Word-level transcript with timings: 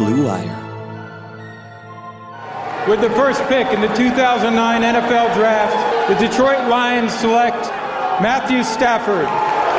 Blue 0.00 0.24
Wire. 0.24 0.56
With 2.88 3.04
the 3.04 3.12
first 3.12 3.44
pick 3.52 3.68
in 3.68 3.84
the 3.84 3.92
2009 3.92 4.48
NFL 4.48 5.28
Draft, 5.36 5.76
the 6.08 6.16
Detroit 6.16 6.72
Lions 6.72 7.12
select 7.12 7.68
Matthew 8.24 8.64
Stafford, 8.64 9.28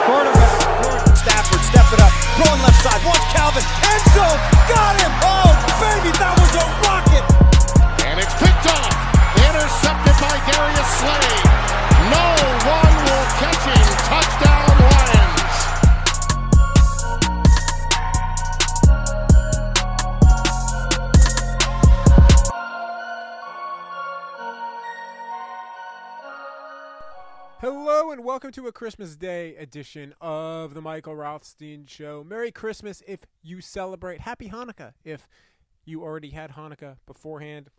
quarterback. 0.06 1.18
Stafford, 1.18 1.62
step 1.66 1.90
it 1.90 2.06
up, 2.06 2.14
throwing 2.38 2.62
left 2.62 2.78
side, 2.86 3.02
one 3.02 3.18
Calvin, 3.34 3.66
end 3.66 4.06
zone, 4.14 4.38
got 4.70 4.94
him! 5.02 5.10
Oh, 5.26 5.50
baby, 5.82 6.14
that 6.22 6.38
was 6.38 6.54
a 6.54 6.66
rocket! 6.86 7.26
And 8.06 8.22
it's 8.22 8.38
picked 8.38 8.70
off, 8.78 8.94
intercepted 9.42 10.18
by 10.22 10.38
Darius 10.54 10.92
Slay. 11.02 11.34
No 12.14 12.26
one 12.70 12.94
will 13.10 13.28
catch 13.42 13.64
him. 13.74 13.90
Touchdown, 14.06 14.70
Lions. 14.86 15.41
Hello 27.62 28.10
and 28.10 28.24
welcome 28.24 28.52
to 28.54 28.66
a 28.66 28.72
Christmas 28.72 29.16
Day 29.16 29.56
edition 29.56 30.16
of 30.20 30.74
the 30.74 30.82
Michael 30.82 31.16
Rothstein 31.16 31.86
Show. 31.86 32.26
Merry 32.28 32.52
Christmas 32.52 33.04
if 33.06 33.20
you 33.44 33.62
celebrate. 33.62 34.22
Happy 34.22 34.50
Hanukkah 34.50 34.94
if 35.04 35.28
you 35.86 36.02
already 36.02 36.32
had 36.32 36.54
Hanukkah 36.54 36.98
beforehand. 37.06 37.70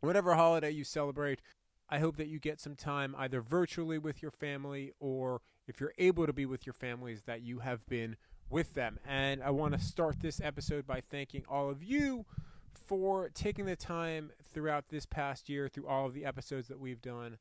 Whatever 0.00 0.32
holiday 0.32 0.70
you 0.70 0.84
celebrate, 0.84 1.42
I 1.90 1.98
hope 1.98 2.16
that 2.16 2.28
you 2.28 2.38
get 2.38 2.62
some 2.62 2.76
time 2.76 3.14
either 3.18 3.42
virtually 3.42 3.98
with 3.98 4.22
your 4.22 4.30
family 4.30 4.92
or 5.00 5.42
if 5.68 5.80
you're 5.80 5.92
able 5.98 6.24
to 6.24 6.32
be 6.32 6.46
with 6.46 6.64
your 6.64 6.72
families, 6.72 7.24
that 7.26 7.42
you 7.42 7.58
have 7.58 7.86
been 7.86 8.16
with 8.48 8.72
them. 8.72 8.98
And 9.06 9.42
I 9.42 9.50
want 9.50 9.74
to 9.74 9.80
start 9.80 10.22
this 10.22 10.40
episode 10.42 10.86
by 10.86 11.02
thanking 11.02 11.44
all 11.46 11.68
of 11.68 11.84
you 11.84 12.24
for 12.72 13.28
taking 13.34 13.66
the 13.66 13.76
time 13.76 14.32
throughout 14.54 14.88
this 14.88 15.04
past 15.04 15.50
year, 15.50 15.68
through 15.68 15.88
all 15.88 16.06
of 16.06 16.14
the 16.14 16.24
episodes 16.24 16.68
that 16.68 16.80
we've 16.80 17.02
done 17.02 17.36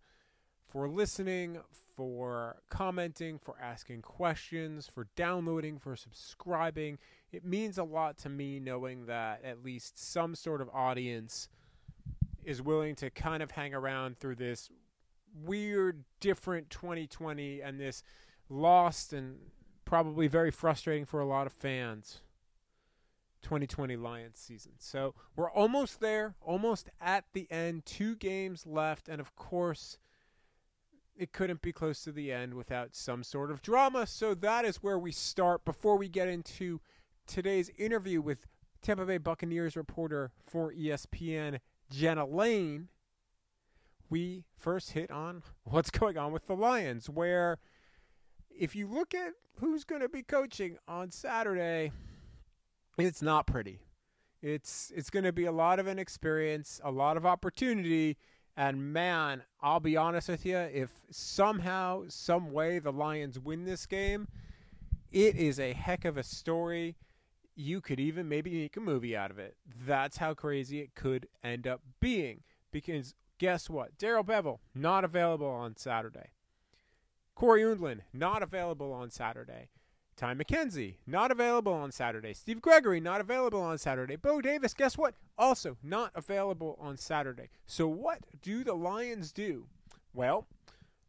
for 0.73 0.89
listening, 0.89 1.59
for 1.95 2.57
commenting, 2.69 3.38
for 3.38 3.53
asking 3.61 4.02
questions, 4.02 4.88
for 4.88 5.07
downloading, 5.15 5.77
for 5.77 5.95
subscribing. 5.95 6.97
It 7.31 7.45
means 7.45 7.77
a 7.77 7.83
lot 7.83 8.17
to 8.19 8.30
me 8.30 8.59
knowing 8.59 9.05
that 9.05 9.45
at 9.45 9.63
least 9.63 10.03
some 10.03 10.33
sort 10.33 10.61
of 10.61 10.69
audience 10.73 11.47
is 12.43 12.59
willing 12.59 12.95
to 12.95 13.11
kind 13.11 13.43
of 13.43 13.52
hang 13.52 13.75
around 13.75 14.17
through 14.17 14.35
this 14.35 14.71
weird, 15.45 16.03
different 16.19 16.71
2020 16.71 17.61
and 17.61 17.80
this 17.80 18.02
lost 18.49 19.13
and 19.13 19.37
probably 19.85 20.27
very 20.27 20.49
frustrating 20.49 21.05
for 21.05 21.19
a 21.19 21.25
lot 21.25 21.45
of 21.45 21.53
fans 21.53 22.21
2020 23.43 23.95
Lions 23.95 24.39
season. 24.39 24.71
So 24.80 25.13
we're 25.35 25.52
almost 25.52 25.99
there, 25.99 26.33
almost 26.41 26.89
at 26.99 27.25
the 27.33 27.45
end. 27.52 27.85
Two 27.85 28.15
games 28.15 28.65
left, 28.65 29.08
and 29.08 29.21
of 29.21 29.36
course, 29.36 29.99
it 31.15 31.31
couldn't 31.31 31.61
be 31.61 31.71
close 31.71 32.03
to 32.03 32.11
the 32.11 32.31
end 32.31 32.53
without 32.53 32.95
some 32.95 33.23
sort 33.23 33.51
of 33.51 33.61
drama. 33.61 34.07
So 34.07 34.33
that 34.35 34.65
is 34.65 34.77
where 34.77 34.97
we 34.97 35.11
start 35.11 35.65
before 35.65 35.97
we 35.97 36.09
get 36.09 36.27
into 36.27 36.81
today's 37.27 37.69
interview 37.77 38.21
with 38.21 38.47
Tampa 38.81 39.05
Bay 39.05 39.17
Buccaneers 39.17 39.75
reporter 39.75 40.31
for 40.45 40.73
ESPN, 40.73 41.59
Jenna 41.89 42.25
Laine. 42.25 42.89
We 44.09 44.43
first 44.57 44.91
hit 44.91 45.09
on 45.11 45.43
what's 45.63 45.89
going 45.89 46.17
on 46.17 46.31
with 46.31 46.47
the 46.47 46.55
Lions, 46.55 47.09
where 47.09 47.59
if 48.49 48.75
you 48.75 48.87
look 48.87 49.13
at 49.13 49.33
who's 49.59 49.83
going 49.83 50.01
to 50.01 50.09
be 50.09 50.23
coaching 50.23 50.77
on 50.87 51.11
Saturday, 51.11 51.91
it's 52.97 53.21
not 53.21 53.47
pretty. 53.47 53.80
It's 54.41 54.91
it's 54.93 55.09
going 55.09 55.23
to 55.23 55.31
be 55.31 55.45
a 55.45 55.51
lot 55.51 55.80
of 55.80 55.87
inexperience, 55.87 56.81
a 56.83 56.91
lot 56.91 57.15
of 57.15 57.25
opportunity, 57.25 58.17
and 58.55 58.93
man, 58.93 59.43
I'll 59.61 59.80
be 59.80 59.97
honest 59.97 60.30
with 60.30 60.45
you, 60.45 60.58
if 60.58 60.91
somehow, 61.09 62.03
some 62.08 62.52
way 62.52 62.80
the 62.80 62.91
Lions 62.91 63.39
win 63.39 63.65
this 63.65 63.86
game, 63.86 64.27
it 65.11 65.36
is 65.36 65.59
a 65.59 65.73
heck 65.73 66.05
of 66.05 66.17
a 66.17 66.23
story. 66.23 66.95
You 67.55 67.81
could 67.81 67.99
even 67.99 68.30
maybe 68.30 68.52
make 68.52 68.77
a 68.77 68.81
movie 68.81 69.15
out 69.15 69.31
of 69.31 69.39
it. 69.39 69.55
That's 69.86 70.17
how 70.17 70.33
crazy 70.33 70.80
it 70.80 70.95
could 70.95 71.27
end 71.43 71.67
up 71.67 71.81
being. 71.99 72.42
Because 72.71 73.15
guess 73.37 73.69
what? 73.69 73.97
Darrell 73.97 74.23
Bevell, 74.23 74.59
not 74.73 75.03
available 75.03 75.47
on 75.47 75.75
Saturday. 75.75 76.30
Cory 77.36 77.61
Undlin, 77.61 78.02
not 78.13 78.43
available 78.43 78.93
on 78.93 79.09
Saturday. 79.09 79.69
Ty 80.15 80.35
McKenzie, 80.35 80.97
not 81.07 81.31
available 81.31 81.73
on 81.73 81.91
Saturday. 81.91 82.33
Steve 82.33 82.61
Gregory, 82.61 82.99
not 82.99 83.19
available 83.19 83.61
on 83.61 83.77
Saturday. 83.77 84.15
Bo 84.15 84.41
Davis, 84.41 84.73
guess 84.73 84.97
what? 84.97 85.15
Also 85.37 85.77
not 85.83 86.11
available 86.15 86.77
on 86.79 86.97
Saturday. 86.97 87.49
So 87.65 87.87
what 87.87 88.19
do 88.41 88.63
the 88.63 88.75
Lions 88.75 89.31
do? 89.31 89.65
Well, 90.13 90.47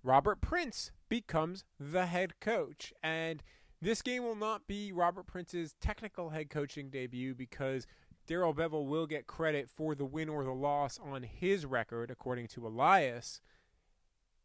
Robert 0.03 0.41
Prince 0.41 0.91
becomes 1.09 1.65
the 1.79 2.07
head 2.07 2.41
coach. 2.41 2.93
And 3.03 3.43
this 3.81 4.03
game 4.03 4.25
will 4.25 4.37
not 4.37 4.67
be 4.67 4.93
Robert 4.93 5.27
Prince's 5.27 5.75
technical 5.81 6.31
head 6.31 6.49
coaching 6.49 6.89
debut 6.89 7.35
because 7.35 7.87
Darrell 8.27 8.55
Bevell 8.55 8.87
will 8.87 9.07
get 9.07 9.27
credit 9.27 9.69
for 9.69 9.95
the 9.95 10.07
win 10.07 10.29
or 10.29 10.45
the 10.45 10.53
loss 10.53 10.99
on 11.03 11.23
his 11.23 11.67
record, 11.67 12.11
according 12.11 12.49
to 12.49 12.67
Elias. 12.67 13.41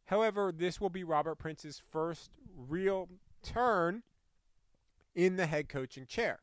However, 0.05 0.51
this 0.55 0.81
will 0.81 0.89
be 0.89 1.03
Robert 1.03 1.35
Prince's 1.35 1.81
first 1.91 2.31
real 2.57 3.07
turn 3.41 4.03
in 5.25 5.35
the 5.35 5.47
head 5.47 5.68
coaching 5.68 6.06
chair. 6.06 6.40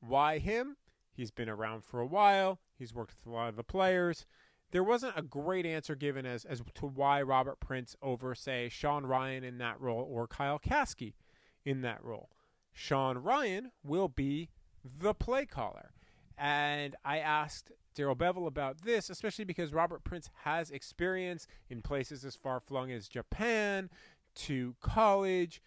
Why 0.00 0.38
him? 0.38 0.76
He's 1.10 1.30
been 1.30 1.48
around 1.48 1.84
for 1.84 2.00
a 2.00 2.06
while. 2.06 2.60
He's 2.78 2.94
worked 2.94 3.14
with 3.16 3.32
a 3.32 3.34
lot 3.34 3.48
of 3.48 3.56
the 3.56 3.64
players. 3.64 4.26
There 4.72 4.84
wasn't 4.84 5.16
a 5.16 5.22
great 5.22 5.64
answer 5.64 5.94
given 5.94 6.26
as, 6.26 6.44
as 6.44 6.62
to 6.74 6.86
why 6.86 7.22
Robert 7.22 7.60
Prince 7.60 7.96
over, 8.02 8.34
say, 8.34 8.68
Sean 8.68 9.06
Ryan 9.06 9.42
in 9.42 9.56
that 9.58 9.80
role 9.80 10.06
or 10.08 10.26
Kyle 10.26 10.58
Caskey 10.58 11.14
in 11.64 11.80
that 11.80 12.04
role. 12.04 12.28
Sean 12.74 13.16
Ryan 13.16 13.72
will 13.82 14.08
be 14.08 14.50
the 14.84 15.14
play 15.14 15.46
caller. 15.46 15.92
And 16.36 16.94
I 17.06 17.18
asked 17.18 17.72
Darrell 17.94 18.14
Bevell 18.14 18.46
about 18.46 18.82
this, 18.82 19.08
especially 19.08 19.46
because 19.46 19.72
Robert 19.72 20.04
Prince 20.04 20.28
has 20.44 20.70
experience 20.70 21.46
in 21.70 21.80
places 21.80 22.22
as 22.26 22.36
far 22.36 22.60
flung 22.60 22.92
as 22.92 23.08
Japan 23.08 23.88
to 24.34 24.76
college 24.80 25.62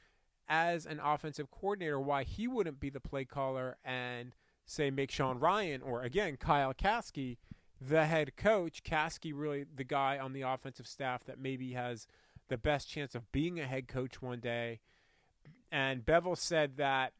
as 0.51 0.85
an 0.85 0.99
offensive 1.01 1.49
coordinator 1.49 1.97
why 1.97 2.23
he 2.23 2.45
wouldn't 2.45 2.77
be 2.77 2.89
the 2.89 2.99
play 2.99 3.23
caller 3.23 3.77
and 3.85 4.35
say 4.65 4.91
make 4.91 5.09
Sean 5.09 5.39
Ryan 5.39 5.81
or 5.81 6.03
again 6.03 6.35
Kyle 6.35 6.73
Caskey 6.73 7.37
the 7.79 8.05
head 8.05 8.35
coach. 8.35 8.83
Caskey 8.83 9.31
really 9.33 9.65
the 9.73 9.85
guy 9.85 10.19
on 10.19 10.33
the 10.33 10.41
offensive 10.41 10.85
staff 10.85 11.23
that 11.23 11.39
maybe 11.39 11.71
has 11.71 12.05
the 12.49 12.57
best 12.57 12.89
chance 12.89 13.15
of 13.15 13.31
being 13.31 13.61
a 13.61 13.65
head 13.65 13.87
coach 13.87 14.21
one 14.21 14.41
day. 14.41 14.81
And 15.71 16.05
Bevell 16.05 16.37
said 16.37 16.75
that 16.75 17.13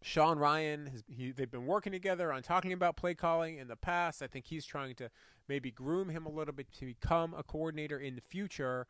Sean 0.00 0.38
Ryan 0.38 0.86
has 0.86 1.02
he, 1.08 1.32
they've 1.32 1.50
been 1.50 1.66
working 1.66 1.92
together 1.92 2.32
on 2.32 2.42
talking 2.42 2.72
about 2.72 2.96
play 2.96 3.16
calling 3.16 3.58
in 3.58 3.66
the 3.66 3.74
past. 3.74 4.22
I 4.22 4.28
think 4.28 4.46
he's 4.46 4.64
trying 4.64 4.94
to 4.94 5.10
maybe 5.48 5.72
groom 5.72 6.08
him 6.08 6.24
a 6.24 6.30
little 6.30 6.54
bit 6.54 6.72
to 6.78 6.86
become 6.86 7.34
a 7.34 7.42
coordinator 7.42 7.98
in 7.98 8.14
the 8.14 8.20
future. 8.20 8.86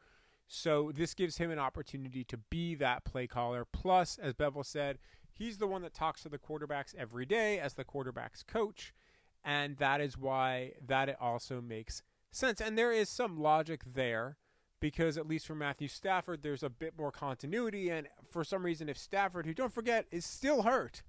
So 0.48 0.90
this 0.94 1.14
gives 1.14 1.36
him 1.36 1.50
an 1.50 1.58
opportunity 1.58 2.24
to 2.24 2.38
be 2.38 2.74
that 2.76 3.04
play 3.04 3.26
caller. 3.26 3.66
Plus, 3.70 4.18
as 4.18 4.32
Bevell 4.32 4.64
said, 4.64 4.98
he's 5.30 5.58
the 5.58 5.66
one 5.66 5.82
that 5.82 5.94
talks 5.94 6.22
to 6.22 6.28
the 6.28 6.38
quarterbacks 6.38 6.94
every 6.96 7.26
day 7.26 7.60
as 7.60 7.74
the 7.74 7.84
quarterbacks 7.84 8.44
coach, 8.46 8.94
and 9.44 9.76
that 9.76 10.00
is 10.00 10.16
why 10.16 10.72
that 10.84 11.10
it 11.10 11.16
also 11.20 11.60
makes 11.60 12.02
sense. 12.30 12.60
And 12.60 12.78
there 12.78 12.92
is 12.92 13.10
some 13.10 13.38
logic 13.38 13.82
there 13.94 14.38
because 14.80 15.18
at 15.18 15.28
least 15.28 15.46
for 15.46 15.54
Matthew 15.54 15.88
Stafford, 15.88 16.42
there's 16.42 16.62
a 16.62 16.70
bit 16.70 16.94
more 16.96 17.10
continuity. 17.12 17.90
And 17.90 18.08
for 18.30 18.44
some 18.44 18.64
reason, 18.64 18.88
if 18.88 18.96
Stafford, 18.96 19.44
who 19.44 19.54
don't 19.54 19.72
forget 19.72 20.06
is 20.10 20.24
still 20.24 20.62
hurt, 20.62 21.02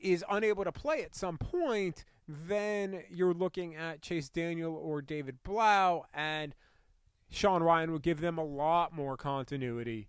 is 0.00 0.24
unable 0.28 0.64
to 0.64 0.72
play 0.72 1.02
at 1.02 1.14
some 1.14 1.38
point, 1.38 2.04
then 2.26 3.02
you're 3.10 3.34
looking 3.34 3.74
at 3.74 4.02
Chase 4.02 4.28
Daniel 4.28 4.74
or 4.74 5.02
David 5.02 5.42
Blough, 5.42 6.06
and 6.14 6.54
Sean 7.30 7.62
Ryan 7.62 7.92
would 7.92 8.02
give 8.02 8.20
them 8.20 8.38
a 8.38 8.44
lot 8.44 8.92
more 8.92 9.16
continuity 9.16 10.08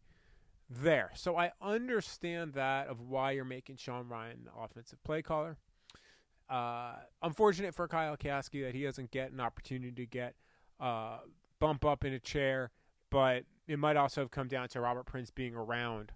there. 0.69 1.11
So 1.15 1.37
I 1.37 1.51
understand 1.61 2.53
that 2.53 2.87
of 2.87 2.99
why 3.01 3.31
you're 3.31 3.45
making 3.45 3.77
Sean 3.77 4.07
Ryan 4.07 4.45
the 4.45 4.59
offensive 4.59 5.03
play 5.03 5.21
caller. 5.21 5.57
Uh, 6.49 6.95
unfortunate 7.21 7.73
for 7.73 7.87
Kyle 7.87 8.17
Caskey 8.17 8.63
that 8.63 8.73
he 8.73 8.83
doesn't 8.83 9.11
get 9.11 9.31
an 9.31 9.39
opportunity 9.39 9.91
to 9.91 10.05
get 10.05 10.35
uh, 10.79 11.19
bump 11.59 11.85
up 11.85 12.03
in 12.03 12.11
a 12.11 12.19
chair, 12.19 12.71
but 13.09 13.43
it 13.67 13.79
might 13.79 13.95
also 13.95 14.21
have 14.21 14.31
come 14.31 14.47
down 14.47 14.67
to 14.69 14.81
Robert 14.81 15.05
Prince 15.05 15.29
being 15.29 15.55
around 15.55 16.11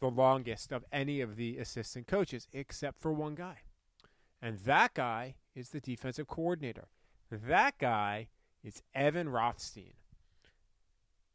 the 0.00 0.08
longest 0.08 0.72
of 0.72 0.84
any 0.92 1.20
of 1.20 1.36
the 1.36 1.58
assistant 1.58 2.06
coaches, 2.06 2.46
except 2.52 3.00
for 3.00 3.12
one 3.12 3.34
guy. 3.34 3.58
And 4.40 4.58
that 4.60 4.94
guy 4.94 5.34
is 5.54 5.70
the 5.70 5.80
defensive 5.80 6.28
coordinator. 6.28 6.88
That 7.30 7.78
guy 7.78 8.28
is 8.62 8.82
Evan 8.94 9.28
Rothstein 9.28 9.94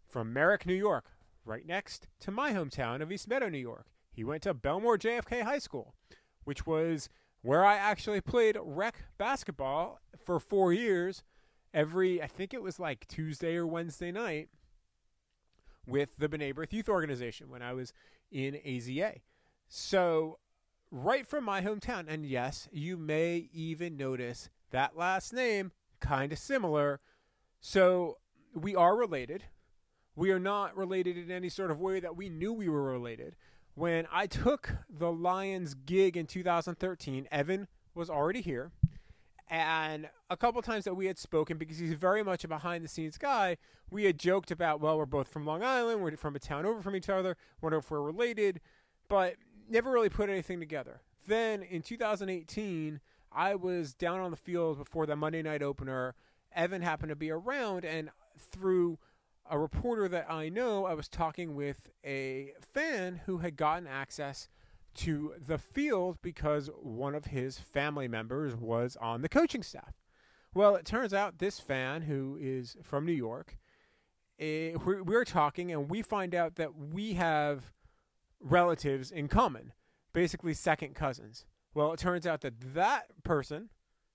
from 0.09 0.33
Merrick, 0.33 0.65
New 0.65 0.73
York, 0.73 1.11
right 1.45 1.65
next 1.65 2.07
to 2.21 2.31
my 2.31 2.51
hometown 2.51 3.01
of 3.01 3.11
East 3.11 3.27
Meadow, 3.27 3.49
New 3.49 3.59
York. 3.59 3.85
He 4.11 4.23
went 4.23 4.43
to 4.43 4.53
Bellmore 4.53 4.97
JFK 4.97 5.43
High 5.43 5.59
School, 5.59 5.93
which 6.43 6.65
was 6.65 7.09
where 7.41 7.63
I 7.63 7.75
actually 7.75 8.21
played 8.21 8.57
rec 8.61 9.03
basketball 9.17 9.99
for 10.23 10.39
four 10.39 10.73
years. 10.73 11.23
Every, 11.73 12.21
I 12.21 12.27
think 12.27 12.53
it 12.53 12.63
was 12.63 12.79
like 12.79 13.07
Tuesday 13.07 13.55
or 13.55 13.67
Wednesday 13.67 14.11
night 14.11 14.49
with 15.87 16.09
the 16.17 16.27
B'nai 16.27 16.53
B'rith 16.53 16.73
Youth 16.73 16.89
Organization 16.89 17.49
when 17.49 17.61
I 17.61 17.73
was 17.73 17.93
in 18.31 18.55
AZA. 18.65 19.21
So, 19.67 20.39
right 20.91 21.25
from 21.25 21.43
my 21.43 21.61
hometown, 21.61 22.05
and 22.07 22.25
yes, 22.25 22.67
you 22.71 22.97
may 22.97 23.49
even 23.53 23.95
notice 23.95 24.49
that 24.71 24.97
last 24.97 25.31
name 25.31 25.71
kind 25.99 26.31
of 26.31 26.39
similar. 26.39 26.99
So, 27.61 28.17
we 28.53 28.75
are 28.75 28.95
related. 28.95 29.43
We 30.19 30.31
are 30.31 30.39
not 30.39 30.75
related 30.75 31.17
in 31.17 31.31
any 31.31 31.47
sort 31.47 31.71
of 31.71 31.79
way 31.79 32.01
that 32.01 32.17
we 32.17 32.27
knew 32.27 32.51
we 32.51 32.67
were 32.67 32.83
related. 32.83 33.37
When 33.75 34.05
I 34.11 34.27
took 34.27 34.69
the 34.89 35.09
Lions 35.09 35.75
gig 35.75 36.17
in 36.17 36.25
2013, 36.25 37.29
Evan 37.31 37.69
was 37.95 38.09
already 38.09 38.41
here. 38.41 38.73
And 39.49 40.09
a 40.29 40.35
couple 40.35 40.61
times 40.61 40.83
that 40.83 40.95
we 40.95 41.05
had 41.05 41.17
spoken, 41.17 41.57
because 41.57 41.77
he's 41.77 41.93
very 41.93 42.21
much 42.21 42.43
a 42.43 42.49
behind 42.49 42.83
the 42.83 42.89
scenes 42.89 43.17
guy, 43.17 43.55
we 43.89 44.03
had 44.03 44.19
joked 44.19 44.51
about, 44.51 44.81
well, 44.81 44.97
we're 44.97 45.05
both 45.05 45.29
from 45.29 45.45
Long 45.45 45.63
Island, 45.63 46.01
we're 46.01 46.17
from 46.17 46.35
a 46.35 46.39
town 46.39 46.65
over 46.65 46.81
from 46.81 46.97
each 46.97 47.07
other, 47.07 47.37
wonder 47.61 47.77
if 47.77 47.89
we're 47.89 48.01
related, 48.01 48.59
but 49.07 49.35
never 49.69 49.89
really 49.89 50.09
put 50.09 50.29
anything 50.29 50.59
together. 50.59 50.99
Then 51.27 51.63
in 51.63 51.81
2018, 51.81 52.99
I 53.31 53.55
was 53.55 53.93
down 53.93 54.19
on 54.19 54.31
the 54.31 54.37
field 54.37 54.79
before 54.79 55.05
the 55.05 55.15
Monday 55.15 55.43
night 55.43 55.63
opener. 55.63 56.13
Evan 56.53 56.81
happened 56.81 57.09
to 57.09 57.15
be 57.15 57.31
around, 57.31 57.85
and 57.85 58.09
through 58.37 58.99
a 59.49 59.57
reporter 59.57 60.07
that 60.07 60.31
I 60.31 60.49
know, 60.49 60.85
I 60.85 60.93
was 60.93 61.07
talking 61.07 61.55
with 61.55 61.89
a 62.05 62.53
fan 62.61 63.21
who 63.25 63.39
had 63.39 63.55
gotten 63.55 63.87
access 63.87 64.47
to 64.95 65.33
the 65.45 65.57
field 65.57 66.17
because 66.21 66.69
one 66.81 67.15
of 67.15 67.25
his 67.25 67.57
family 67.57 68.07
members 68.07 68.55
was 68.55 68.97
on 69.01 69.21
the 69.21 69.29
coaching 69.29 69.63
staff. 69.63 69.93
Well, 70.53 70.75
it 70.75 70.85
turns 70.85 71.13
out 71.13 71.37
this 71.37 71.59
fan, 71.59 72.03
who 72.03 72.37
is 72.39 72.75
from 72.83 73.05
New 73.05 73.13
York, 73.13 73.57
eh, 74.39 74.73
we're, 74.83 75.03
we're 75.03 75.25
talking 75.25 75.71
and 75.71 75.89
we 75.89 76.01
find 76.01 76.33
out 76.33 76.55
that 76.55 76.75
we 76.75 77.13
have 77.13 77.71
relatives 78.39 79.11
in 79.11 79.27
common, 79.27 79.73
basically 80.13 80.53
second 80.53 80.95
cousins. 80.95 81.45
Well, 81.73 81.93
it 81.93 81.99
turns 81.99 82.25
out 82.25 82.41
that 82.41 82.73
that 82.73 83.23
person, 83.23 83.69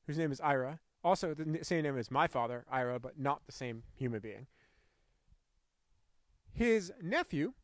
whose 0.07 0.19
name 0.19 0.33
is 0.33 0.41
Ira, 0.41 0.81
also 1.05 1.35
the 1.35 1.61
same 1.63 1.83
name 1.83 1.99
as 1.99 2.11
my 2.11 2.27
father, 2.27 2.65
Ira, 2.71 2.99
but 2.99 3.19
not 3.19 3.47
the 3.47 3.53
same 3.53 3.85
human 3.95 4.21
being. 4.21 4.47
His 6.55 6.93
nephew 7.03 7.55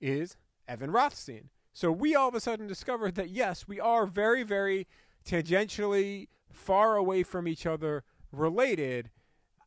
is 0.00 0.36
Evan 0.66 0.90
Rothstein. 0.90 1.50
So 1.74 1.92
we 1.92 2.14
all 2.14 2.28
of 2.28 2.34
a 2.34 2.40
sudden 2.40 2.66
discovered 2.66 3.14
that 3.14 3.28
yes, 3.28 3.68
we 3.68 3.78
are 3.78 4.06
very, 4.06 4.42
very 4.42 4.86
tangentially 5.24 6.28
far 6.50 6.96
away 6.96 7.22
from 7.22 7.46
each 7.46 7.66
other 7.66 8.04
related. 8.32 9.10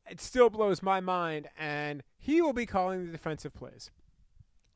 It 0.09 0.19
still 0.19 0.49
blows 0.49 0.83
my 0.83 0.99
mind, 0.99 1.47
and 1.57 2.03
he 2.17 2.41
will 2.41 2.53
be 2.53 2.65
calling 2.65 3.05
the 3.05 3.11
defensive 3.11 3.53
plays. 3.53 3.91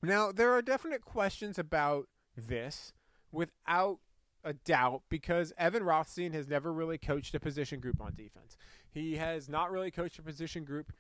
Now, 0.02 0.32
there 0.32 0.54
are 0.54 0.62
definite 0.62 1.04
questions 1.04 1.60
about 1.60 2.08
this 2.36 2.94
without 3.32 4.00
a 4.44 4.54
doubt 4.54 5.02
because 5.10 5.52
Evan 5.58 5.84
Rothstein 5.84 6.32
has 6.34 6.48
never 6.48 6.72
really 6.72 6.98
coached 6.98 7.36
a 7.36 7.40
position 7.40 7.80
group 7.80 8.00
on 8.02 8.16
defense. 8.16 8.56
He 8.90 9.18
has 9.18 9.50
not 9.50 9.72
really 9.72 9.92
coached 9.92 10.20
a 10.20 10.24
position 10.24 10.64
group, 10.64 10.94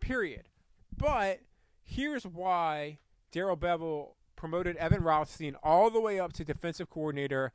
period. 0.00 0.48
But 0.96 1.40
here's 1.86 2.26
why 2.26 2.98
Darrell 3.32 3.56
Bevell 3.56 4.10
promoted 4.34 4.76
Evan 4.76 5.02
Rothstein 5.02 5.56
all 5.62 5.88
the 5.88 6.00
way 6.00 6.20
up 6.20 6.32
to 6.34 6.44
defensive 6.44 6.90
coordinator 6.90 7.52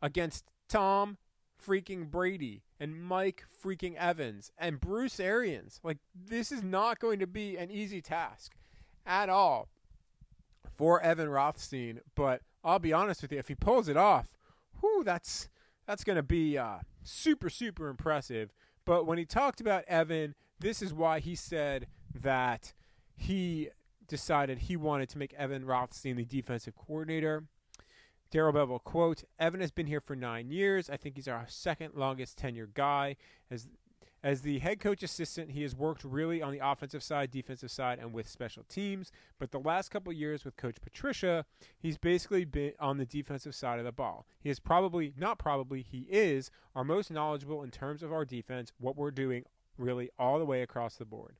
against 0.00 0.44
Tom 0.68 1.18
freaking 1.60 2.10
Brady 2.10 2.62
and 2.78 3.02
Mike 3.02 3.44
freaking 3.62 3.96
Evans 3.96 4.52
and 4.56 4.80
Bruce 4.80 5.18
Arians. 5.18 5.80
Like, 5.82 5.98
this 6.14 6.52
is 6.52 6.62
not 6.62 7.00
going 7.00 7.18
to 7.18 7.26
be 7.26 7.56
an 7.56 7.70
easy 7.70 8.00
task 8.00 8.54
at 9.04 9.28
all 9.28 9.68
for 10.76 11.00
Evan 11.02 11.28
Rothstein. 11.28 12.00
But 12.14 12.42
I'll 12.62 12.78
be 12.78 12.92
honest 12.92 13.22
with 13.22 13.32
you, 13.32 13.38
if 13.38 13.48
he 13.48 13.54
pulls 13.54 13.88
it 13.88 13.96
off, 13.96 14.36
whoo, 14.80 15.02
that's 15.04 15.48
that's 15.86 16.04
going 16.04 16.16
to 16.16 16.22
be 16.22 16.56
uh, 16.56 16.78
super, 17.02 17.50
super 17.50 17.88
impressive. 17.88 18.52
But 18.84 19.06
when 19.06 19.18
he 19.18 19.24
talked 19.24 19.60
about 19.60 19.84
Evan, 19.88 20.34
this 20.58 20.80
is 20.80 20.94
why 20.94 21.20
he 21.20 21.34
said 21.34 21.86
that 22.14 22.72
he 23.20 23.68
decided 24.08 24.58
he 24.58 24.76
wanted 24.76 25.08
to 25.10 25.18
make 25.18 25.34
Evan 25.34 25.64
Rothstein 25.64 26.16
the 26.16 26.24
defensive 26.24 26.74
coordinator. 26.74 27.44
Darrell 28.30 28.52
Bevell 28.52 28.82
quote: 28.82 29.24
"Evan 29.38 29.60
has 29.60 29.70
been 29.70 29.86
here 29.86 30.00
for 30.00 30.16
nine 30.16 30.50
years. 30.50 30.88
I 30.88 30.96
think 30.96 31.16
he's 31.16 31.28
our 31.28 31.44
second 31.48 31.94
longest 31.94 32.38
tenure 32.38 32.68
guy. 32.72 33.16
As 33.50 33.68
as 34.22 34.42
the 34.42 34.58
head 34.58 34.80
coach 34.80 35.02
assistant, 35.02 35.52
he 35.52 35.62
has 35.62 35.74
worked 35.74 36.04
really 36.04 36.42
on 36.42 36.52
the 36.52 36.60
offensive 36.62 37.02
side, 37.02 37.30
defensive 37.30 37.70
side, 37.70 37.98
and 37.98 38.12
with 38.12 38.28
special 38.28 38.64
teams. 38.68 39.10
But 39.38 39.50
the 39.50 39.58
last 39.58 39.90
couple 39.90 40.12
years 40.12 40.44
with 40.44 40.56
Coach 40.56 40.76
Patricia, 40.82 41.46
he's 41.78 41.96
basically 41.96 42.44
been 42.44 42.72
on 42.78 42.98
the 42.98 43.06
defensive 43.06 43.54
side 43.54 43.78
of 43.78 43.86
the 43.86 43.92
ball. 43.92 44.26
He 44.38 44.50
is 44.50 44.60
probably, 44.60 45.14
not 45.16 45.38
probably, 45.38 45.82
he 45.82 46.06
is 46.10 46.50
our 46.74 46.84
most 46.84 47.10
knowledgeable 47.10 47.62
in 47.62 47.70
terms 47.70 48.02
of 48.02 48.12
our 48.12 48.26
defense, 48.26 48.72
what 48.78 48.96
we're 48.96 49.10
doing 49.10 49.44
really 49.78 50.10
all 50.18 50.38
the 50.38 50.44
way 50.44 50.60
across 50.60 50.96
the 50.96 51.06
board. 51.06 51.36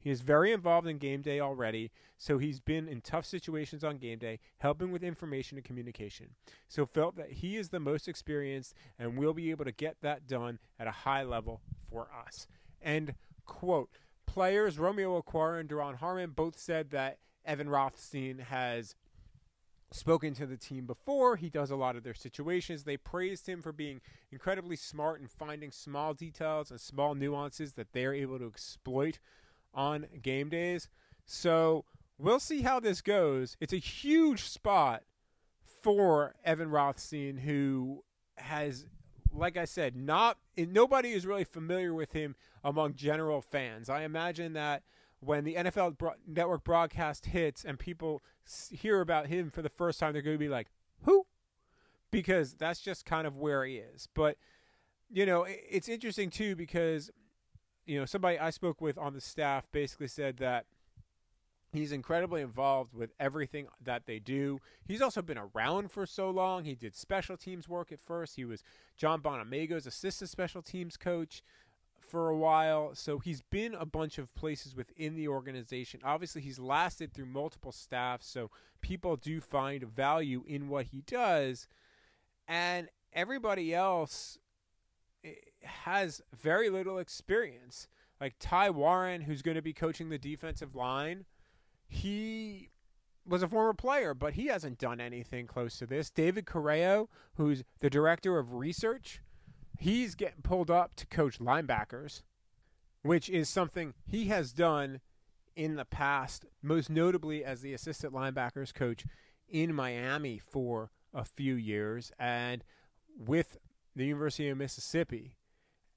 He 0.00 0.10
is 0.10 0.22
very 0.22 0.50
involved 0.50 0.88
in 0.88 0.96
game 0.96 1.20
day 1.20 1.40
already, 1.40 1.92
so 2.16 2.38
he's 2.38 2.58
been 2.58 2.88
in 2.88 3.02
tough 3.02 3.26
situations 3.26 3.84
on 3.84 3.98
game 3.98 4.18
day, 4.18 4.40
helping 4.58 4.90
with 4.90 5.04
information 5.04 5.58
and 5.58 5.64
communication. 5.64 6.30
So 6.68 6.86
felt 6.86 7.16
that 7.16 7.32
he 7.32 7.56
is 7.58 7.68
the 7.68 7.80
most 7.80 8.08
experienced 8.08 8.74
and 8.98 9.18
will 9.18 9.34
be 9.34 9.50
able 9.50 9.66
to 9.66 9.72
get 9.72 9.96
that 10.00 10.26
done 10.26 10.58
at 10.78 10.86
a 10.86 10.90
high 10.90 11.22
level 11.22 11.60
for 11.90 12.08
us. 12.26 12.46
End 12.82 13.14
quote, 13.44 13.90
players 14.26 14.78
Romeo 14.78 15.20
Okwara 15.20 15.60
and 15.60 15.68
Duron 15.68 15.96
Harmon 15.96 16.30
both 16.30 16.58
said 16.58 16.90
that 16.90 17.18
Evan 17.44 17.68
Rothstein 17.68 18.38
has 18.38 18.94
spoken 19.92 20.34
to 20.34 20.46
the 20.46 20.56
team 20.56 20.86
before. 20.86 21.36
He 21.36 21.50
does 21.50 21.70
a 21.70 21.76
lot 21.76 21.96
of 21.96 22.04
their 22.04 22.14
situations. 22.14 22.84
They 22.84 22.96
praised 22.96 23.48
him 23.48 23.60
for 23.60 23.72
being 23.72 24.00
incredibly 24.30 24.76
smart 24.76 25.20
and 25.20 25.30
finding 25.30 25.72
small 25.72 26.14
details 26.14 26.70
and 26.70 26.80
small 26.80 27.14
nuances 27.14 27.72
that 27.72 27.92
they're 27.92 28.14
able 28.14 28.38
to 28.38 28.46
exploit 28.46 29.18
on 29.74 30.06
game 30.22 30.48
days. 30.48 30.88
So 31.26 31.84
we'll 32.18 32.40
see 32.40 32.62
how 32.62 32.80
this 32.80 33.00
goes. 33.00 33.56
It's 33.60 33.72
a 33.72 33.78
huge 33.78 34.44
spot 34.44 35.02
for 35.82 36.34
Evan 36.44 36.70
Rothstein, 36.70 37.38
who 37.38 38.04
has, 38.36 38.86
like 39.32 39.56
I 39.56 39.64
said, 39.64 39.96
not 39.96 40.38
nobody 40.56 41.12
is 41.12 41.26
really 41.26 41.44
familiar 41.44 41.94
with 41.94 42.12
him 42.12 42.34
among 42.62 42.94
general 42.94 43.40
fans. 43.40 43.88
I 43.88 44.02
imagine 44.02 44.52
that 44.54 44.82
when 45.20 45.44
the 45.44 45.54
NFL 45.54 45.98
bro- 45.98 46.14
network 46.26 46.64
broadcast 46.64 47.26
hits 47.26 47.64
and 47.64 47.78
people 47.78 48.22
hear 48.70 49.00
about 49.00 49.26
him 49.26 49.50
for 49.50 49.62
the 49.62 49.68
first 49.68 50.00
time, 50.00 50.12
they're 50.12 50.22
going 50.22 50.36
to 50.36 50.38
be 50.38 50.48
like, 50.48 50.68
"Who?" 51.02 51.26
Because 52.10 52.54
that's 52.54 52.80
just 52.80 53.04
kind 53.04 53.26
of 53.26 53.36
where 53.36 53.64
he 53.64 53.76
is. 53.76 54.08
But 54.14 54.36
you 55.10 55.26
know, 55.26 55.46
it's 55.48 55.88
interesting 55.88 56.30
too 56.30 56.56
because 56.56 57.10
you 57.90 57.98
know, 57.98 58.04
somebody 58.04 58.38
I 58.38 58.50
spoke 58.50 58.80
with 58.80 58.96
on 58.96 59.14
the 59.14 59.20
staff 59.20 59.66
basically 59.72 60.06
said 60.06 60.36
that 60.36 60.66
he's 61.72 61.90
incredibly 61.90 62.40
involved 62.40 62.94
with 62.94 63.10
everything 63.18 63.66
that 63.82 64.06
they 64.06 64.20
do. 64.20 64.60
He's 64.86 65.02
also 65.02 65.22
been 65.22 65.36
around 65.38 65.90
for 65.90 66.06
so 66.06 66.30
long. 66.30 66.62
He 66.62 66.76
did 66.76 66.94
special 66.94 67.36
teams 67.36 67.68
work 67.68 67.90
at 67.90 67.98
first. 67.98 68.36
He 68.36 68.44
was 68.44 68.62
John 68.96 69.20
Bonamego's 69.20 69.88
assistant 69.88 70.30
special 70.30 70.62
teams 70.62 70.96
coach 70.96 71.42
for 71.98 72.28
a 72.28 72.36
while. 72.36 72.94
So 72.94 73.18
he's 73.18 73.42
been 73.50 73.74
a 73.74 73.86
bunch 73.86 74.18
of 74.18 74.32
places 74.36 74.76
within 74.76 75.16
the 75.16 75.26
organization. 75.26 75.98
Obviously, 76.04 76.42
he's 76.42 76.60
lasted 76.60 77.12
through 77.12 77.26
multiple 77.26 77.72
staffs, 77.72 78.28
so 78.28 78.52
people 78.82 79.16
do 79.16 79.40
find 79.40 79.82
value 79.82 80.44
in 80.46 80.68
what 80.68 80.86
he 80.86 81.02
does. 81.08 81.66
And 82.46 82.88
everybody 83.12 83.74
else 83.74 84.38
has 85.62 86.22
very 86.36 86.70
little 86.70 86.98
experience. 86.98 87.88
Like 88.20 88.34
Ty 88.38 88.70
Warren, 88.70 89.22
who's 89.22 89.42
going 89.42 89.54
to 89.54 89.62
be 89.62 89.72
coaching 89.72 90.10
the 90.10 90.18
defensive 90.18 90.74
line, 90.74 91.24
he 91.88 92.70
was 93.26 93.42
a 93.42 93.48
former 93.48 93.74
player, 93.74 94.14
but 94.14 94.34
he 94.34 94.46
hasn't 94.46 94.78
done 94.78 95.00
anything 95.00 95.46
close 95.46 95.78
to 95.78 95.86
this. 95.86 96.10
David 96.10 96.46
Corrao, 96.46 97.08
who's 97.34 97.62
the 97.80 97.90
director 97.90 98.38
of 98.38 98.54
research, 98.54 99.20
he's 99.78 100.14
getting 100.14 100.42
pulled 100.42 100.70
up 100.70 100.94
to 100.96 101.06
coach 101.06 101.38
linebackers, 101.38 102.22
which 103.02 103.30
is 103.30 103.48
something 103.48 103.94
he 104.06 104.26
has 104.26 104.52
done 104.52 105.00
in 105.56 105.76
the 105.76 105.84
past, 105.84 106.44
most 106.62 106.90
notably 106.90 107.44
as 107.44 107.60
the 107.60 107.74
assistant 107.74 108.12
linebackers 108.12 108.72
coach 108.72 109.04
in 109.48 109.74
Miami 109.74 110.38
for 110.38 110.90
a 111.12 111.24
few 111.24 111.54
years 111.54 112.12
and 112.18 112.62
with 113.18 113.58
the 113.94 114.06
University 114.06 114.48
of 114.48 114.58
Mississippi. 114.58 115.36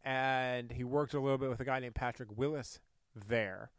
And 0.04 0.72
he 0.72 0.84
worked 0.84 1.14
a 1.14 1.20
little 1.20 1.38
bit 1.38 1.50
with 1.50 1.60
a 1.60 1.66
guy 1.66 1.80
named 1.80 1.96
Patrick 1.96 2.30
Willis 2.36 2.80
there. 3.16 3.72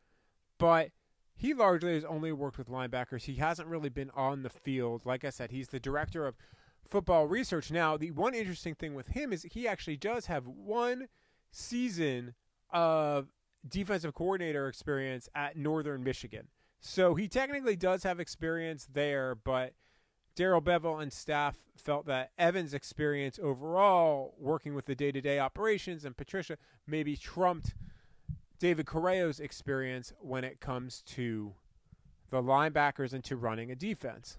But 0.59 0.91
he 1.35 1.53
largely 1.53 1.95
has 1.95 2.05
only 2.05 2.33
worked 2.33 2.59
with 2.59 2.69
linebackers. 2.69 3.25
He 3.25 3.35
hasn't 3.35 3.69
really 3.69 3.89
been 3.89 4.11
on 4.15 4.43
the 4.43 4.51
field. 4.51 5.05
Like 5.05 5.25
I 5.25 5.31
said, 5.31 5.51
he's 5.51 5.69
the 5.69 5.81
director 5.81 6.27
of 6.27 6.37
football 6.89 7.27
research. 7.27 7.71
Now, 7.71 7.97
the 7.97 8.13
one 8.13 8.35
interesting 8.35 8.75
thing 8.75 8.95
with 8.95 9.09
him 9.09 9.33
is 9.33 9.43
he 9.51 9.67
actually 9.67 9.97
does 9.97 10.27
have 10.27 10.47
one 10.47 11.09
season 11.51 12.35
of 12.71 13.29
defensive 13.67 14.15
coordinator 14.15 14.69
experience 14.69 15.29
at 15.35 15.57
Northern 15.57 16.05
Michigan. 16.05 16.49
So 16.81 17.15
he 17.15 17.29
technically 17.29 17.77
does 17.77 18.03
have 18.03 18.21
experience 18.21 18.87
there, 18.93 19.35
but 19.35 19.73
Darrell 20.37 20.63
Bevell 20.63 21.01
and 21.01 21.13
staff 21.13 21.57
felt 21.77 22.07
that 22.07 22.33
Evan's 22.39 22.75
experience 22.75 23.39
overall 23.43 24.35
working 24.39 24.75
with 24.75 24.87
the 24.87 24.95
day 24.95 25.13
to 25.13 25.21
day 25.21 25.39
operations 25.39 26.05
and 26.05 26.17
Patricia 26.17 26.57
maybe 26.87 27.17
trumped 27.17 27.75
David 28.59 28.87
Corrao's 28.87 29.41
experience 29.41 30.13
when 30.21 30.45
it 30.45 30.61
comes 30.61 31.03
to 31.03 31.55
the 32.31 32.43
linebackers 32.43 33.13
and 33.13 33.23
to 33.25 33.37
running 33.37 33.71
a 33.71 33.77
defense. 33.77 34.39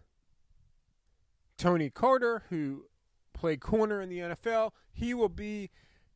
Tony 1.58 1.90
Carter, 1.90 2.44
who 2.50 2.86
played 3.34 3.62
corner 3.62 4.02
in 4.02 4.10
the 4.10 4.20
NFL, 4.20 4.72
he 4.92 5.14
will 5.14 5.30
be, 5.30 5.70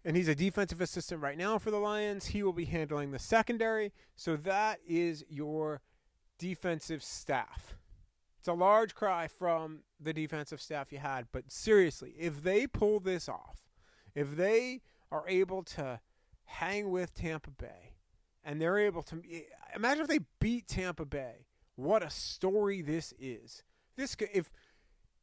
and 0.04 0.18
he's 0.18 0.28
a 0.28 0.36
defensive 0.36 0.82
assistant 0.82 1.22
right 1.22 1.38
now 1.38 1.58
for 1.58 1.72
the 1.72 1.78
Lions. 1.78 2.28
He 2.28 2.44
will 2.44 2.54
be 2.54 2.66
handling 2.66 3.12
the 3.12 3.20
secondary. 3.20 3.94
So 4.16 4.36
that 4.36 4.80
is 4.86 5.24
your 5.30 5.82
defensive 6.38 7.04
staff. 7.04 7.76
It's 8.40 8.48
a 8.48 8.54
large 8.54 8.96
cry 8.96 9.28
from 9.28 9.82
the 10.00 10.14
defensive 10.14 10.62
staff 10.62 10.92
you 10.92 11.00
had, 11.00 11.28
but 11.32 11.52
seriously, 11.52 12.14
if 12.18 12.42
they 12.42 12.68
pull 12.68 13.02
this 13.02 13.28
off, 13.28 13.58
if 14.16 14.38
they 14.38 14.82
are 15.12 15.26
able 15.28 15.62
to 15.64 16.00
hang 16.46 16.90
with 16.90 17.14
Tampa 17.14 17.52
Bay, 17.52 17.96
and 18.44 18.62
they're 18.62 18.80
able 18.80 19.04
to 19.04 19.22
imagine 19.76 20.04
if 20.04 20.08
they 20.08 20.20
beat 20.40 20.68
Tampa 20.68 21.06
Bay. 21.06 21.46
What 21.76 22.02
a 22.02 22.10
story 22.10 22.82
this 22.82 23.14
is. 23.20 23.64
This 23.96 24.16
if 24.34 24.50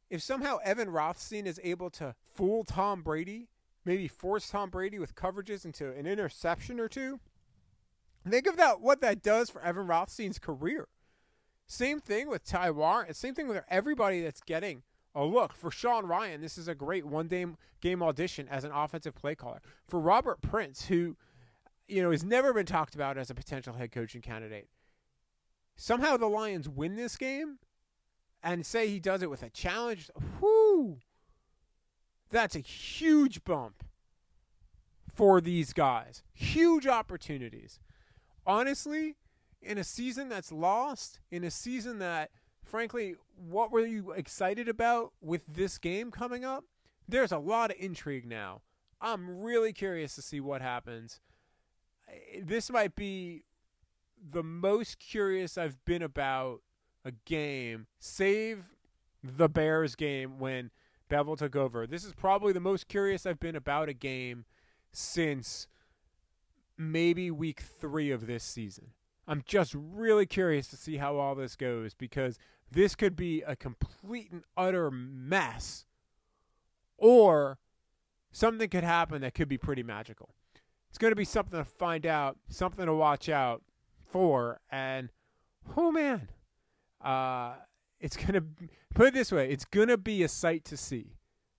if 0.09 0.21
somehow 0.21 0.57
Evan 0.63 0.89
Rothstein 0.89 1.45
is 1.45 1.59
able 1.63 1.89
to 1.91 2.15
fool 2.35 2.63
Tom 2.63 3.01
Brady, 3.01 3.49
maybe 3.83 4.07
force 4.07 4.49
Tom 4.49 4.69
Brady 4.69 4.99
with 4.99 5.15
coverages 5.15 5.65
into 5.65 5.91
an 5.91 6.05
interception 6.05 6.79
or 6.79 6.87
two. 6.87 7.19
Think 8.27 8.47
of 8.47 8.57
that 8.57 8.79
what 8.79 9.01
that 9.01 9.23
does 9.23 9.49
for 9.49 9.61
Evan 9.61 9.87
Rothstein's 9.87 10.39
career. 10.39 10.87
Same 11.67 11.99
thing 11.99 12.29
with 12.29 12.45
Ty 12.45 12.71
Warren. 12.71 13.13
Same 13.13 13.35
thing 13.35 13.47
with 13.47 13.63
everybody 13.69 14.21
that's 14.21 14.41
getting 14.41 14.83
a 15.13 15.23
look. 15.23 15.53
For 15.53 15.69
Sean 15.69 16.05
Ryan, 16.05 16.41
this 16.41 16.57
is 16.57 16.67
a 16.67 16.75
great 16.75 17.05
one 17.05 17.27
day 17.27 17.45
game 17.81 18.01
audition 18.01 18.47
as 18.49 18.63
an 18.63 18.71
offensive 18.71 19.13
play 19.13 19.35
caller. 19.35 19.61
For 19.85 19.99
Robert 19.99 20.41
Prince, 20.41 20.85
who 20.85 21.17
you 21.87 22.03
know, 22.03 22.11
has 22.11 22.23
never 22.23 22.53
been 22.53 22.65
talked 22.65 22.95
about 22.95 23.17
as 23.17 23.29
a 23.29 23.35
potential 23.35 23.73
head 23.73 23.91
coaching 23.91 24.21
candidate. 24.21 24.67
Somehow 25.75 26.17
the 26.17 26.27
Lions 26.27 26.67
win 26.67 26.95
this 26.95 27.17
game 27.17 27.59
and 28.43 28.65
say 28.65 28.87
he 28.87 28.99
does 28.99 29.21
it 29.21 29.29
with 29.29 29.43
a 29.43 29.49
challenge. 29.49 30.09
Whoo! 30.41 30.97
That's 32.29 32.55
a 32.55 32.59
huge 32.59 33.43
bump 33.43 33.83
for 35.13 35.39
these 35.39 35.71
guys. 35.73 36.23
Huge 36.33 36.87
opportunities. 36.87 37.79
Honestly, 38.45 39.15
in 39.67 39.77
a 39.77 39.83
season 39.83 40.29
that's 40.29 40.51
lost, 40.51 41.19
in 41.29 41.43
a 41.43 41.51
season 41.51 41.99
that, 41.99 42.31
frankly, 42.63 43.15
what 43.35 43.71
were 43.71 43.85
you 43.85 44.11
excited 44.11 44.67
about 44.67 45.13
with 45.21 45.45
this 45.47 45.77
game 45.77 46.11
coming 46.11 46.43
up? 46.43 46.63
There's 47.07 47.31
a 47.31 47.37
lot 47.37 47.71
of 47.71 47.77
intrigue 47.79 48.25
now. 48.25 48.61
I'm 48.99 49.41
really 49.41 49.73
curious 49.73 50.15
to 50.15 50.21
see 50.21 50.39
what 50.39 50.61
happens 50.61 51.19
this 52.41 52.69
might 52.69 52.95
be 52.95 53.43
the 54.31 54.43
most 54.43 54.99
curious 54.99 55.57
I've 55.57 55.83
been 55.85 56.01
about 56.01 56.61
a 57.05 57.11
game, 57.25 57.87
save 57.99 58.65
the 59.23 59.49
Bears 59.49 59.95
game 59.95 60.39
when 60.39 60.71
Bevell 61.09 61.37
took 61.37 61.55
over. 61.55 61.87
This 61.87 62.03
is 62.03 62.13
probably 62.13 62.53
the 62.53 62.59
most 62.59 62.87
curious 62.87 63.25
I've 63.25 63.39
been 63.39 63.55
about 63.55 63.89
a 63.89 63.93
game 63.93 64.45
since 64.91 65.67
maybe 66.77 67.31
week 67.31 67.61
three 67.61 68.11
of 68.11 68.27
this 68.27 68.43
season. 68.43 68.87
I'm 69.27 69.43
just 69.45 69.75
really 69.75 70.25
curious 70.25 70.67
to 70.69 70.77
see 70.77 70.97
how 70.97 71.17
all 71.17 71.35
this 71.35 71.55
goes 71.55 71.93
because 71.93 72.39
this 72.71 72.95
could 72.95 73.15
be 73.15 73.41
a 73.41 73.55
complete 73.55 74.31
and 74.31 74.43
utter 74.55 74.89
mess, 74.91 75.85
or 76.97 77.59
something 78.31 78.69
could 78.69 78.83
happen 78.83 79.21
that 79.21 79.33
could 79.33 79.49
be 79.49 79.57
pretty 79.57 79.83
magical 79.83 80.29
it's 80.89 80.97
going 80.97 81.11
to 81.11 81.15
be 81.15 81.25
something 81.25 81.59
to 81.59 81.63
find 81.63 82.07
out, 82.07 82.37
something 82.49 82.87
to 82.87 82.93
watch 82.95 83.29
out 83.29 83.61
for. 84.09 84.59
And 84.71 85.09
oh 85.75 85.91
man, 85.91 86.29
uh, 87.01 87.53
it's 87.99 88.17
going 88.17 88.33
to 88.33 88.43
put 88.95 89.07
it 89.07 89.13
this 89.13 89.31
way: 89.31 89.49
it's 89.49 89.65
going 89.65 89.89
to 89.89 89.97
be 89.97 90.23
a 90.23 90.27
sight 90.27 90.65
to 90.65 90.77
see. 90.77 91.17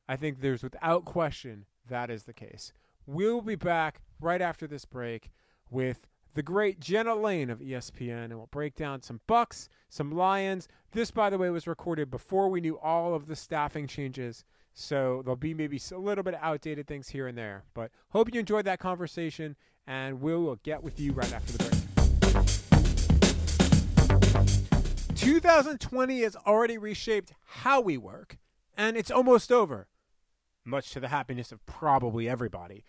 I 0.09 0.17
think 0.17 0.41
there's 0.41 0.63
without 0.63 1.05
question 1.05 1.67
that 1.89 2.11
is 2.11 2.25
the 2.25 2.33
case. 2.33 2.73
We'll 3.07 3.41
be 3.41 3.55
back 3.55 4.01
right 4.21 4.43
after 4.43 4.67
this 4.67 4.85
break 4.85 5.31
with 5.71 6.07
the 6.38 6.42
great 6.45 6.78
Jenna 6.78 7.16
Laine 7.16 7.50
of 7.50 7.59
ESPN, 7.59 8.26
and 8.26 8.37
we'll 8.37 8.47
break 8.52 8.76
down 8.76 9.02
some 9.02 9.21
Bucks, 9.26 9.68
some 9.88 10.12
Lions. 10.12 10.68
This, 10.92 11.11
by 11.11 11.30
the 11.30 11.37
way, 11.37 11.50
was 11.50 11.66
recorded 11.66 12.12
before 12.12 12.49
we 12.49 12.61
knew 12.61 12.78
all 12.78 13.12
of 13.12 13.26
the 13.26 13.35
staffing 13.35 13.88
changes 13.88 14.45
so 14.73 15.21
there'll 15.25 15.35
be 15.35 15.52
maybe 15.52 15.80
a 15.90 15.99
little 15.99 16.23
bit 16.23 16.35
of 16.35 16.40
outdated 16.40 16.87
things 16.87 17.09
here 17.09 17.26
and 17.26 17.37
there. 17.37 17.64
But 17.75 17.90
hope 18.11 18.33
you 18.33 18.38
enjoyed 18.38 18.66
that 18.66 18.78
conversation, 18.78 19.57
and 19.85 20.21
we 20.21 20.33
will 20.37 20.54
get 20.62 20.80
with 20.80 21.00
you 21.00 21.11
right 21.11 21.33
after 21.33 21.54
the 21.54 21.64
break. 21.64 21.75
2020 25.16 26.21
has 26.21 26.37
already 26.47 26.78
reshaped 26.78 27.33
how 27.42 27.80
we 27.80 27.99
work, 27.99 28.38
and 28.76 28.97
it's 28.97 29.11
almost 29.11 29.50
over, 29.50 29.88
much 30.64 30.92
to 30.92 31.00
the 31.00 31.09
happiness 31.09 31.50
of 31.50 31.66
probably 31.66 32.28
everybody. 32.28 32.85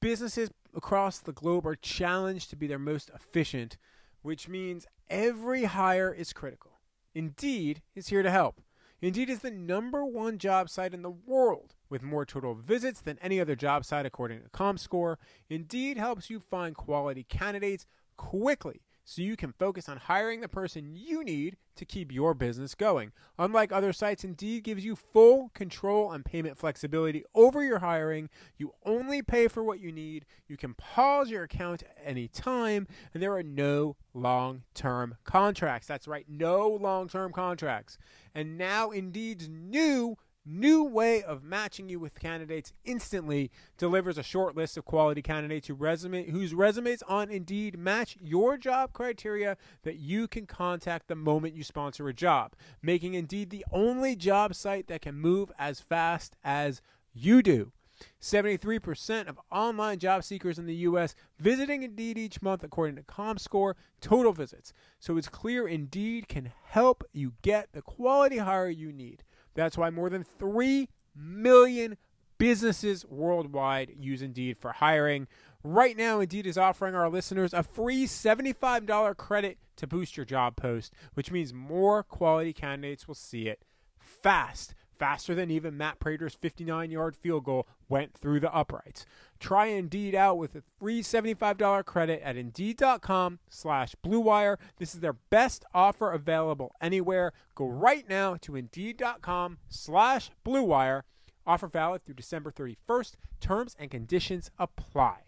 Businesses 0.00 0.50
across 0.74 1.18
the 1.18 1.32
globe 1.32 1.66
are 1.66 1.74
challenged 1.76 2.50
to 2.50 2.56
be 2.56 2.66
their 2.66 2.78
most 2.78 3.10
efficient, 3.14 3.76
which 4.22 4.48
means 4.48 4.86
every 5.08 5.64
hire 5.64 6.12
is 6.12 6.32
critical. 6.32 6.80
Indeed 7.14 7.82
is 7.94 8.08
here 8.08 8.22
to 8.22 8.30
help. 8.30 8.60
Indeed 9.02 9.30
is 9.30 9.38
the 9.40 9.50
number 9.50 10.04
one 10.04 10.38
job 10.38 10.68
site 10.68 10.92
in 10.92 11.02
the 11.02 11.10
world 11.10 11.74
with 11.88 12.02
more 12.02 12.26
total 12.26 12.54
visits 12.54 13.00
than 13.00 13.18
any 13.22 13.40
other 13.40 13.56
job 13.56 13.84
site 13.84 14.04
according 14.04 14.42
to 14.42 14.48
ComScore. 14.50 15.16
Indeed 15.48 15.96
helps 15.96 16.28
you 16.28 16.38
find 16.38 16.74
quality 16.76 17.24
candidates 17.24 17.86
quickly 18.16 18.82
so 19.10 19.22
you 19.22 19.34
can 19.34 19.52
focus 19.52 19.88
on 19.88 19.96
hiring 19.96 20.40
the 20.40 20.46
person 20.46 20.94
you 20.94 21.24
need 21.24 21.56
to 21.74 21.84
keep 21.84 22.12
your 22.12 22.32
business 22.32 22.76
going. 22.76 23.10
Unlike 23.40 23.72
other 23.72 23.92
sites, 23.92 24.22
Indeed 24.22 24.62
gives 24.62 24.84
you 24.84 24.94
full 24.94 25.50
control 25.52 26.12
and 26.12 26.24
payment 26.24 26.56
flexibility 26.56 27.24
over 27.34 27.64
your 27.64 27.80
hiring. 27.80 28.28
You 28.56 28.72
only 28.86 29.20
pay 29.20 29.48
for 29.48 29.64
what 29.64 29.80
you 29.80 29.90
need. 29.90 30.26
You 30.46 30.56
can 30.56 30.74
pause 30.74 31.28
your 31.28 31.42
account 31.42 31.82
at 31.82 31.96
any 32.04 32.28
time, 32.28 32.86
and 33.12 33.20
there 33.20 33.34
are 33.34 33.42
no 33.42 33.96
long 34.14 34.62
term 34.74 35.16
contracts. 35.24 35.88
That's 35.88 36.06
right, 36.06 36.26
no 36.28 36.68
long 36.68 37.08
term 37.08 37.32
contracts. 37.32 37.98
And 38.32 38.56
now 38.56 38.90
Indeed's 38.90 39.48
new 39.48 40.18
new 40.44 40.84
way 40.84 41.22
of 41.22 41.42
matching 41.42 41.88
you 41.88 42.00
with 42.00 42.18
candidates 42.18 42.72
instantly 42.84 43.50
delivers 43.78 44.18
a 44.18 44.22
short 44.22 44.56
list 44.56 44.76
of 44.76 44.84
quality 44.84 45.22
candidates 45.22 45.68
who 45.68 45.74
resume, 45.74 46.30
whose 46.30 46.54
resumes 46.54 47.02
on 47.02 47.30
Indeed 47.30 47.78
match 47.78 48.16
your 48.20 48.56
job 48.56 48.92
criteria 48.92 49.56
that 49.82 49.96
you 49.96 50.28
can 50.28 50.46
contact 50.46 51.08
the 51.08 51.14
moment 51.14 51.54
you 51.54 51.62
sponsor 51.62 52.08
a 52.08 52.14
job, 52.14 52.54
making 52.82 53.14
Indeed 53.14 53.50
the 53.50 53.64
only 53.72 54.16
job 54.16 54.54
site 54.54 54.86
that 54.88 55.02
can 55.02 55.14
move 55.14 55.52
as 55.58 55.80
fast 55.80 56.36
as 56.42 56.80
you 57.12 57.42
do. 57.42 57.72
73% 58.20 59.28
of 59.28 59.38
online 59.50 59.98
job 59.98 60.24
seekers 60.24 60.58
in 60.58 60.66
the 60.66 60.74
U.S. 60.76 61.14
visiting 61.38 61.82
Indeed 61.82 62.16
each 62.16 62.40
month, 62.40 62.64
according 62.64 62.96
to 62.96 63.02
ComScore, 63.02 63.74
total 64.00 64.32
visits. 64.32 64.72
So 64.98 65.16
it's 65.16 65.28
clear 65.28 65.68
Indeed 65.68 66.28
can 66.28 66.52
help 66.64 67.04
you 67.12 67.34
get 67.42 67.72
the 67.72 67.82
quality 67.82 68.38
hire 68.38 68.68
you 68.68 68.92
need. 68.92 69.22
That's 69.54 69.78
why 69.78 69.90
more 69.90 70.10
than 70.10 70.24
3 70.38 70.88
million 71.14 71.96
businesses 72.38 73.04
worldwide 73.06 73.92
use 73.98 74.22
Indeed 74.22 74.56
for 74.56 74.72
hiring. 74.72 75.28
Right 75.62 75.96
now, 75.96 76.20
Indeed 76.20 76.46
is 76.46 76.56
offering 76.56 76.94
our 76.94 77.08
listeners 77.08 77.52
a 77.52 77.62
free 77.62 78.06
$75 78.06 79.16
credit 79.16 79.58
to 79.76 79.86
boost 79.86 80.16
your 80.16 80.24
job 80.26 80.56
post, 80.56 80.94
which 81.14 81.30
means 81.30 81.52
more 81.52 82.02
quality 82.02 82.52
candidates 82.52 83.06
will 83.06 83.14
see 83.14 83.48
it 83.48 83.62
fast 83.98 84.74
faster 85.00 85.34
than 85.34 85.50
even 85.50 85.78
Matt 85.78 85.98
Prater's 85.98 86.34
59 86.34 86.90
yard 86.90 87.16
field 87.16 87.44
goal 87.44 87.66
went 87.88 88.12
through 88.14 88.38
the 88.38 88.54
uprights. 88.54 89.06
Try 89.40 89.66
Indeed 89.66 90.14
out 90.14 90.36
with 90.36 90.54
a 90.54 90.62
free 90.78 91.02
$75 91.02 91.84
credit 91.86 92.20
at 92.22 92.36
Indeed.com 92.36 93.38
slash 93.48 93.96
BlueWire. 94.04 94.58
This 94.76 94.94
is 94.94 95.00
their 95.00 95.14
best 95.14 95.64
offer 95.72 96.12
available 96.12 96.76
anywhere. 96.82 97.32
Go 97.54 97.66
right 97.66 98.06
now 98.08 98.36
to 98.42 98.54
Indeed.com 98.54 99.58
slash 99.70 100.30
BlueWire. 100.44 101.02
Offer 101.46 101.68
valid 101.68 102.04
through 102.04 102.16
December 102.16 102.52
31st. 102.52 103.14
Terms 103.40 103.74
and 103.78 103.90
conditions 103.90 104.50
apply. 104.58 105.20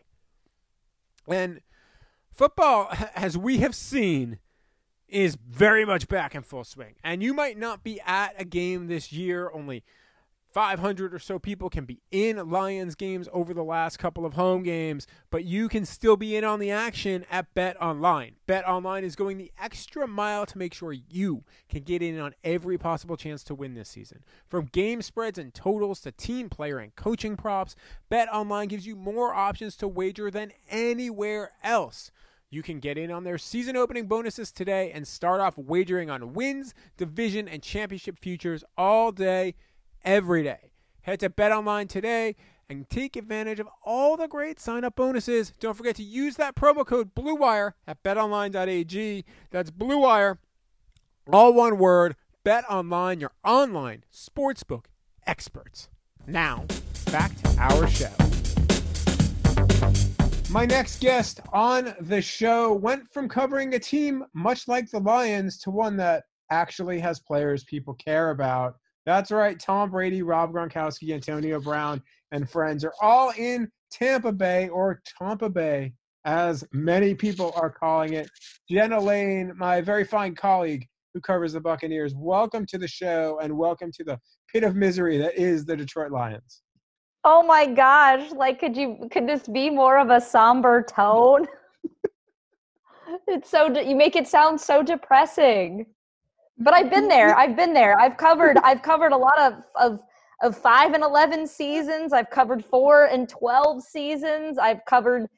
And 1.26 1.62
football, 2.30 2.92
as 3.16 3.38
we 3.38 3.58
have 3.58 3.74
seen, 3.74 4.38
is 5.12 5.36
very 5.36 5.84
much 5.84 6.08
back 6.08 6.34
in 6.34 6.42
full 6.42 6.64
swing. 6.64 6.94
And 7.04 7.22
you 7.22 7.34
might 7.34 7.58
not 7.58 7.84
be 7.84 8.00
at 8.00 8.34
a 8.38 8.44
game 8.44 8.86
this 8.86 9.12
year, 9.12 9.50
only 9.52 9.84
500 10.52 11.14
or 11.14 11.18
so 11.18 11.38
people 11.38 11.70
can 11.70 11.84
be 11.84 12.02
in 12.10 12.50
Lions 12.50 12.94
games 12.94 13.28
over 13.32 13.54
the 13.54 13.64
last 13.64 13.98
couple 13.98 14.26
of 14.26 14.34
home 14.34 14.62
games, 14.62 15.06
but 15.30 15.44
you 15.44 15.68
can 15.68 15.86
still 15.86 16.16
be 16.16 16.36
in 16.36 16.44
on 16.44 16.60
the 16.60 16.70
action 16.70 17.24
at 17.30 17.52
Bet 17.54 17.80
Online. 17.80 18.36
Bet 18.46 18.66
Online 18.68 19.04
is 19.04 19.16
going 19.16 19.38
the 19.38 19.52
extra 19.60 20.06
mile 20.06 20.44
to 20.46 20.58
make 20.58 20.74
sure 20.74 20.92
you 20.92 21.44
can 21.68 21.82
get 21.82 22.02
in 22.02 22.18
on 22.18 22.34
every 22.44 22.76
possible 22.76 23.16
chance 23.16 23.42
to 23.44 23.54
win 23.54 23.74
this 23.74 23.88
season. 23.88 24.22
From 24.46 24.66
game 24.66 25.00
spreads 25.00 25.38
and 25.38 25.54
totals 25.54 26.00
to 26.00 26.12
team 26.12 26.50
player 26.50 26.78
and 26.78 26.94
coaching 26.96 27.36
props, 27.36 27.74
Bet 28.10 28.28
Online 28.32 28.68
gives 28.68 28.86
you 28.86 28.94
more 28.96 29.34
options 29.34 29.76
to 29.76 29.88
wager 29.88 30.30
than 30.30 30.52
anywhere 30.68 31.52
else. 31.62 32.10
You 32.52 32.62
can 32.62 32.80
get 32.80 32.98
in 32.98 33.10
on 33.10 33.24
their 33.24 33.38
season 33.38 33.78
opening 33.78 34.06
bonuses 34.06 34.52
today 34.52 34.92
and 34.92 35.08
start 35.08 35.40
off 35.40 35.56
wagering 35.56 36.10
on 36.10 36.34
wins, 36.34 36.74
division, 36.98 37.48
and 37.48 37.62
championship 37.62 38.18
futures 38.18 38.62
all 38.76 39.10
day, 39.10 39.54
every 40.04 40.42
day. 40.42 40.72
Head 41.00 41.20
to 41.20 41.30
BetOnline 41.30 41.88
today 41.88 42.36
and 42.68 42.90
take 42.90 43.16
advantage 43.16 43.58
of 43.58 43.68
all 43.86 44.18
the 44.18 44.28
great 44.28 44.60
sign 44.60 44.84
up 44.84 44.96
bonuses. 44.96 45.54
Don't 45.60 45.78
forget 45.78 45.96
to 45.96 46.02
use 46.02 46.36
that 46.36 46.54
promo 46.54 46.84
code 46.84 47.14
BLUEWIRE 47.14 47.72
at 47.86 48.02
betonline.ag. 48.02 49.24
That's 49.50 49.70
BLUEWIRE, 49.70 50.36
all 51.32 51.54
one 51.54 51.78
word. 51.78 52.16
BetOnline, 52.44 53.22
your 53.22 53.32
online 53.42 54.04
sportsbook 54.12 54.84
experts. 55.26 55.88
Now, 56.26 56.66
back 57.10 57.34
to 57.36 57.56
our 57.58 57.88
show. 57.88 58.31
My 60.52 60.66
next 60.66 61.00
guest 61.00 61.40
on 61.54 61.94
the 62.02 62.20
show 62.20 62.74
went 62.74 63.10
from 63.10 63.26
covering 63.26 63.74
a 63.74 63.78
team 63.78 64.22
much 64.34 64.68
like 64.68 64.90
the 64.90 64.98
Lions 64.98 65.56
to 65.60 65.70
one 65.70 65.96
that 65.96 66.24
actually 66.50 67.00
has 67.00 67.20
players 67.20 67.64
people 67.64 67.94
care 67.94 68.32
about. 68.32 68.74
That's 69.06 69.30
right, 69.30 69.58
Tom 69.58 69.90
Brady, 69.90 70.20
Rob 70.20 70.52
Gronkowski, 70.52 71.14
Antonio 71.14 71.58
Brown, 71.58 72.02
and 72.32 72.50
friends 72.50 72.84
are 72.84 72.92
all 73.00 73.32
in 73.38 73.66
Tampa 73.90 74.30
Bay 74.30 74.68
or 74.68 75.00
Tampa 75.18 75.48
Bay, 75.48 75.94
as 76.26 76.62
many 76.70 77.14
people 77.14 77.54
are 77.56 77.70
calling 77.70 78.12
it. 78.12 78.28
Jenna 78.68 79.00
Laine, 79.00 79.54
my 79.56 79.80
very 79.80 80.04
fine 80.04 80.34
colleague 80.34 80.86
who 81.14 81.22
covers 81.22 81.54
the 81.54 81.60
Buccaneers, 81.60 82.12
welcome 82.14 82.66
to 82.66 82.76
the 82.76 82.86
show 82.86 83.38
and 83.42 83.56
welcome 83.56 83.90
to 83.92 84.04
the 84.04 84.18
pit 84.52 84.64
of 84.64 84.76
misery 84.76 85.16
that 85.16 85.34
is 85.34 85.64
the 85.64 85.74
Detroit 85.74 86.12
Lions. 86.12 86.60
Oh 87.24 87.42
my 87.42 87.66
gosh! 87.66 88.32
Like, 88.32 88.58
could 88.58 88.76
you 88.76 89.08
could 89.10 89.28
this 89.28 89.46
be 89.46 89.70
more 89.70 89.98
of 89.98 90.10
a 90.10 90.20
somber 90.20 90.82
tone? 90.82 91.46
it's 93.28 93.48
so 93.48 93.68
de- 93.68 93.84
you 93.84 93.94
make 93.94 94.16
it 94.16 94.26
sound 94.26 94.60
so 94.60 94.82
depressing. 94.82 95.86
But 96.58 96.74
I've 96.74 96.90
been 96.90 97.08
there. 97.08 97.36
I've 97.36 97.56
been 97.56 97.72
there. 97.72 97.98
I've 97.98 98.16
covered. 98.16 98.58
I've 98.58 98.82
covered 98.82 99.12
a 99.12 99.16
lot 99.16 99.38
of 99.38 99.64
of 99.76 100.00
of 100.42 100.56
five 100.58 100.94
and 100.94 101.04
eleven 101.04 101.46
seasons. 101.46 102.12
I've 102.12 102.30
covered 102.30 102.64
four 102.64 103.06
and 103.06 103.28
twelve 103.28 103.82
seasons. 103.82 104.58
I've 104.58 104.84
covered 104.86 105.28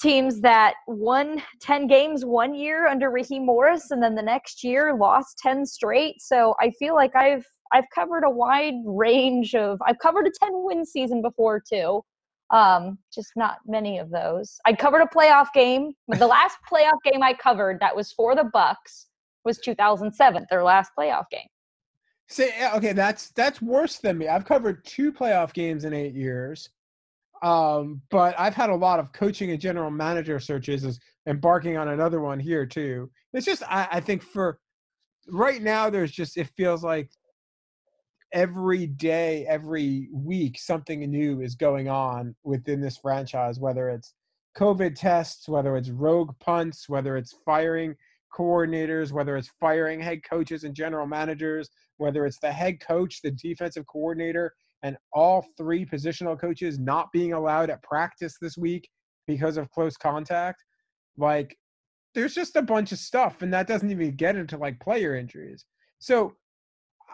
teams 0.00 0.40
that 0.40 0.74
won 0.86 1.42
10 1.60 1.86
games 1.86 2.24
one 2.24 2.54
year 2.54 2.86
under 2.88 3.10
Raheem 3.10 3.44
Morris 3.44 3.90
and 3.90 4.02
then 4.02 4.14
the 4.14 4.22
next 4.22 4.64
year 4.64 4.94
lost 4.94 5.38
10 5.42 5.66
straight. 5.66 6.22
So 6.22 6.54
I 6.58 6.70
feel 6.78 6.94
like 6.94 7.14
I've 7.14 7.44
I've 7.72 7.84
covered 7.94 8.24
a 8.24 8.30
wide 8.30 8.82
range 8.84 9.54
of. 9.54 9.80
I've 9.86 9.98
covered 9.98 10.26
a 10.26 10.30
ten 10.30 10.50
win 10.52 10.84
season 10.84 11.22
before 11.22 11.60
too. 11.60 12.02
Um, 12.50 12.98
just 13.14 13.30
not 13.36 13.58
many 13.66 13.98
of 13.98 14.10
those. 14.10 14.58
I 14.66 14.72
covered 14.72 15.02
a 15.02 15.06
playoff 15.06 15.52
game. 15.54 15.92
The 16.08 16.26
last 16.26 16.56
playoff 16.70 16.98
game 17.04 17.22
I 17.22 17.32
covered 17.32 17.78
that 17.80 17.94
was 17.94 18.12
for 18.12 18.34
the 18.34 18.44
Bucks 18.44 19.06
was 19.44 19.58
2007, 19.58 20.46
their 20.50 20.64
last 20.64 20.90
playoff 20.98 21.24
game. 21.30 21.46
See, 22.28 22.50
okay, 22.74 22.92
that's 22.92 23.30
that's 23.30 23.60
worse 23.60 23.98
than 23.98 24.18
me. 24.18 24.28
I've 24.28 24.44
covered 24.44 24.84
two 24.84 25.12
playoff 25.12 25.52
games 25.52 25.84
in 25.84 25.92
eight 25.92 26.14
years, 26.14 26.70
um, 27.42 28.00
but 28.10 28.38
I've 28.38 28.54
had 28.54 28.70
a 28.70 28.74
lot 28.74 29.00
of 29.00 29.12
coaching 29.12 29.50
and 29.50 29.60
general 29.60 29.90
manager 29.90 30.38
searches, 30.38 30.84
is 30.84 31.00
embarking 31.26 31.76
on 31.76 31.88
another 31.88 32.20
one 32.20 32.38
here 32.38 32.66
too. 32.66 33.10
It's 33.32 33.46
just 33.46 33.64
I, 33.64 33.88
I 33.90 34.00
think 34.00 34.22
for 34.22 34.60
right 35.28 35.60
now, 35.60 35.90
there's 35.90 36.12
just 36.12 36.36
it 36.36 36.48
feels 36.56 36.84
like 36.84 37.10
every 38.32 38.86
day, 38.86 39.46
every 39.46 40.08
week, 40.12 40.58
something 40.58 41.00
new 41.00 41.40
is 41.40 41.54
going 41.54 41.88
on 41.88 42.34
within 42.44 42.80
this 42.80 42.98
franchise, 42.98 43.58
whether 43.58 43.88
it's 43.88 44.14
COVID 44.56 44.94
tests, 44.94 45.48
whether 45.48 45.76
it's 45.76 45.90
rogue 45.90 46.32
punts, 46.40 46.88
whether 46.88 47.16
it's 47.16 47.36
firing 47.44 47.94
coordinators, 48.36 49.12
whether 49.12 49.36
it's 49.36 49.50
firing 49.60 50.00
head 50.00 50.22
coaches 50.22 50.64
and 50.64 50.74
general 50.74 51.06
managers, 51.06 51.68
whether 51.96 52.24
it's 52.26 52.38
the 52.38 52.52
head 52.52 52.80
coach, 52.80 53.20
the 53.22 53.30
defensive 53.32 53.86
coordinator, 53.86 54.52
and 54.82 54.96
all 55.12 55.44
three 55.56 55.84
positional 55.84 56.40
coaches 56.40 56.78
not 56.78 57.08
being 57.12 57.32
allowed 57.32 57.70
at 57.70 57.82
practice 57.82 58.36
this 58.40 58.56
week 58.56 58.88
because 59.26 59.56
of 59.56 59.70
close 59.70 59.96
contact. 59.96 60.62
Like, 61.16 61.56
there's 62.14 62.34
just 62.34 62.56
a 62.56 62.62
bunch 62.62 62.92
of 62.92 62.98
stuff, 62.98 63.42
and 63.42 63.52
that 63.52 63.68
doesn't 63.68 63.90
even 63.90 64.16
get 64.16 64.36
into 64.36 64.56
like 64.56 64.80
player 64.80 65.14
injuries. 65.14 65.64
So 65.98 66.34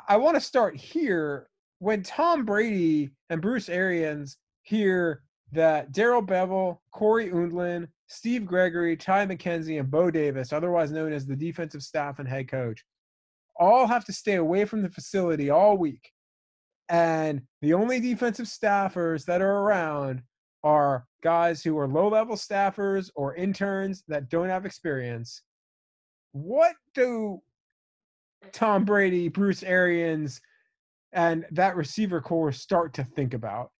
I 0.09 0.17
want 0.17 0.37
to 0.37 0.41
start 0.41 0.77
here. 0.77 1.49
When 1.79 2.03
Tom 2.03 2.45
Brady 2.45 3.11
and 3.29 3.43
Bruce 3.43 3.69
Arians 3.69 4.39
hear 4.63 5.23
that 5.53 5.93
Darrell 5.93 6.23
Bevell, 6.23 6.79
Cory 6.93 7.31
Undlin, 7.31 7.89
Steve 8.07 8.47
Gregory, 8.47 8.97
Ty 8.97 9.27
McKenzie, 9.27 9.79
and 9.79 9.91
Bo 9.91 10.11
Davis, 10.11 10.53
otherwise 10.53 10.91
known 10.91 11.13
as 11.13 11.27
the 11.27 11.37
defensive 11.37 11.83
staff 11.83 12.19
and 12.19 12.29
head 12.29 12.49
coach, 12.49 12.85
all 13.59 13.87
have 13.87 14.05
to 14.07 14.13
stay 14.13 14.37
away 14.37 14.65
from 14.65 14.83
the 14.83 14.89
facility 14.89 15.51
all 15.51 15.77
week. 15.77 16.13
And 16.89 17.43
the 17.61 17.75
only 17.75 18.01
defensive 18.01 18.47
staffers 18.47 19.25
that 19.25 19.43
are 19.43 19.59
around 19.59 20.23
are 20.63 21.07
guys 21.23 21.63
who 21.63 21.77
are 21.79 21.89
low 21.89 22.09
level 22.09 22.37
staffers 22.37 23.11
or 23.17 23.35
interns 23.35 24.05
that 24.09 24.29
don't 24.29 24.49
have 24.49 24.67
experience. 24.67 25.43
What 26.33 26.75
do 26.95 27.43
Tom 28.53 28.85
Brady, 28.85 29.29
Bruce 29.29 29.63
Arians, 29.63 30.41
and 31.13 31.47
that 31.51 31.77
receiver 31.77 32.21
corps 32.21 32.53
start 32.53 32.95
to 32.95 33.05
think 33.05 33.35
about? 33.35 33.71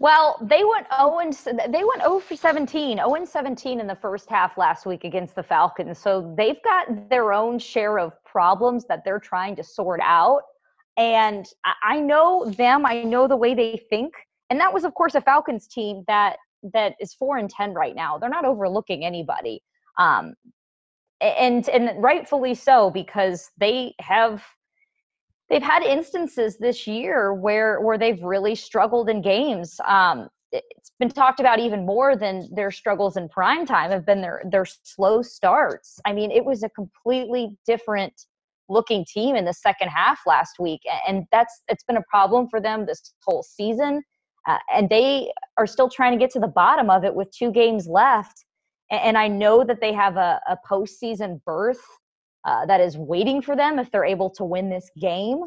Well, 0.00 0.38
they 0.40 0.62
went 0.64 0.86
0 0.96 1.18
and 1.18 1.34
they 1.74 1.82
went 1.82 2.02
0 2.02 2.20
for 2.20 2.36
17, 2.36 2.98
0 2.98 3.14
and 3.14 3.28
17 3.28 3.80
in 3.80 3.86
the 3.88 3.96
first 3.96 4.30
half 4.30 4.56
last 4.56 4.86
week 4.86 5.02
against 5.02 5.34
the 5.34 5.42
Falcons. 5.42 5.98
So 5.98 6.32
they've 6.38 6.62
got 6.62 7.10
their 7.10 7.32
own 7.32 7.58
share 7.58 7.98
of 7.98 8.12
problems 8.24 8.84
that 8.86 9.04
they're 9.04 9.18
trying 9.18 9.56
to 9.56 9.64
sort 9.64 10.00
out. 10.00 10.42
And 10.96 11.46
I 11.82 11.98
know 12.00 12.44
them, 12.44 12.86
I 12.86 13.02
know 13.02 13.26
the 13.26 13.36
way 13.36 13.54
they 13.54 13.80
think. 13.90 14.14
And 14.50 14.60
that 14.60 14.72
was, 14.72 14.84
of 14.84 14.94
course, 14.94 15.16
a 15.16 15.20
Falcons 15.20 15.66
team 15.66 16.04
that 16.06 16.36
that 16.72 16.94
is 17.00 17.14
four 17.14 17.38
and 17.38 17.50
ten 17.50 17.74
right 17.74 17.94
now. 17.94 18.18
They're 18.18 18.30
not 18.30 18.44
overlooking 18.44 19.04
anybody. 19.04 19.62
Um, 19.98 20.34
and 21.20 21.68
and 21.68 22.02
rightfully 22.02 22.54
so 22.54 22.90
because 22.90 23.50
they 23.58 23.94
have 24.00 24.42
they've 25.48 25.62
had 25.62 25.82
instances 25.82 26.58
this 26.58 26.86
year 26.86 27.34
where 27.34 27.80
where 27.80 27.98
they've 27.98 28.22
really 28.22 28.54
struggled 28.54 29.08
in 29.08 29.22
games. 29.22 29.80
Um, 29.86 30.28
it's 30.50 30.92
been 30.98 31.10
talked 31.10 31.40
about 31.40 31.58
even 31.58 31.84
more 31.84 32.16
than 32.16 32.48
their 32.54 32.70
struggles 32.70 33.18
in 33.18 33.28
prime 33.28 33.66
time 33.66 33.90
have 33.90 34.06
been 34.06 34.22
their 34.22 34.42
their 34.50 34.64
slow 34.64 35.22
starts. 35.22 36.00
I 36.06 36.12
mean 36.12 36.30
it 36.30 36.44
was 36.44 36.62
a 36.62 36.68
completely 36.70 37.56
different 37.66 38.26
looking 38.70 39.04
team 39.04 39.34
in 39.34 39.44
the 39.44 39.52
second 39.52 39.88
half 39.88 40.20
last 40.26 40.58
week 40.58 40.82
and 41.06 41.24
that's 41.32 41.62
it's 41.68 41.84
been 41.84 41.96
a 41.96 42.04
problem 42.08 42.48
for 42.48 42.60
them 42.60 42.86
this 42.86 43.12
whole 43.24 43.42
season. 43.42 44.02
Uh, 44.46 44.58
and 44.74 44.88
they 44.88 45.30
are 45.58 45.66
still 45.66 45.90
trying 45.90 46.12
to 46.12 46.18
get 46.18 46.30
to 46.30 46.38
the 46.38 46.46
bottom 46.46 46.88
of 46.88 47.04
it 47.04 47.14
with 47.14 47.30
two 47.30 47.50
games 47.50 47.86
left 47.86 48.44
and 48.90 49.18
I 49.18 49.28
know 49.28 49.64
that 49.64 49.80
they 49.80 49.92
have 49.92 50.16
a, 50.16 50.40
a 50.48 50.56
postseason 50.68 51.42
berth 51.44 51.80
uh, 52.44 52.66
that 52.66 52.80
is 52.80 52.96
waiting 52.96 53.42
for 53.42 53.56
them 53.56 53.78
if 53.78 53.90
they're 53.90 54.04
able 54.04 54.30
to 54.30 54.44
win 54.44 54.70
this 54.70 54.90
game. 55.00 55.42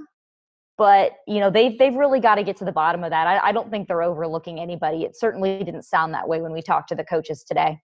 but 0.78 1.14
you 1.28 1.40
know 1.40 1.50
they've 1.52 1.78
they've 1.78 1.96
really 1.96 2.20
got 2.20 2.36
to 2.36 2.44
get 2.44 2.58
to 2.58 2.66
the 2.66 2.72
bottom 2.72 3.04
of 3.04 3.12
that. 3.12 3.28
I, 3.28 3.50
I 3.50 3.52
don't 3.52 3.70
think 3.70 3.88
they're 3.88 4.02
overlooking 4.04 4.60
anybody. 4.60 5.04
It 5.04 5.16
certainly 5.16 5.64
didn't 5.64 5.84
sound 5.84 6.14
that 6.14 6.28
way 6.28 6.42
when 6.42 6.52
we 6.52 6.62
talked 6.62 6.90
to 6.90 6.96
the 6.96 7.04
coaches 7.04 7.44
today. 7.48 7.80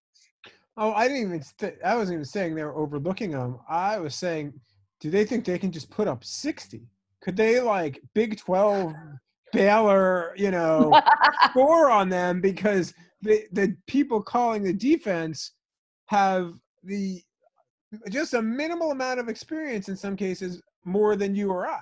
Oh, 0.77 0.93
I 0.93 1.07
didn't 1.07 1.23
even. 1.23 1.43
I 1.85 1.95
wasn't 1.95 2.15
even 2.15 2.25
saying 2.25 2.55
they 2.55 2.63
were 2.63 2.75
overlooking 2.75 3.31
them. 3.31 3.59
I 3.69 3.99
was 3.99 4.15
saying, 4.15 4.53
do 4.99 5.09
they 5.09 5.25
think 5.25 5.45
they 5.45 5.59
can 5.59 5.71
just 5.71 5.89
put 5.89 6.07
up 6.07 6.23
sixty? 6.23 6.87
Could 7.21 7.35
they 7.35 7.59
like 7.59 8.01
Big 8.13 8.37
Twelve 8.37 8.93
Baylor, 9.53 10.33
you 10.35 10.51
know, 10.51 10.99
score 11.49 11.89
on 11.89 12.09
them 12.09 12.41
because 12.41 12.93
the 13.21 13.45
the 13.51 13.75
people 13.87 14.21
calling 14.21 14.63
the 14.63 14.73
defense 14.73 15.53
have 16.07 16.53
the 16.83 17.21
just 18.09 18.33
a 18.33 18.41
minimal 18.41 18.91
amount 18.91 19.19
of 19.19 19.29
experience 19.29 19.89
in 19.89 19.95
some 19.95 20.15
cases 20.15 20.61
more 20.85 21.15
than 21.15 21.35
you 21.35 21.49
or 21.51 21.67
I. 21.67 21.81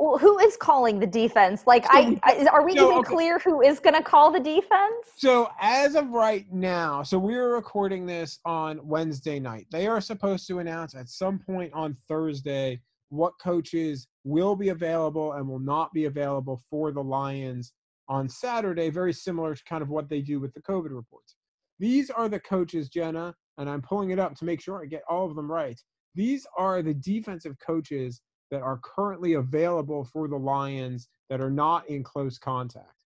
Well, 0.00 0.16
who 0.16 0.38
is 0.38 0.56
calling 0.56 1.00
the 1.00 1.06
defense? 1.08 1.64
Like, 1.66 1.84
So- 1.84 1.90
I, 1.92 2.20
I 2.22 2.46
are 2.52 2.64
we 2.64 2.76
so, 2.76 2.86
even 2.86 2.98
okay. 2.98 3.14
clear 3.14 3.38
who 3.40 3.62
is 3.62 3.80
going 3.80 3.94
to 3.96 4.02
call 4.02 4.30
the 4.30 4.38
defense? 4.38 5.08
So 5.16 5.48
as 5.60 5.96
of 5.96 6.10
right 6.10 6.46
now, 6.52 7.02
so 7.02 7.18
we're 7.18 7.52
recording 7.52 8.06
this 8.06 8.38
on 8.44 8.78
Wednesday 8.86 9.40
night. 9.40 9.66
They 9.72 9.88
are 9.88 10.00
supposed 10.00 10.46
to 10.48 10.60
announce 10.60 10.94
at 10.94 11.08
some 11.08 11.40
point 11.40 11.72
on 11.74 11.96
Thursday 12.06 12.80
what 13.08 13.32
coaches 13.42 14.06
will 14.22 14.54
be 14.54 14.68
available 14.68 15.32
and 15.32 15.48
will 15.48 15.58
not 15.58 15.92
be 15.92 16.04
available 16.04 16.62
for 16.70 16.92
the 16.92 17.02
Lions 17.02 17.72
on 18.08 18.28
Saturday, 18.28 18.90
very 18.90 19.12
similar 19.12 19.54
to 19.54 19.64
kind 19.64 19.82
of 19.82 19.88
what 19.88 20.08
they 20.08 20.20
do 20.20 20.40
with 20.40 20.52
the 20.54 20.62
COVID 20.62 20.94
reports. 20.94 21.36
These 21.78 22.10
are 22.10 22.28
the 22.28 22.40
coaches, 22.40 22.88
Jenna, 22.88 23.34
and 23.58 23.68
I'm 23.68 23.82
pulling 23.82 24.10
it 24.10 24.18
up 24.18 24.34
to 24.36 24.44
make 24.44 24.60
sure 24.60 24.82
I 24.82 24.86
get 24.86 25.02
all 25.08 25.26
of 25.26 25.36
them 25.36 25.50
right. 25.50 25.80
These 26.14 26.46
are 26.56 26.82
the 26.82 26.94
defensive 26.94 27.56
coaches 27.64 28.20
that 28.50 28.62
are 28.62 28.80
currently 28.82 29.34
available 29.34 30.04
for 30.04 30.26
the 30.26 30.36
Lions 30.36 31.08
that 31.28 31.40
are 31.40 31.50
not 31.50 31.88
in 31.88 32.02
close 32.02 32.38
contact. 32.38 33.04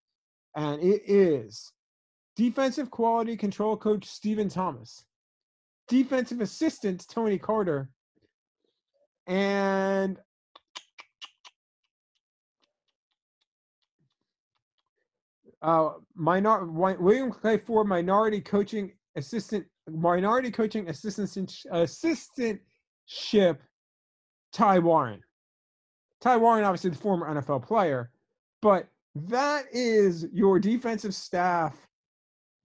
And 0.55 0.81
it 0.81 1.01
is 1.05 1.71
defensive 2.35 2.91
quality 2.91 3.37
control 3.37 3.77
coach 3.77 4.05
Stephen 4.05 4.49
Thomas, 4.49 5.05
defensive 5.87 6.41
assistant 6.41 7.05
Tony 7.09 7.37
Carter, 7.37 7.89
and 9.27 10.19
uh, 15.61 15.91
minor 16.15 16.65
William 16.65 17.31
Clay 17.31 17.57
Ford, 17.57 17.87
minority 17.87 18.41
coaching 18.41 18.93
assistant, 19.15 19.65
minority 19.89 20.51
coaching 20.51 20.89
assistant 20.89 21.29
assistantship, 21.71 23.57
Ty 24.53 24.79
Warren. 24.79 25.21
Ty 26.21 26.37
Warren, 26.37 26.63
obviously 26.63 26.89
the 26.89 26.97
former 26.97 27.33
NFL 27.33 27.65
player, 27.65 28.11
but 28.61 28.87
that 29.15 29.65
is 29.71 30.27
your 30.33 30.59
defensive 30.59 31.15
staff 31.15 31.75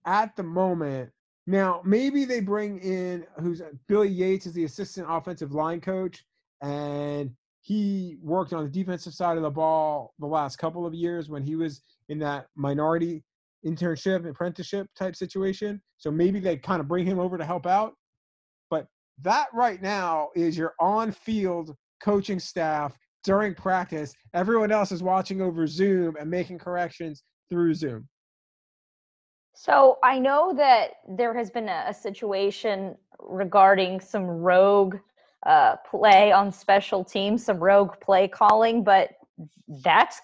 at 0.05 0.35
the 0.35 0.43
moment. 0.43 1.09
Now, 1.47 1.81
maybe 1.85 2.25
they 2.25 2.39
bring 2.39 2.79
in 2.79 3.25
who's 3.39 3.61
Billy 3.87 4.09
Yates 4.09 4.45
is 4.45 4.53
the 4.53 4.65
assistant 4.65 5.07
offensive 5.09 5.53
line 5.53 5.79
coach, 5.79 6.25
and 6.61 7.31
he 7.65 8.17
worked 8.21 8.53
on 8.53 8.63
the 8.63 8.69
defensive 8.69 9.15
side 9.15 9.37
of 9.37 9.43
the 9.43 9.49
ball 9.49 10.13
the 10.19 10.27
last 10.27 10.57
couple 10.57 10.85
of 10.85 10.93
years 10.93 11.29
when 11.29 11.41
he 11.41 11.55
was 11.55 11.81
in 12.09 12.19
that 12.19 12.45
minority 12.55 13.23
internship, 13.65 14.29
apprenticeship 14.29 14.87
type 14.95 15.15
situation. 15.15 15.81
So 15.97 16.11
maybe 16.11 16.39
they 16.39 16.57
kind 16.57 16.79
of 16.79 16.87
bring 16.87 17.07
him 17.07 17.17
over 17.17 17.39
to 17.39 17.43
help 17.43 17.65
out. 17.65 17.95
But 18.69 18.85
that 19.23 19.47
right 19.51 19.81
now 19.81 20.29
is 20.35 20.55
your 20.55 20.75
on 20.79 21.11
field 21.11 21.75
coaching 22.03 22.39
staff 22.39 22.95
during 23.23 23.55
practice. 23.55 24.13
Everyone 24.35 24.71
else 24.71 24.91
is 24.91 25.01
watching 25.01 25.41
over 25.41 25.65
Zoom 25.65 26.17
and 26.19 26.29
making 26.29 26.59
corrections 26.59 27.23
through 27.49 27.73
Zoom. 27.73 28.07
So 29.55 29.97
I 30.03 30.19
know 30.19 30.53
that 30.55 30.89
there 31.17 31.33
has 31.33 31.49
been 31.49 31.67
a, 31.67 31.85
a 31.87 31.93
situation 31.95 32.95
regarding 33.17 34.01
some 34.01 34.27
rogue 34.27 34.97
uh, 35.45 35.75
play 35.89 36.31
on 36.31 36.51
special 36.51 37.03
teams, 37.03 37.45
some 37.45 37.59
rogue 37.59 37.99
play 38.01 38.27
calling, 38.27 38.83
but 38.83 39.11
that's 39.83 40.19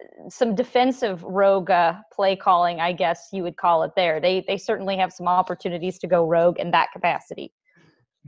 uh, 0.00 0.28
some 0.28 0.54
defensive 0.54 1.22
rogue 1.22 1.70
uh, 1.70 1.94
play 2.12 2.34
calling, 2.34 2.80
I 2.80 2.92
guess 2.92 3.28
you 3.32 3.42
would 3.42 3.56
call 3.56 3.82
it. 3.82 3.92
There, 3.94 4.20
they 4.20 4.44
they 4.46 4.56
certainly 4.56 4.96
have 4.96 5.12
some 5.12 5.28
opportunities 5.28 5.98
to 5.98 6.06
go 6.06 6.26
rogue 6.26 6.58
in 6.58 6.70
that 6.70 6.92
capacity. 6.92 7.52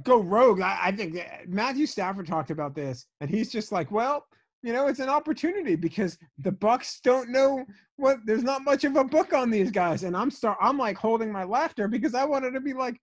Go 0.03 0.21
rogue. 0.21 0.61
I, 0.61 0.79
I 0.85 0.93
think 0.93 1.19
Matthew 1.49 1.87
Stafford 1.87 2.27
talked 2.27 2.51
about 2.51 2.75
this, 2.75 3.07
and 3.21 3.31
he's 3.31 3.51
just 3.51 3.73
like, 3.73 3.91
well, 3.91 4.27
you 4.63 4.73
know, 4.73 4.89
it's 4.89 5.01
an 5.01 5.09
opportunity 5.09 5.77
because 5.77 6.19
the 6.39 6.53
Bucks 6.53 7.01
don't 7.03 7.31
know 7.31 7.65
what. 7.97 8.19
There's 8.27 8.43
not 8.43 8.63
much 8.63 8.85
of 8.85 8.97
a 8.97 9.05
book 9.05 9.33
on 9.33 9.51
these 9.51 9.71
guys, 9.71 10.03
and 10.03 10.15
I'm 10.15 10.31
start. 10.31 10.59
I'm 10.61 10.77
like 10.77 10.99
holding 10.99 11.33
my 11.33 11.45
laughter 11.45 11.89
because 11.89 12.15
I 12.15 12.25
wanted 12.25 12.51
to 12.51 12.61
be 12.61 12.75
like, 12.75 13.01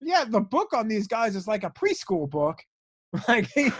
yeah, 0.00 0.24
the 0.28 0.40
book 0.40 0.72
on 0.72 0.88
these 0.88 1.06
guys 1.06 1.36
is 1.36 1.48
like 1.48 1.64
a 1.64 1.70
preschool 1.70 2.28
book, 2.28 2.58
like 3.28 3.48
you 3.56 3.72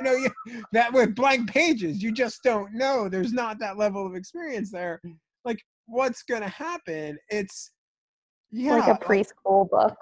know, 0.00 0.14
you, 0.14 0.30
that 0.72 0.92
with 0.92 1.14
blank 1.14 1.48
pages. 1.50 2.02
You 2.02 2.12
just 2.12 2.42
don't 2.42 2.72
know. 2.74 3.08
There's 3.08 3.32
not 3.32 3.58
that 3.60 3.76
level 3.76 4.06
of 4.06 4.14
experience 4.14 4.70
there. 4.70 5.00
Like, 5.44 5.60
what's 5.86 6.22
gonna 6.22 6.48
happen? 6.48 7.18
It's 7.28 7.70
yeah, 8.50 8.76
like 8.76 9.00
a 9.00 9.04
preschool 9.04 9.70
book. 9.70 9.96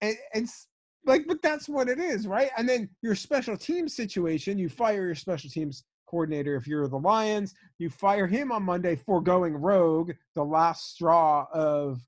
it, 0.00 0.16
it's 0.34 0.68
like 1.06 1.26
but 1.26 1.40
that's 1.40 1.68
what 1.68 1.88
it 1.88 1.98
is 1.98 2.26
right 2.26 2.50
and 2.58 2.68
then 2.68 2.88
your 3.00 3.14
special 3.14 3.56
teams 3.56 3.94
situation 3.94 4.58
you 4.58 4.68
fire 4.68 5.06
your 5.06 5.14
special 5.14 5.48
teams 5.48 5.84
coordinator 6.08 6.56
if 6.56 6.66
you're 6.66 6.88
the 6.88 6.98
lions 6.98 7.54
you 7.78 7.88
fire 7.88 8.26
him 8.26 8.52
on 8.52 8.62
monday 8.62 8.94
for 8.94 9.20
going 9.20 9.54
rogue 9.54 10.12
the 10.34 10.44
last 10.44 10.92
straw 10.92 11.46
of 11.52 12.00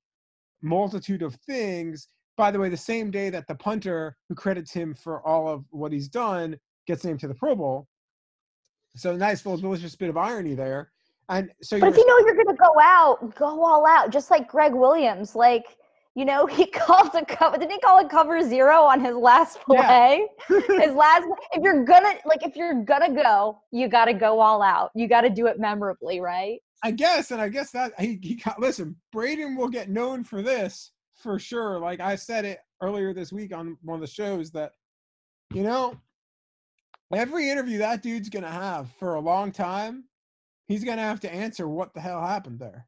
multitude 0.63 1.23
of 1.23 1.35
things 1.47 2.09
by 2.39 2.51
the 2.51 2.59
way 2.59 2.71
the 2.71 2.77
same 2.77 3.11
day 3.11 3.29
that 3.29 3.47
the 3.49 3.55
punter 3.55 4.17
who 4.31 4.35
credits 4.35 4.73
him 4.73 4.95
for 4.95 5.27
all 5.27 5.49
of 5.49 5.65
what 5.71 5.93
he's 5.93 6.09
done 6.09 6.57
gets 6.87 7.05
named 7.05 7.21
to 7.21 7.29
the 7.29 7.35
pro 7.35 7.55
bowl 7.55 7.87
so 8.97 9.15
nice 9.15 9.45
little 9.45 9.61
delicious 9.61 9.95
bit 9.95 10.09
of 10.09 10.17
irony 10.17 10.55
there 10.55 10.91
and 11.29 11.51
so 11.61 11.79
But 11.79 11.91
if 11.91 11.97
you 11.99 12.07
know 12.07 12.19
you're 12.21 12.35
going 12.35 12.57
to 12.57 12.63
go 12.63 12.73
out, 12.81 13.35
go 13.35 13.63
all 13.63 13.87
out, 13.87 14.11
just 14.11 14.31
like 14.31 14.49
Gregg 14.49 14.73
Williams. 14.73 15.37
Like, 15.37 15.77
you 16.15 16.25
know, 16.25 16.47
he 16.59 16.65
called 16.67 17.15
a 17.15 17.25
cover. 17.25 17.59
Didn't 17.59 17.73
he 17.73 17.79
call 17.81 17.99
it 17.99 18.09
cover 18.09 18.41
zero 18.41 18.83
on 18.83 19.05
his 19.05 19.15
last 19.15 19.59
Yeah. 19.71 19.87
play? 19.87 20.27
his 20.49 20.95
last. 20.95 21.27
If 21.53 21.63
you're 21.63 21.85
gonna 21.85 22.15
like, 22.25 22.43
if 22.43 22.57
you're 22.57 22.83
gonna 22.83 23.15
go, 23.15 23.61
you 23.73 23.89
got 23.89 24.07
to 24.07 24.15
go 24.15 24.41
all 24.41 24.63
out. 24.63 24.91
You 24.95 25.07
got 25.07 25.21
to 25.23 25.31
do 25.31 25.47
it 25.49 25.61
memorably, 25.61 26.21
right? 26.21 26.61
I 26.83 26.93
guess, 26.93 27.31
and 27.31 27.43
I 27.43 27.49
guess 27.49 27.73
that 27.73 27.93
he, 28.01 28.19
he 28.23 28.37
got, 28.37 28.59
listen, 28.61 28.97
Brayden 29.15 29.57
will 29.57 29.69
get 29.69 29.91
known 29.91 30.25
for 30.25 30.43
this 30.43 30.93
for 31.19 31.39
sure. 31.39 31.79
Like 31.79 32.01
I 32.01 32.17
said 32.17 32.45
it 32.45 32.61
earlier 32.81 33.13
this 33.13 33.33
week 33.33 33.55
on 33.55 33.77
one 33.83 33.97
of 33.97 34.01
the 34.01 34.07
shows 34.07 34.51
that, 34.53 34.73
you 35.53 35.63
know, 35.63 35.99
every 37.13 37.51
interview 37.51 37.79
that 37.79 38.03
dude's 38.03 38.29
gonna 38.29 38.51
have 38.51 38.91
for 38.99 39.15
a 39.15 39.21
long 39.21 39.53
time, 39.53 40.05
he's 40.67 40.85
gonna 40.85 41.03
have 41.03 41.21
to 41.21 41.33
answer 41.33 41.69
what 41.69 41.93
the 41.95 42.01
hell 42.01 42.25
happened 42.25 42.59
there. 42.59 42.87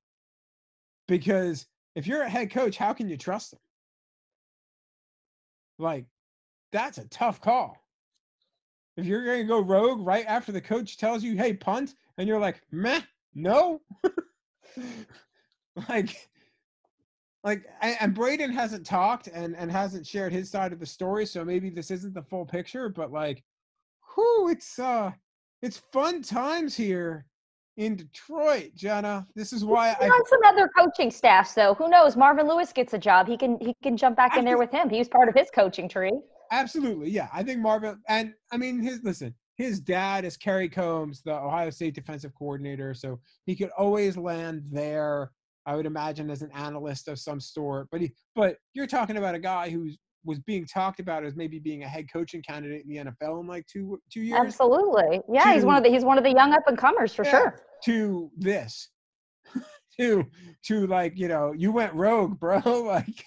Because 1.09 1.67
if 1.97 2.07
you're 2.07 2.23
a 2.23 2.31
head 2.31 2.51
coach, 2.51 2.77
how 2.77 2.93
can 2.93 3.09
you 3.09 3.17
trust 3.17 3.53
him? 3.53 3.59
Like, 5.79 6.07
that's 6.73 6.99
a 6.99 7.09
tough 7.09 7.41
call. 7.41 7.77
If 8.97 9.07
you're 9.07 9.25
gonna 9.25 9.45
go 9.45 9.61
rogue 9.61 10.07
right 10.07 10.27
after 10.27 10.53
the 10.53 10.61
coach 10.61 10.99
tells 10.99 11.25
you, 11.25 11.37
hey, 11.37 11.55
punt, 11.55 11.95
and 12.19 12.29
you're 12.29 12.39
like, 12.39 12.61
meh, 12.71 13.01
no. 13.35 13.81
like 15.89 16.30
like 17.45 17.65
and, 17.81 17.97
and 18.01 18.15
Brayden 18.15 18.53
hasn't 18.53 18.87
talked 18.87 19.29
and 19.29 19.57
and 19.57 19.71
hasn't 19.71 20.07
shared 20.07 20.33
his 20.33 20.51
side 20.51 20.73
of 20.73 20.81
the 20.81 20.87
story, 20.87 21.27
so 21.27 21.45
maybe 21.45 21.71
this 21.71 21.91
isn't 21.91 22.15
the 22.15 22.23
full 22.23 22.45
picture, 22.45 22.89
but 22.89 23.13
like 23.13 23.43
whew, 24.15 24.49
it's 24.51 24.79
uh 24.79 25.11
it's 25.63 25.83
fun 25.93 26.23
times 26.23 26.75
here 26.75 27.27
in 27.77 27.97
Detroit, 27.97 28.73
Jenna. 28.75 29.27
This 29.35 29.53
is 29.53 29.65
why 29.65 29.91
He's 30.01 30.11
I 30.11 30.13
on 30.13 30.27
some 30.27 30.41
other 30.45 30.69
coaching 30.77 31.11
staff, 31.11 31.55
though. 31.55 31.75
Who 31.75 31.89
knows? 31.89 32.17
Marvin 32.17 32.47
Lewis 32.47 32.73
gets 32.73 32.93
a 32.93 32.99
job. 32.99 33.27
He 33.27 33.37
can 33.37 33.59
he 33.61 33.75
can 33.83 33.97
jump 33.97 34.17
back 34.17 34.37
in 34.37 34.45
there 34.45 34.59
with 34.59 34.71
him. 34.71 34.91
He 34.91 34.99
was 34.99 35.09
part 35.09 35.29
of 35.29 35.35
his 35.35 35.49
coaching 35.51 35.89
tree. 35.89 36.13
Absolutely, 36.53 37.11
yeah. 37.11 37.29
I 37.33 37.43
think 37.43 37.61
Marvin 37.61 38.01
and 38.09 38.35
I 38.53 38.57
mean 38.57 38.81
his 38.81 39.01
listen, 39.03 39.35
his 39.57 39.81
dad 39.81 40.25
is 40.25 40.37
Kerry 40.37 40.69
Coombs, 40.69 41.23
the 41.23 41.35
Ohio 41.35 41.71
State 41.71 41.95
defensive 41.95 42.35
coordinator, 42.35 42.93
so 42.93 43.19
he 43.47 43.57
could 43.57 43.71
always 43.79 44.17
land 44.17 44.63
there. 44.71 45.33
I 45.67 45.77
would 45.77 45.87
imagine 45.87 46.31
as 46.31 46.43
an 46.43 46.51
analyst 46.55 47.09
of 47.09 47.19
some 47.19 47.41
sort. 47.41 47.89
But 47.91 48.01
he 48.01 48.13
but 48.35 48.57
you're 48.75 48.87
talking 48.87 49.17
about 49.17 49.35
a 49.35 49.39
guy 49.39 49.71
who's 49.71 49.99
was 50.25 50.39
being 50.41 50.67
talked 50.67 51.01
about 51.01 51.25
as 51.25 51.35
maybe 51.35 51.59
being 51.59 51.83
a 51.83 51.89
head 51.89 52.07
coaching 52.13 52.43
candidate 52.43 52.85
in 52.85 52.89
the 52.89 53.11
NFL 53.11 53.41
in 53.41 53.47
like 53.47 53.67
two 53.67 54.01
two 54.13 54.21
years 54.21 54.41
Absolutely. 54.41 55.21
Yeah, 55.33 55.55
he's 55.55 55.65
one 55.65 55.77
of 55.77 55.85
the 55.85 55.91
he's 55.91 56.05
one 56.05 56.19
of 56.19 56.25
the 56.25 56.33
young 56.33 56.53
up 56.53 56.63
and 56.67 56.77
comers 56.77 57.15
for 57.15 57.25
Yeah. 57.25 57.31
sure. 57.31 57.63
to 57.85 58.31
this. 58.37 58.89
to 59.99 60.25
to 60.67 60.87
like, 60.87 61.17
you 61.17 61.29
know, 61.29 61.53
you 61.53 61.73
went 61.73 61.93
rogue, 61.95 62.39
bro. 62.39 62.61
Like 62.85 63.25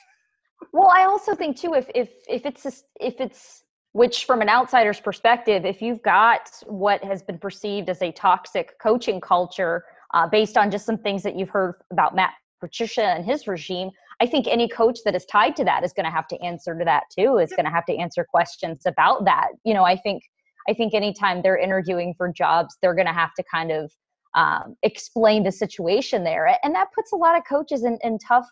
Well, 0.72 0.90
I 0.90 1.06
also 1.06 1.36
think 1.36 1.58
too 1.58 1.74
if 1.74 1.90
if 1.96 2.10
if 2.28 2.46
it's 2.46 2.64
just, 2.64 2.86
if 3.00 3.20
it's 3.20 3.64
which 3.94 4.26
from 4.26 4.42
an 4.42 4.50
outsider's 4.50 5.00
perspective 5.00 5.66
if 5.66 5.82
you've 5.82 6.02
got 6.02 6.50
what 6.66 7.04
has 7.04 7.22
been 7.22 7.38
perceived 7.38 7.90
as 7.90 8.02
a 8.02 8.12
toxic 8.12 8.78
coaching 8.80 9.22
culture 9.22 9.86
uh, 10.14 10.28
based 10.28 10.58
on 10.58 10.72
just 10.72 10.86
some 10.86 10.98
things 10.98 11.24
that 11.24 11.36
you've 11.36 11.50
heard 11.50 11.76
about 11.92 12.16
matt 12.16 12.34
patricia 12.60 13.06
and 13.06 13.26
his 13.26 13.48
regime 13.48 13.90
i 14.22 14.26
think 14.26 14.48
any 14.48 14.68
coach 14.68 15.00
that 15.06 15.16
is 15.16 15.26
tied 15.26 15.56
to 15.56 15.64
that 15.64 15.84
is 15.84 15.94
going 15.94 16.06
to 16.06 16.12
have 16.12 16.28
to 16.28 16.40
answer 16.42 16.78
to 16.78 16.86
that 16.86 17.04
too 17.18 17.38
is 17.38 17.50
going 17.52 17.66
to 17.66 17.72
have 17.72 17.86
to 17.86 17.96
answer 17.96 18.24
questions 18.24 18.84
about 18.86 19.26
that. 19.26 19.50
You 19.64 19.74
know 19.74 19.84
i 19.84 19.96
think 19.96 20.24
i 20.70 20.74
think 20.74 20.94
anytime 20.94 21.42
they're 21.42 21.58
interviewing 21.58 22.14
for 22.18 22.32
jobs 22.32 22.78
they're 22.82 22.96
going 22.96 23.08
to 23.08 23.14
have 23.14 23.34
to 23.36 23.44
kind 23.44 23.72
of 23.72 23.92
um, 24.36 24.76
explain 24.82 25.44
the 25.44 25.52
situation 25.52 26.24
there 26.24 26.58
and 26.64 26.74
that 26.74 26.88
puts 26.96 27.12
a 27.12 27.16
lot 27.16 27.38
of 27.38 27.44
coaches 27.48 27.84
in, 27.84 28.00
in 28.04 28.18
tough 28.18 28.48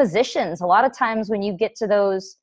positions. 0.00 0.60
A 0.60 0.66
lot 0.66 0.84
of 0.84 0.96
times 0.96 1.28
when 1.28 1.42
you 1.42 1.52
get 1.52 1.76
to 1.76 1.86
those 1.86 2.36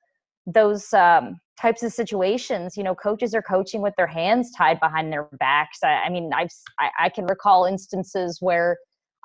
those 0.48 0.94
um, 0.94 1.40
types 1.62 1.84
of 1.84 1.92
situations, 1.92 2.78
you 2.78 2.84
know, 2.84 2.96
coaches 2.96 3.36
are 3.36 3.42
coaching 3.42 3.82
with 3.82 3.94
their 3.98 4.08
hands 4.08 4.50
tied 4.58 4.80
behind 4.80 5.12
their 5.12 5.28
backs. 5.40 5.80
I, 5.84 6.04
I 6.06 6.10
mean, 6.10 6.32
I've 6.34 6.50
I, 6.80 6.90
I, 7.00 7.10
can 7.10 7.26
recall 7.26 7.66
instances 7.66 8.38
where 8.40 8.78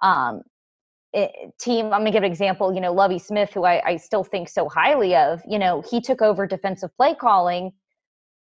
um, 0.03 0.43
it, 1.13 1.31
team. 1.61 1.87
I'm 1.87 2.01
gonna 2.01 2.11
give 2.11 2.25
an 2.25 2.31
example. 2.31 2.75
You 2.75 2.81
know, 2.81 2.93
Lovie 2.93 3.21
Smith, 3.21 3.53
who 3.55 3.65
I, 3.65 3.83
I 3.87 3.97
still 3.97 4.25
think 4.25 4.49
so 4.49 4.69
highly 4.69 5.15
of. 5.15 5.41
You 5.49 5.59
know, 5.59 5.83
he 5.89 6.01
took 6.01 6.21
over 6.21 6.47
defensive 6.47 6.91
play 6.97 7.15
calling 7.15 7.71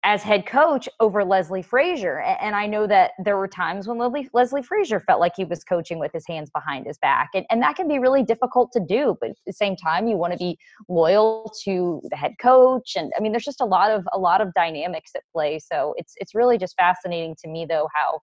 as 0.05 0.23
head 0.23 0.47
coach 0.47 0.89
over 1.01 1.25
Leslie 1.25 1.63
Frazier. 1.63 2.21
And 2.21 2.55
I 2.55 2.67
know 2.67 2.87
that 2.87 3.13
there 3.25 3.37
were 3.37 3.49
times 3.49 3.89
when 3.89 3.99
Leslie, 3.99 4.63
Frazier 4.63 5.01
felt 5.01 5.19
like 5.19 5.33
he 5.37 5.45
was 5.45 5.65
coaching 5.65 5.99
with 5.99 6.13
his 6.13 6.25
hands 6.27 6.51
behind 6.51 6.87
his 6.87 6.99
back. 6.99 7.31
And, 7.35 7.45
and 7.51 7.61
that 7.63 7.75
can 7.75 7.89
be 7.89 7.99
really 7.99 8.23
difficult 8.23 8.71
to 8.73 8.81
do. 8.81 9.17
But 9.21 9.31
at 9.31 9.37
the 9.45 9.53
same 9.53 9.75
time, 9.75 10.07
you 10.07 10.17
want 10.17 10.33
to 10.35 10.39
be 10.39 10.57
loyal 10.89 11.53
to 11.65 12.01
the 12.11 12.17
head 12.17 12.35
coach. 12.41 12.93
And 12.97 13.13
I 13.17 13.21
mean, 13.21 13.33
there's 13.33 13.45
just 13.45 13.61
a 13.61 13.67
lot 13.67 13.91
of, 13.91 14.07
a 14.13 14.19
lot 14.19 14.41
of 14.41 14.55
dynamics 14.55 15.11
at 15.17 15.23
play. 15.33 15.59
So 15.59 15.95
it's, 15.97 16.15
it's 16.19 16.35
really 16.35 16.59
just 16.59 16.77
fascinating 16.77 17.35
to 17.43 17.49
me 17.49 17.67
though, 17.69 17.89
how, 17.93 18.21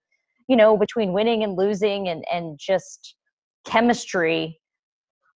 you 0.48 0.56
know, 0.56 0.78
between 0.78 1.12
winning 1.12 1.44
and 1.44 1.58
losing 1.58 2.08
and, 2.08 2.24
and 2.32 2.58
just 2.58 3.16
chemistry, 3.66 4.60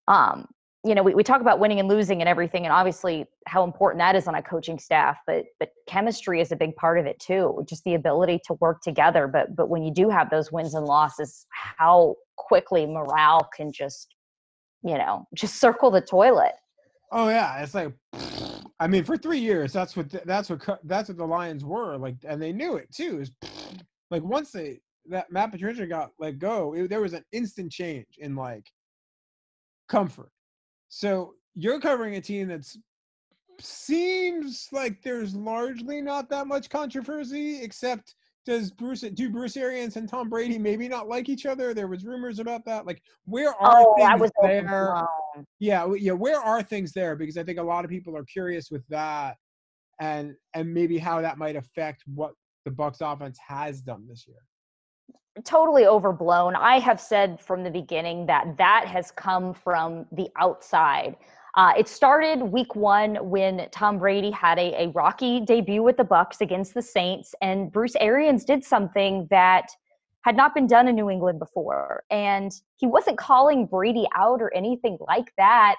um, 0.07 0.47
you 0.85 0.95
know, 0.95 1.03
we, 1.03 1.15
we 1.15 1.25
talk 1.25 1.41
about 1.41 1.59
winning 1.59 1.81
and 1.81 1.89
losing 1.89 2.21
and 2.21 2.29
everything, 2.29 2.65
and 2.65 2.73
obviously 2.73 3.27
how 3.47 3.65
important 3.65 3.99
that 3.99 4.15
is 4.15 4.29
on 4.29 4.37
a 4.37 4.43
coaching 4.43 4.79
staff, 4.79 5.19
but 5.27 5.45
but 5.59 5.71
chemistry 5.87 6.41
is 6.41 6.53
a 6.53 6.57
big 6.57 6.75
part 6.77 6.99
of 6.99 7.07
it 7.07 7.19
too. 7.19 7.65
Just 7.69 7.83
the 7.85 7.95
ability 7.95 8.41
to 8.47 8.55
work 8.55 8.81
together. 8.81 9.27
But 9.27 9.57
but 9.57 9.69
when 9.69 9.83
you 9.83 9.93
do 9.93 10.09
have 10.09 10.31
those 10.31 10.53
wins 10.53 10.75
and 10.75 10.87
losses, 10.87 11.47
how 11.51 12.15
quickly 12.37 12.87
morale 12.87 13.49
can 13.57 13.73
just, 13.73 14.15
you 14.85 14.97
know, 14.97 15.27
just 15.35 15.57
circle 15.57 15.91
the 15.91 16.01
toilet. 16.01 16.53
Oh 17.11 17.29
yeah, 17.29 17.61
it's 17.61 17.75
like, 17.75 17.93
I 18.79 18.87
mean, 18.87 19.03
for 19.03 19.17
three 19.17 19.41
years, 19.41 19.73
that's 19.73 19.97
what 19.97 20.09
that's 20.25 20.49
what 20.49 20.79
that's 20.85 21.09
what 21.09 21.19
the 21.19 21.27
Lions 21.27 21.65
were 21.65 21.97
like, 21.97 22.17
and 22.25 22.41
they 22.41 22.53
knew 22.53 22.77
it 22.77 22.93
too. 22.93 23.21
Is 23.21 23.33
like 24.13 24.23
once 24.23 24.53
they 24.53 24.79
that 25.11 25.33
Matt 25.33 25.51
Patricia 25.51 25.89
got 25.89 26.13
let 26.21 26.39
go, 26.39 26.75
it, 26.75 26.89
there 26.89 27.01
was 27.01 27.15
an 27.15 27.25
instant 27.33 27.73
change 27.73 28.07
in 28.19 28.37
like 28.37 28.65
comfort 29.89 30.31
so 30.89 31.35
you're 31.55 31.81
covering 31.81 32.17
a 32.17 32.21
team 32.21 32.49
that 32.49 32.67
seems 33.61 34.69
like 34.73 35.03
there's 35.03 35.35
largely 35.35 36.01
not 36.01 36.31
that 36.31 36.47
much 36.47 36.71
controversy, 36.71 37.61
except 37.61 38.15
does 38.47 38.71
Bruce 38.71 39.01
do 39.01 39.29
Bruce 39.29 39.57
Arians 39.57 39.97
and 39.97 40.09
Tom 40.09 40.29
Brady 40.31 40.59
maybe 40.59 40.89
not 40.89 41.09
like 41.09 41.29
each 41.29 41.45
other? 41.45 41.75
There 41.75 41.89
was 41.89 42.05
rumors 42.05 42.39
about 42.39 42.65
that. 42.65 42.87
Like, 42.87 43.03
where 43.27 43.55
are 43.55 43.85
oh, 43.87 44.17
things 44.19 44.31
there? 44.41 45.07
Yeah, 45.59 45.93
yeah. 45.99 46.13
Where 46.13 46.41
are 46.41 46.63
things 46.63 46.93
there? 46.93 47.15
Because 47.15 47.37
I 47.37 47.43
think 47.43 47.59
a 47.59 47.63
lot 47.63 47.85
of 47.85 47.91
people 47.91 48.17
are 48.17 48.25
curious 48.25 48.71
with 48.71 48.87
that, 48.89 49.37
and 50.01 50.35
and 50.55 50.73
maybe 50.73 50.97
how 50.97 51.21
that 51.21 51.37
might 51.37 51.57
affect 51.57 52.05
what 52.07 52.33
the 52.65 52.71
Bucks 52.71 52.99
offense 53.03 53.39
has 53.47 53.83
done 53.83 54.07
this 54.09 54.27
year 54.27 54.39
totally 55.45 55.87
overblown. 55.87 56.57
I 56.57 56.79
have 56.79 57.01
said 57.01 57.41
from 57.41 57.65
the 57.65 57.71
beginning 57.71 58.27
that 58.27 58.57
that 58.59 58.87
has 58.87 59.11
come 59.11 59.55
from 59.55 60.07
the 60.13 60.29
outside. 60.37 61.17
Uh, 61.55 61.73
it 61.77 61.89
started 61.89 62.43
week 62.43 62.77
one 62.77 63.17
when 63.29 63.69
Tom 63.73 63.99
Brady 63.99 64.31
had 64.31 64.59
a, 64.59 64.85
a 64.85 64.89
rocky 64.91 65.41
debut 65.41 65.83
with 65.83 65.97
the 65.97 66.05
Bucks 66.05 66.41
against 66.41 66.75
the 66.75 66.83
Saints, 66.83 67.35
and 67.43 67.73
Bruce 67.73 67.97
Arians 67.97 68.45
did 68.45 68.65
something 68.65 69.27
that 69.31 69.67
had 70.23 70.37
not 70.37 70.55
been 70.55 70.67
done 70.67 70.89
in 70.89 70.95
New 70.95 71.11
England 71.11 71.39
before. 71.39 72.03
And 72.11 72.53
he 72.77 72.87
wasn't 72.87 73.19
calling 73.19 73.67
Brady 73.67 74.07
out 74.15 74.43
or 74.43 74.55
anything 74.55 74.99
like 75.09 75.33
that. 75.39 75.77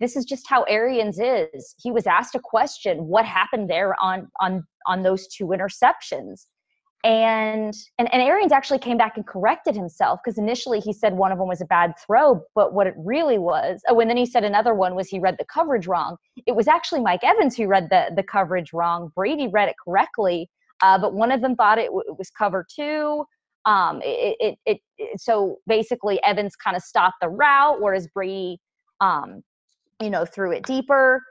This 0.00 0.16
is 0.16 0.24
just 0.24 0.48
how 0.48 0.62
Arians 0.62 1.18
is. 1.18 1.74
He 1.82 1.90
was 1.90 2.06
asked 2.06 2.34
a 2.34 2.40
question, 2.40 3.06
what 3.06 3.24
happened 3.24 3.68
there 3.68 3.96
on 4.00 4.28
on 4.40 4.64
on 4.86 5.02
those 5.02 5.26
two 5.26 5.46
interceptions? 5.46 6.46
And 7.04 7.74
and, 7.98 8.12
and 8.12 8.22
Arians 8.22 8.50
actually 8.50 8.80
came 8.80 8.96
back 8.96 9.16
and 9.16 9.26
corrected 9.26 9.76
himself 9.76 10.20
because 10.22 10.38
initially 10.38 10.80
he 10.80 10.92
said 10.92 11.14
one 11.14 11.30
of 11.30 11.38
them 11.38 11.46
was 11.46 11.60
a 11.60 11.64
bad 11.66 11.94
throw, 12.04 12.42
but 12.54 12.74
what 12.74 12.86
it 12.86 12.94
really 12.96 13.38
was, 13.38 13.80
oh, 13.88 14.00
and 14.00 14.10
then 14.10 14.16
he 14.16 14.26
said 14.26 14.42
another 14.44 14.74
one 14.74 14.94
was 14.96 15.08
he 15.08 15.20
read 15.20 15.36
the 15.38 15.44
coverage 15.44 15.86
wrong. 15.86 16.16
It 16.46 16.56
was 16.56 16.66
actually 16.66 17.00
Mike 17.02 17.22
Evans 17.22 17.56
who 17.56 17.66
read 17.68 17.88
the 17.90 18.10
the 18.16 18.22
coverage 18.22 18.72
wrong. 18.72 19.12
Brady 19.14 19.48
read 19.48 19.68
it 19.68 19.76
correctly, 19.84 20.50
uh, 20.82 20.98
but 20.98 21.14
one 21.14 21.30
of 21.30 21.40
them 21.40 21.54
thought 21.54 21.78
it, 21.78 21.86
w- 21.86 22.04
it 22.06 22.18
was 22.18 22.30
cover 22.30 22.66
two. 22.74 23.24
Um, 23.64 24.00
it, 24.02 24.56
it, 24.66 24.80
it, 24.98 25.20
so 25.20 25.58
basically 25.66 26.22
Evans 26.24 26.56
kind 26.56 26.76
of 26.76 26.82
stopped 26.82 27.16
the 27.20 27.28
route, 27.28 27.80
whereas 27.80 28.08
Brady, 28.08 28.58
um, 29.00 29.42
you 30.00 30.10
know, 30.10 30.24
threw 30.24 30.52
it 30.52 30.64
deeper. 30.64 31.22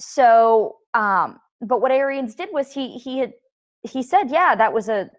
So, 0.00 0.76
um, 0.94 1.38
but 1.60 1.80
what 1.80 1.90
Arians 1.90 2.34
did 2.34 2.48
was 2.52 2.72
he 2.72 2.92
he 2.98 3.18
had 3.18 3.32
he 3.86 4.02
said, 4.02 4.30
yeah, 4.30 4.54
that 4.54 4.72
was 4.72 4.88
a 4.88 5.10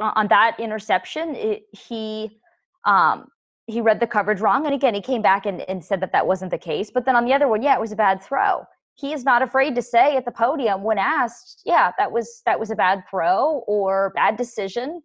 on 0.00 0.28
that 0.28 0.58
interception. 0.58 1.34
It, 1.34 1.62
he 1.72 2.38
um, 2.86 3.28
he 3.66 3.80
read 3.80 4.00
the 4.00 4.06
coverage 4.06 4.40
wrong, 4.40 4.66
and 4.66 4.74
again, 4.74 4.94
he 4.94 5.00
came 5.00 5.22
back 5.22 5.46
and, 5.46 5.62
and 5.62 5.82
said 5.82 6.00
that 6.00 6.12
that 6.12 6.26
wasn't 6.26 6.50
the 6.50 6.58
case. 6.58 6.90
But 6.92 7.06
then 7.06 7.16
on 7.16 7.24
the 7.24 7.32
other 7.32 7.48
one, 7.48 7.62
yeah, 7.62 7.74
it 7.74 7.80
was 7.80 7.92
a 7.92 7.96
bad 7.96 8.22
throw. 8.22 8.64
He 8.96 9.12
is 9.12 9.24
not 9.24 9.42
afraid 9.42 9.74
to 9.74 9.82
say 9.82 10.16
at 10.16 10.24
the 10.24 10.30
podium 10.30 10.82
when 10.82 10.98
asked, 10.98 11.62
yeah, 11.64 11.92
that 11.98 12.12
was 12.12 12.42
that 12.46 12.60
was 12.60 12.70
a 12.70 12.76
bad 12.76 13.02
throw 13.10 13.64
or 13.66 14.12
bad 14.14 14.36
decision. 14.36 15.02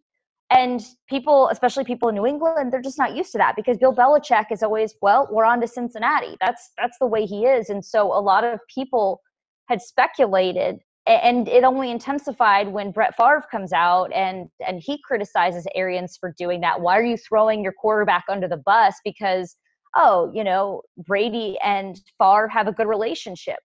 And 0.51 0.81
people, 1.07 1.47
especially 1.49 1.83
people 1.83 2.09
in 2.09 2.15
New 2.15 2.25
England, 2.25 2.73
they're 2.73 2.81
just 2.81 2.97
not 2.97 3.15
used 3.15 3.31
to 3.33 3.37
that 3.37 3.55
because 3.55 3.77
Bill 3.77 3.93
Belichick 3.93 4.45
is 4.51 4.63
always, 4.63 4.95
well, 4.99 5.27
we're 5.31 5.45
on 5.45 5.61
to 5.61 5.67
Cincinnati. 5.67 6.35
That's 6.41 6.71
that's 6.77 6.97
the 6.99 7.05
way 7.07 7.25
he 7.25 7.45
is. 7.45 7.69
And 7.69 7.85
so 7.85 8.11
a 8.11 8.19
lot 8.19 8.43
of 8.43 8.59
people 8.73 9.21
had 9.67 9.81
speculated 9.81 10.79
and 11.09 11.47
it 11.47 11.63
only 11.63 11.91
intensified 11.91 12.67
when 12.67 12.91
Brett 12.91 13.15
Favre 13.17 13.43
comes 13.51 13.73
out 13.73 14.11
and 14.13 14.49
and 14.65 14.81
he 14.81 14.99
criticizes 15.03 15.65
Arians 15.75 16.17
for 16.17 16.33
doing 16.37 16.61
that. 16.61 16.81
Why 16.81 16.97
are 16.97 17.03
you 17.03 17.17
throwing 17.17 17.63
your 17.63 17.73
quarterback 17.73 18.25
under 18.29 18.47
the 18.47 18.57
bus? 18.57 18.95
Because 19.03 19.55
oh, 19.95 20.31
you 20.33 20.43
know, 20.43 20.83
Brady 20.97 21.57
and 21.63 21.99
Favre 22.19 22.47
have 22.47 22.67
a 22.67 22.71
good 22.71 22.87
relationship. 22.87 23.57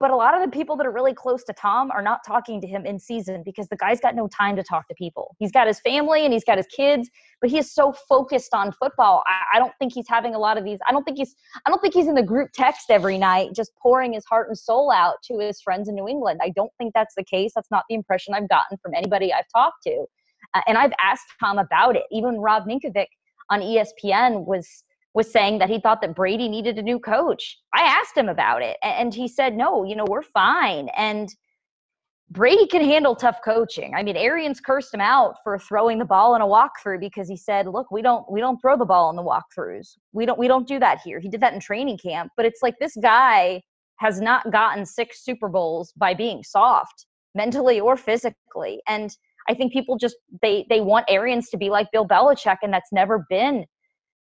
But 0.00 0.10
a 0.10 0.16
lot 0.16 0.34
of 0.34 0.40
the 0.40 0.48
people 0.48 0.76
that 0.76 0.86
are 0.86 0.90
really 0.90 1.12
close 1.12 1.44
to 1.44 1.52
Tom 1.52 1.90
are 1.90 2.00
not 2.00 2.20
talking 2.26 2.58
to 2.62 2.66
him 2.66 2.86
in 2.86 2.98
season 2.98 3.42
because 3.44 3.68
the 3.68 3.76
guy's 3.76 4.00
got 4.00 4.14
no 4.14 4.28
time 4.28 4.56
to 4.56 4.62
talk 4.62 4.88
to 4.88 4.94
people. 4.94 5.36
He's 5.38 5.52
got 5.52 5.66
his 5.66 5.78
family 5.78 6.24
and 6.24 6.32
he's 6.32 6.42
got 6.42 6.56
his 6.56 6.66
kids, 6.74 7.10
but 7.42 7.50
he 7.50 7.58
is 7.58 7.70
so 7.70 7.92
focused 8.08 8.54
on 8.54 8.72
football. 8.72 9.22
I, 9.26 9.56
I 9.56 9.58
don't 9.58 9.74
think 9.78 9.92
he's 9.92 10.08
having 10.08 10.34
a 10.34 10.38
lot 10.38 10.56
of 10.56 10.64
these. 10.64 10.78
I 10.88 10.92
don't 10.92 11.04
think 11.04 11.18
he's. 11.18 11.36
I 11.66 11.70
don't 11.70 11.82
think 11.82 11.92
he's 11.92 12.08
in 12.08 12.14
the 12.14 12.22
group 12.22 12.48
text 12.54 12.90
every 12.90 13.18
night 13.18 13.50
just 13.54 13.72
pouring 13.76 14.14
his 14.14 14.24
heart 14.24 14.48
and 14.48 14.56
soul 14.56 14.90
out 14.90 15.16
to 15.24 15.38
his 15.38 15.60
friends 15.60 15.86
in 15.86 15.94
New 15.94 16.08
England. 16.08 16.40
I 16.42 16.48
don't 16.48 16.72
think 16.78 16.94
that's 16.94 17.14
the 17.14 17.24
case. 17.24 17.52
That's 17.54 17.70
not 17.70 17.84
the 17.90 17.94
impression 17.94 18.32
I've 18.32 18.48
gotten 18.48 18.78
from 18.82 18.94
anybody 18.94 19.34
I've 19.34 19.48
talked 19.54 19.82
to. 19.84 20.06
Uh, 20.54 20.62
and 20.66 20.78
I've 20.78 20.92
asked 20.98 21.26
Tom 21.38 21.58
about 21.58 21.94
it. 21.94 22.04
Even 22.10 22.38
Rob 22.38 22.64
Ninkovich 22.66 23.04
on 23.50 23.60
ESPN 23.60 24.46
was 24.46 24.82
was 25.14 25.30
saying 25.30 25.58
that 25.58 25.68
he 25.68 25.80
thought 25.80 26.00
that 26.02 26.14
Brady 26.14 26.48
needed 26.48 26.78
a 26.78 26.82
new 26.82 26.98
coach. 26.98 27.58
I 27.74 27.82
asked 27.82 28.16
him 28.16 28.28
about 28.28 28.62
it 28.62 28.76
and 28.82 29.12
he 29.12 29.26
said, 29.26 29.56
no, 29.56 29.84
you 29.84 29.96
know, 29.96 30.06
we're 30.08 30.22
fine. 30.22 30.88
And 30.96 31.34
Brady 32.30 32.68
can 32.68 32.84
handle 32.84 33.16
tough 33.16 33.40
coaching. 33.44 33.92
I 33.96 34.04
mean, 34.04 34.16
Arians 34.16 34.60
cursed 34.60 34.94
him 34.94 35.00
out 35.00 35.34
for 35.42 35.58
throwing 35.58 35.98
the 35.98 36.04
ball 36.04 36.36
in 36.36 36.42
a 36.42 36.46
walkthrough 36.46 37.00
because 37.00 37.28
he 37.28 37.36
said, 37.36 37.66
"Look, 37.66 37.90
we 37.90 38.02
don't 38.02 38.30
we 38.30 38.38
don't 38.38 38.60
throw 38.60 38.76
the 38.76 38.84
ball 38.84 39.10
in 39.10 39.16
the 39.16 39.22
walkthroughs. 39.22 39.96
We 40.12 40.26
don't 40.26 40.38
we 40.38 40.46
don't 40.46 40.68
do 40.68 40.78
that 40.78 41.00
here." 41.04 41.18
He 41.18 41.28
did 41.28 41.40
that 41.40 41.54
in 41.54 41.60
training 41.60 41.98
camp, 41.98 42.30
but 42.36 42.46
it's 42.46 42.62
like 42.62 42.76
this 42.78 42.96
guy 43.02 43.62
has 43.96 44.20
not 44.20 44.52
gotten 44.52 44.86
six 44.86 45.24
Super 45.24 45.48
Bowls 45.48 45.92
by 45.96 46.14
being 46.14 46.44
soft 46.44 47.06
mentally 47.34 47.80
or 47.80 47.96
physically. 47.96 48.80
And 48.86 49.10
I 49.48 49.54
think 49.54 49.72
people 49.72 49.98
just 49.98 50.14
they 50.40 50.66
they 50.70 50.80
want 50.80 51.06
Arians 51.08 51.48
to 51.50 51.56
be 51.56 51.68
like 51.68 51.90
Bill 51.90 52.06
Belichick, 52.06 52.58
and 52.62 52.72
that's 52.72 52.92
never 52.92 53.26
been 53.28 53.64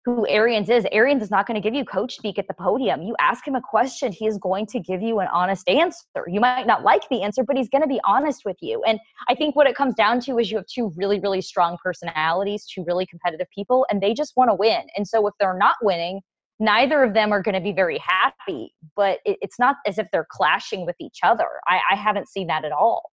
who 0.04 0.26
Arians 0.28 0.70
is. 0.70 0.86
Arians 0.92 1.22
is 1.22 1.30
not 1.30 1.46
going 1.46 1.54
to 1.54 1.60
give 1.60 1.74
you 1.74 1.84
coach 1.84 2.16
speak 2.16 2.38
at 2.38 2.48
the 2.48 2.54
podium. 2.54 3.02
You 3.02 3.14
ask 3.18 3.46
him 3.46 3.54
a 3.54 3.60
question, 3.60 4.12
he 4.12 4.26
is 4.26 4.38
going 4.38 4.66
to 4.66 4.80
give 4.80 5.02
you 5.02 5.18
an 5.20 5.28
honest 5.32 5.68
answer. 5.68 6.04
You 6.26 6.40
might 6.40 6.66
not 6.66 6.82
like 6.82 7.08
the 7.10 7.22
answer, 7.22 7.42
but 7.42 7.56
he's 7.56 7.68
going 7.68 7.82
to 7.82 7.88
be 7.88 8.00
honest 8.04 8.42
with 8.44 8.56
you. 8.60 8.82
And 8.86 8.98
I 9.28 9.34
think 9.34 9.56
what 9.56 9.66
it 9.66 9.76
comes 9.76 9.94
down 9.94 10.20
to 10.20 10.38
is 10.38 10.50
you 10.50 10.56
have 10.56 10.66
two 10.66 10.92
really, 10.96 11.20
really 11.20 11.40
strong 11.40 11.76
personalities, 11.82 12.64
two 12.66 12.84
really 12.86 13.06
competitive 13.06 13.48
people, 13.54 13.86
and 13.90 14.00
they 14.00 14.14
just 14.14 14.34
want 14.36 14.50
to 14.50 14.54
win. 14.54 14.82
And 14.96 15.06
so 15.06 15.26
if 15.26 15.34
they're 15.38 15.58
not 15.58 15.76
winning, 15.82 16.20
neither 16.60 17.02
of 17.02 17.14
them 17.14 17.32
are 17.32 17.42
going 17.42 17.54
to 17.54 17.60
be 17.60 17.72
very 17.72 17.98
happy. 17.98 18.72
But 18.96 19.18
it, 19.24 19.38
it's 19.42 19.58
not 19.58 19.76
as 19.86 19.98
if 19.98 20.06
they're 20.12 20.26
clashing 20.30 20.86
with 20.86 20.96
each 21.00 21.18
other. 21.22 21.48
I, 21.66 21.80
I 21.90 21.96
haven't 21.96 22.28
seen 22.28 22.46
that 22.48 22.64
at 22.64 22.72
all. 22.72 23.10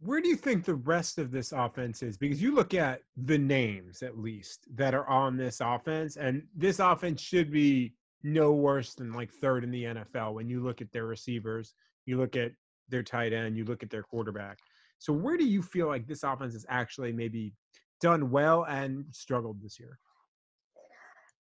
Where 0.00 0.20
do 0.20 0.28
you 0.28 0.36
think 0.36 0.64
the 0.64 0.74
rest 0.74 1.18
of 1.18 1.30
this 1.30 1.52
offense 1.52 2.02
is? 2.02 2.16
Because 2.18 2.42
you 2.42 2.54
look 2.54 2.74
at 2.74 3.00
the 3.16 3.38
names, 3.38 4.02
at 4.02 4.18
least, 4.18 4.66
that 4.74 4.94
are 4.94 5.08
on 5.08 5.36
this 5.36 5.60
offense, 5.60 6.16
and 6.16 6.42
this 6.54 6.80
offense 6.80 7.20
should 7.20 7.50
be 7.50 7.94
no 8.22 8.52
worse 8.52 8.94
than 8.94 9.12
like 9.12 9.30
third 9.30 9.64
in 9.64 9.70
the 9.70 9.84
NFL 9.84 10.34
when 10.34 10.48
you 10.48 10.62
look 10.62 10.80
at 10.80 10.92
their 10.92 11.06
receivers, 11.06 11.74
you 12.04 12.18
look 12.18 12.36
at 12.36 12.52
their 12.88 13.02
tight 13.02 13.32
end, 13.32 13.56
you 13.56 13.64
look 13.64 13.82
at 13.82 13.90
their 13.90 14.02
quarterback. 14.02 14.58
So, 14.98 15.12
where 15.12 15.36
do 15.36 15.44
you 15.44 15.62
feel 15.62 15.86
like 15.86 16.06
this 16.06 16.22
offense 16.22 16.54
has 16.54 16.66
actually 16.68 17.12
maybe 17.12 17.52
done 18.00 18.30
well 18.30 18.64
and 18.64 19.04
struggled 19.12 19.62
this 19.62 19.78
year? 19.78 19.98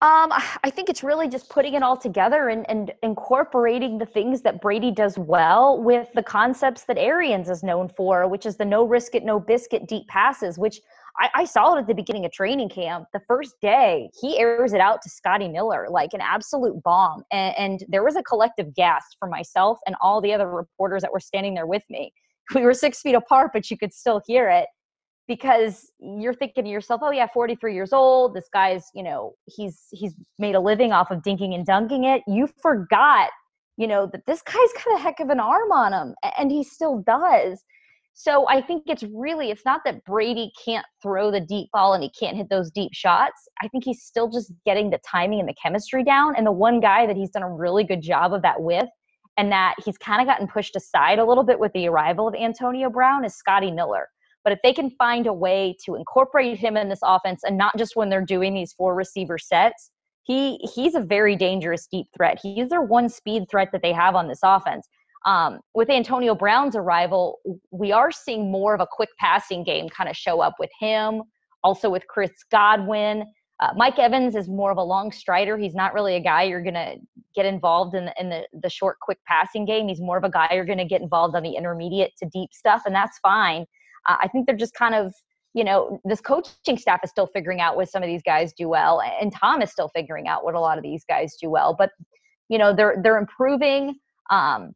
Um, 0.02 0.32
I 0.64 0.70
think 0.70 0.90
it's 0.90 1.04
really 1.04 1.28
just 1.28 1.50
putting 1.50 1.74
it 1.74 1.84
all 1.84 1.98
together 1.98 2.50
and, 2.50 2.70
and 2.70 2.94
incorporating 3.04 3.98
the 3.98 4.06
things 4.06 4.42
that 4.42 4.62
Brady 4.62 4.92
does 4.92 5.18
well 5.18 5.82
with 5.82 6.08
the 6.16 6.24
concepts 6.24 6.84
that 6.86 6.98
Arians 6.98 7.50
is 7.50 7.64
known 7.64 7.90
for, 7.90 8.28
which 8.28 8.46
is 8.46 8.58
the 8.58 8.66
no 8.66 8.84
risk 8.84 9.16
it, 9.16 9.24
no 9.24 9.40
biscuit 9.40 9.88
deep 9.88 10.08
passes, 10.08 10.58
which 10.58 10.80
I, 11.18 11.30
I 11.34 11.46
saw 11.46 11.76
it 11.76 11.80
at 11.80 11.88
the 11.88 11.94
beginning 11.94 12.26
of 12.26 12.32
training 12.32 12.70
camp. 12.70 13.06
The 13.14 13.22
first 13.28 13.56
day, 13.62 14.10
he 14.20 14.38
airs 14.38 14.74
it 14.74 14.82
out 14.82 15.02
to 15.04 15.10
Scotty 15.10 15.48
Miller 15.48 15.88
like 15.90 16.14
an 16.14 16.22
absolute 16.22 16.82
bomb. 16.84 17.24
And, 17.32 17.56
and 17.58 17.86
there 17.88 18.04
was 18.04 18.16
a 18.16 18.24
collective 18.24 18.74
gasp 18.74 19.18
for 19.20 19.30
myself 19.30 19.80
and 19.86 19.96
all 20.02 20.20
the 20.20 20.34
other 20.34 20.50
reporters 20.50 21.02
that 21.04 21.14
were 21.14 21.20
standing 21.20 21.54
there 21.54 21.68
with 21.68 21.84
me. 21.90 22.12
We 22.54 22.62
were 22.62 22.74
six 22.74 23.02
feet 23.02 23.16
apart, 23.16 23.52
but 23.54 23.72
you 23.72 23.78
could 23.78 23.94
still 23.94 24.22
hear 24.28 24.50
it 24.50 24.68
because 25.28 25.92
you're 26.00 26.34
thinking 26.34 26.66
to 26.66 26.70
yourself, 26.70 27.02
oh 27.04 27.12
yeah, 27.12 27.28
43 27.34 27.74
years 27.74 27.94
old. 27.94 28.36
This 28.36 28.50
guy's, 28.54 28.86
you 28.94 29.04
know, 29.04 29.34
he's 29.46 29.86
he's 29.92 30.14
made 30.40 30.56
a 30.56 30.60
living 30.60 30.92
off 30.92 31.12
of 31.12 31.22
dinking 31.22 31.56
and 31.56 31.66
dunking 31.66 32.04
it. 32.04 32.22
You 32.28 32.48
forgot, 32.62 33.30
you 33.78 33.88
know, 33.88 34.08
that 34.12 34.26
this 34.28 34.42
guy's 34.42 34.84
got 34.84 35.00
a 35.00 35.02
heck 35.02 35.20
of 35.20 35.30
an 35.30 35.40
arm 35.40 35.72
on 35.72 35.94
him, 35.94 36.16
and 36.38 36.52
he 36.52 36.64
still 36.64 37.04
does. 37.06 37.64
So 38.18 38.48
I 38.48 38.62
think 38.62 38.84
it's 38.88 39.04
really 39.14 39.52
it's 39.52 39.66
not 39.66 39.82
that 39.84 40.04
Brady 40.06 40.52
can't 40.64 40.86
throw 41.02 41.32
the 41.32 41.42
deep 41.42 41.70
ball 41.74 41.94
and 41.94 42.02
he 42.02 42.10
can't 42.18 42.38
hit 42.38 42.48
those 42.50 42.72
deep 42.72 42.94
shots. 42.94 43.50
I 43.62 43.68
think 43.68 43.84
he's 43.84 44.04
still 44.04 44.30
just 44.30 44.54
getting 44.66 44.90
the 44.90 45.00
timing 45.06 45.42
and 45.42 45.50
the 45.50 45.56
chemistry 45.62 46.02
down. 46.02 46.34
And 46.38 46.48
the 46.48 46.52
one 46.52 46.80
guy 46.80 47.06
that 47.08 47.18
he's 47.18 47.30
done 47.32 47.44
a 47.44 47.52
really 47.52 47.84
good 47.84 48.02
job 48.02 48.34
of 48.34 48.42
that 48.44 48.62
with, 48.62 48.88
and 49.36 49.52
that 49.52 49.76
he's 49.84 49.98
kind 49.98 50.22
of 50.22 50.28
gotten 50.28 50.48
pushed 50.48 50.78
aside 50.78 51.20
a 51.20 51.26
little 51.26 51.44
bit 51.44 51.60
with 51.60 51.74
the 51.74 51.88
arrival 51.90 52.26
of 52.26 52.36
Antonio 52.36 52.90
Brown 52.90 53.26
is 53.26 53.36
Scotty 53.36 53.70
Miller 53.70 54.08
but 54.46 54.54
if 54.54 54.60
they 54.64 54.72
can 54.72 54.92
find 54.92 55.28
a 55.28 55.34
way 55.34 55.76
to 55.84 55.96
incorporate 55.96 56.58
him 56.58 56.78
in 56.78 56.88
this 56.88 57.00
offense 57.04 57.42
and 57.44 57.58
not 57.58 57.76
just 57.78 57.98
when 57.98 58.10
they're 58.10 58.24
doing 58.24 58.54
these 58.54 58.72
four 58.72 58.96
receiver 58.96 59.38
sets, 59.38 59.92
he 60.24 60.58
he's 60.74 60.96
a 60.96 61.02
very 61.02 61.36
dangerous 61.36 61.88
deep 61.92 62.06
threat. 62.16 62.40
He's 62.42 62.70
their 62.70 62.82
one 62.82 63.10
speed 63.10 63.46
threat 63.50 63.70
that 63.74 63.82
they 63.82 63.92
have 63.92 64.16
on 64.16 64.28
this 64.28 64.40
offense. 64.44 64.88
Um, 65.26 65.60
with 65.74 65.90
Antonio 65.90 66.36
Brown's 66.36 66.76
arrival, 66.76 67.40
we 67.72 67.92
are 67.92 68.12
seeing 68.12 68.52
more 68.52 68.76
of 68.76 68.80
a 68.80 68.88
quick 68.90 69.10
passing 69.20 69.64
game 69.64 69.90
kind 69.90 70.10
of 70.10 70.16
show 70.16 70.40
up 70.40 70.54
with 70.60 70.70
him. 70.80 71.24
Also 71.64 71.90
with 71.90 72.06
Chris 72.08 72.32
Godwin. 72.52 73.26
Uh, 73.60 73.70
Mike 73.76 73.98
Evans 73.98 74.36
is 74.36 74.48
more 74.48 74.70
of 74.70 74.78
a 74.78 74.84
long 74.84 75.12
strider. 75.12 75.58
He's 75.58 75.74
not 75.74 75.94
really 75.94 76.16
a 76.16 76.20
guy 76.20 76.44
you're 76.44 76.62
going 76.62 76.76
to 76.76 76.98
get 77.34 77.46
involved 77.46 77.96
in, 77.96 78.06
the, 78.06 78.14
in 78.20 78.30
the, 78.30 78.46
the 78.62 78.70
short, 78.70 79.00
quick 79.00 79.18
passing 79.26 79.66
game. 79.66 79.88
He's 79.88 80.02
more 80.02 80.18
of 80.18 80.24
a 80.24 80.30
guy 80.30 80.50
you're 80.52 80.66
going 80.66 80.78
to 80.78 80.86
get 80.86 81.02
involved 81.02 81.36
on 81.36 81.44
the 81.44 81.54
intermediate 81.56 82.12
to 82.18 82.30
deep 82.32 82.54
stuff, 82.54 82.82
and 82.86 82.94
that's 82.94 83.18
fine. 83.20 83.66
Uh, 84.08 84.18
I 84.22 84.28
think 84.28 84.46
they're 84.46 84.56
just 84.56 84.74
kind 84.74 84.96
of, 84.96 85.14
you 85.54 85.64
know, 85.64 86.00
this 86.06 86.22
coaching 86.22 86.78
staff 86.78 87.00
is 87.04 87.10
still 87.10 87.28
figuring 87.28 87.62
out 87.62 87.76
what 87.76 87.90
some 87.90 88.04
of 88.04 88.08
these 88.08 88.24
guys 88.24 88.54
do 88.54 88.68
well, 88.70 89.02
and 89.22 89.32
Tom 89.34 89.62
is 89.62 89.72
still 89.72 89.90
figuring 89.90 90.28
out 90.28 90.44
what 90.44 90.56
a 90.56 90.60
lot 90.60 90.78
of 90.78 90.84
these 90.84 91.04
guys 91.08 91.36
do 91.42 91.50
well. 91.50 91.76
But 91.78 91.92
you 92.50 92.58
know, 92.58 92.74
they're 92.74 92.98
they're 93.02 93.18
improving. 93.18 93.96
Um, 94.30 94.74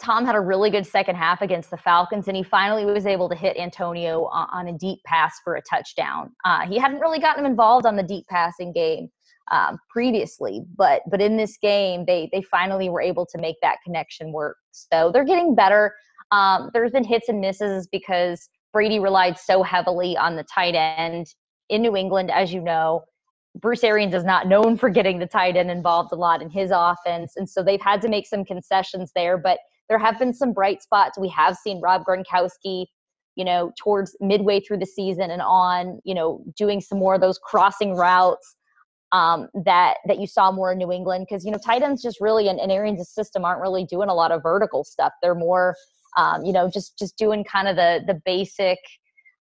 Tom 0.00 0.24
had 0.24 0.36
a 0.36 0.40
really 0.40 0.70
good 0.70 0.86
second 0.86 1.16
half 1.16 1.42
against 1.42 1.70
the 1.70 1.76
Falcons, 1.76 2.28
and 2.28 2.36
he 2.36 2.42
finally 2.42 2.84
was 2.84 3.04
able 3.04 3.28
to 3.28 3.34
hit 3.34 3.56
Antonio 3.56 4.26
on, 4.26 4.68
a 4.68 4.72
deep 4.72 5.00
pass 5.04 5.40
for 5.42 5.56
a 5.56 5.62
touchdown. 5.62 6.30
Uh, 6.44 6.66
he 6.66 6.78
hadn't 6.78 7.00
really 7.00 7.18
gotten 7.18 7.44
him 7.44 7.50
involved 7.50 7.84
on 7.84 7.96
the 7.96 8.02
deep 8.02 8.24
passing 8.28 8.72
game 8.72 9.08
um, 9.50 9.78
previously, 9.90 10.62
but 10.76 11.02
but 11.10 11.20
in 11.20 11.36
this 11.36 11.58
game, 11.60 12.04
they 12.06 12.28
they 12.32 12.42
finally 12.42 12.88
were 12.88 13.00
able 13.00 13.26
to 13.26 13.38
make 13.38 13.56
that 13.62 13.78
connection 13.84 14.32
work. 14.32 14.56
So 14.70 15.10
they're 15.12 15.24
getting 15.24 15.54
better. 15.54 15.94
Um, 16.32 16.70
there's 16.74 16.92
been 16.92 17.04
hits 17.04 17.28
and 17.28 17.40
misses 17.40 17.88
because 17.90 18.48
Brady 18.72 18.98
relied 18.98 19.38
so 19.38 19.62
heavily 19.62 20.16
on 20.16 20.36
the 20.36 20.44
tight 20.44 20.74
end 20.74 21.26
in 21.68 21.82
New 21.82 21.96
England, 21.96 22.30
as 22.30 22.52
you 22.52 22.60
know. 22.60 23.02
Bruce 23.58 23.82
Arians 23.82 24.14
is 24.14 24.24
not 24.24 24.46
known 24.46 24.76
for 24.76 24.88
getting 24.88 25.18
the 25.18 25.26
tight 25.26 25.56
end 25.56 25.70
involved 25.70 26.12
a 26.12 26.16
lot 26.16 26.42
in 26.42 26.50
his 26.50 26.70
offense. 26.72 27.32
And 27.36 27.48
so 27.48 27.62
they've 27.62 27.80
had 27.80 28.00
to 28.02 28.08
make 28.08 28.26
some 28.26 28.44
concessions 28.44 29.10
there, 29.14 29.36
but 29.36 29.58
there 29.88 29.98
have 29.98 30.18
been 30.18 30.34
some 30.34 30.52
bright 30.52 30.82
spots. 30.82 31.18
We 31.18 31.28
have 31.30 31.56
seen 31.56 31.80
Rob 31.80 32.04
Gronkowski, 32.04 32.86
you 33.36 33.44
know, 33.44 33.72
towards 33.80 34.16
midway 34.20 34.60
through 34.60 34.78
the 34.78 34.86
season 34.86 35.30
and 35.30 35.42
on, 35.42 35.98
you 36.04 36.14
know, 36.14 36.44
doing 36.56 36.80
some 36.80 36.98
more 36.98 37.14
of 37.14 37.20
those 37.20 37.38
crossing 37.38 37.96
routes 37.96 38.54
um, 39.12 39.48
that 39.64 39.96
that 40.06 40.18
you 40.18 40.26
saw 40.26 40.52
more 40.52 40.72
in 40.72 40.78
New 40.78 40.92
England 40.92 41.26
because 41.28 41.44
you 41.44 41.50
know 41.50 41.58
tight 41.58 41.82
ends 41.82 42.02
just 42.02 42.20
really 42.20 42.48
in, 42.48 42.58
in 42.58 42.70
Arians' 42.70 43.08
system 43.08 43.44
aren't 43.44 43.60
really 43.60 43.84
doing 43.86 44.08
a 44.08 44.14
lot 44.14 44.32
of 44.32 44.42
vertical 44.42 44.84
stuff. 44.84 45.12
They're 45.22 45.34
more 45.34 45.74
um, 46.16 46.44
you 46.44 46.52
know, 46.52 46.70
just 46.70 46.98
just 46.98 47.16
doing 47.16 47.44
kind 47.44 47.68
of 47.68 47.76
the 47.76 48.02
the 48.06 48.20
basic, 48.24 48.78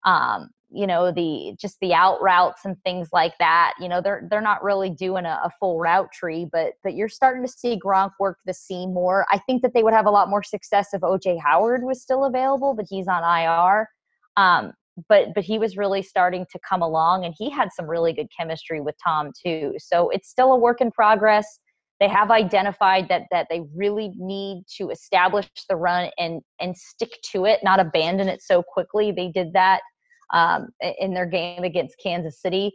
um, 0.04 0.50
you 0.70 0.86
know, 0.86 1.12
the 1.12 1.54
just 1.60 1.76
the 1.80 1.94
out 1.94 2.20
routes 2.22 2.64
and 2.64 2.76
things 2.82 3.08
like 3.12 3.34
that. 3.38 3.74
You 3.80 3.88
know, 3.88 4.00
they're 4.00 4.26
they're 4.30 4.40
not 4.40 4.62
really 4.62 4.90
doing 4.90 5.24
a, 5.24 5.40
a 5.44 5.50
full 5.60 5.78
route 5.78 6.10
tree, 6.12 6.46
but 6.50 6.74
but 6.82 6.94
you're 6.94 7.08
starting 7.08 7.44
to 7.44 7.52
see 7.52 7.78
Gronk 7.78 8.12
work 8.18 8.38
the 8.46 8.54
seam 8.54 8.94
more. 8.94 9.26
I 9.30 9.38
think 9.38 9.62
that 9.62 9.74
they 9.74 9.82
would 9.82 9.94
have 9.94 10.06
a 10.06 10.10
lot 10.10 10.28
more 10.28 10.42
success 10.42 10.88
if 10.92 11.02
OJ 11.02 11.40
Howard 11.40 11.84
was 11.84 12.02
still 12.02 12.24
available, 12.24 12.74
but 12.74 12.86
he's 12.88 13.08
on 13.08 13.22
IR. 13.22 13.88
Um, 14.36 14.72
but 15.08 15.34
but 15.34 15.44
he 15.44 15.58
was 15.58 15.76
really 15.76 16.02
starting 16.02 16.46
to 16.52 16.58
come 16.68 16.82
along 16.82 17.24
and 17.24 17.34
he 17.36 17.50
had 17.50 17.68
some 17.72 17.86
really 17.86 18.12
good 18.12 18.28
chemistry 18.36 18.80
with 18.80 18.94
Tom 19.02 19.32
too. 19.44 19.74
So 19.78 20.08
it's 20.10 20.28
still 20.28 20.52
a 20.52 20.58
work 20.58 20.80
in 20.80 20.90
progress 20.90 21.58
they 22.04 22.10
have 22.10 22.30
identified 22.30 23.08
that 23.08 23.22
that 23.30 23.46
they 23.48 23.62
really 23.74 24.12
need 24.16 24.64
to 24.76 24.90
establish 24.90 25.48
the 25.70 25.76
run 25.76 26.10
and 26.18 26.42
and 26.60 26.76
stick 26.76 27.12
to 27.32 27.46
it, 27.46 27.60
not 27.62 27.80
abandon 27.80 28.28
it 28.28 28.42
so 28.42 28.62
quickly. 28.62 29.10
They 29.10 29.28
did 29.28 29.54
that 29.54 29.80
um, 30.34 30.68
in 30.98 31.14
their 31.14 31.24
game 31.24 31.64
against 31.64 31.94
Kansas 32.02 32.42
City. 32.42 32.72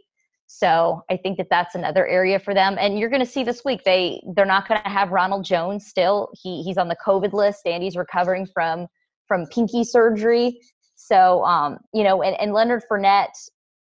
So 0.48 1.02
I 1.08 1.16
think 1.16 1.38
that 1.38 1.46
that's 1.48 1.76
another 1.76 2.08
area 2.08 2.40
for 2.40 2.54
them. 2.54 2.76
And 2.80 2.98
you're 2.98 3.08
going 3.08 3.24
to 3.24 3.30
see 3.30 3.44
this 3.44 3.64
week 3.64 3.84
they 3.84 4.20
they're 4.34 4.44
not 4.44 4.66
going 4.66 4.82
to 4.82 4.88
have 4.88 5.10
Ronald 5.10 5.44
Jones 5.44 5.86
still. 5.86 6.30
He 6.42 6.64
he's 6.64 6.76
on 6.76 6.88
the 6.88 6.96
COVID 7.06 7.32
list 7.32 7.60
and 7.66 7.84
he's 7.84 7.96
recovering 7.96 8.48
from 8.52 8.88
from 9.28 9.46
pinky 9.46 9.84
surgery. 9.84 10.58
So 10.96 11.44
um, 11.44 11.78
you 11.94 12.02
know, 12.02 12.22
and, 12.22 12.34
and 12.40 12.52
Leonard 12.52 12.82
Fournette 12.90 13.28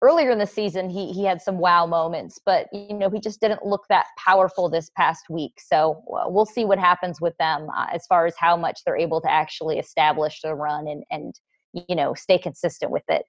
earlier 0.06 0.30
in 0.30 0.38
the 0.38 0.46
season 0.46 0.88
he 0.88 1.12
he 1.12 1.24
had 1.24 1.42
some 1.42 1.58
wow 1.58 1.84
moments 1.84 2.38
but 2.46 2.68
you 2.72 2.94
know 2.94 3.10
he 3.10 3.18
just 3.18 3.40
didn't 3.40 3.64
look 3.64 3.84
that 3.88 4.06
powerful 4.16 4.68
this 4.68 4.90
past 4.96 5.24
week 5.28 5.58
so 5.58 6.02
we'll 6.28 6.46
see 6.46 6.64
what 6.64 6.78
happens 6.78 7.20
with 7.20 7.36
them 7.38 7.66
uh, 7.76 7.86
as 7.92 8.06
far 8.06 8.24
as 8.24 8.34
how 8.38 8.56
much 8.56 8.80
they're 8.84 8.96
able 8.96 9.20
to 9.20 9.30
actually 9.30 9.78
establish 9.78 10.40
the 10.42 10.54
run 10.54 10.86
and 10.86 11.02
and 11.10 11.34
you 11.72 11.96
know 11.96 12.14
stay 12.14 12.38
consistent 12.38 12.90
with 12.90 13.04
it 13.08 13.24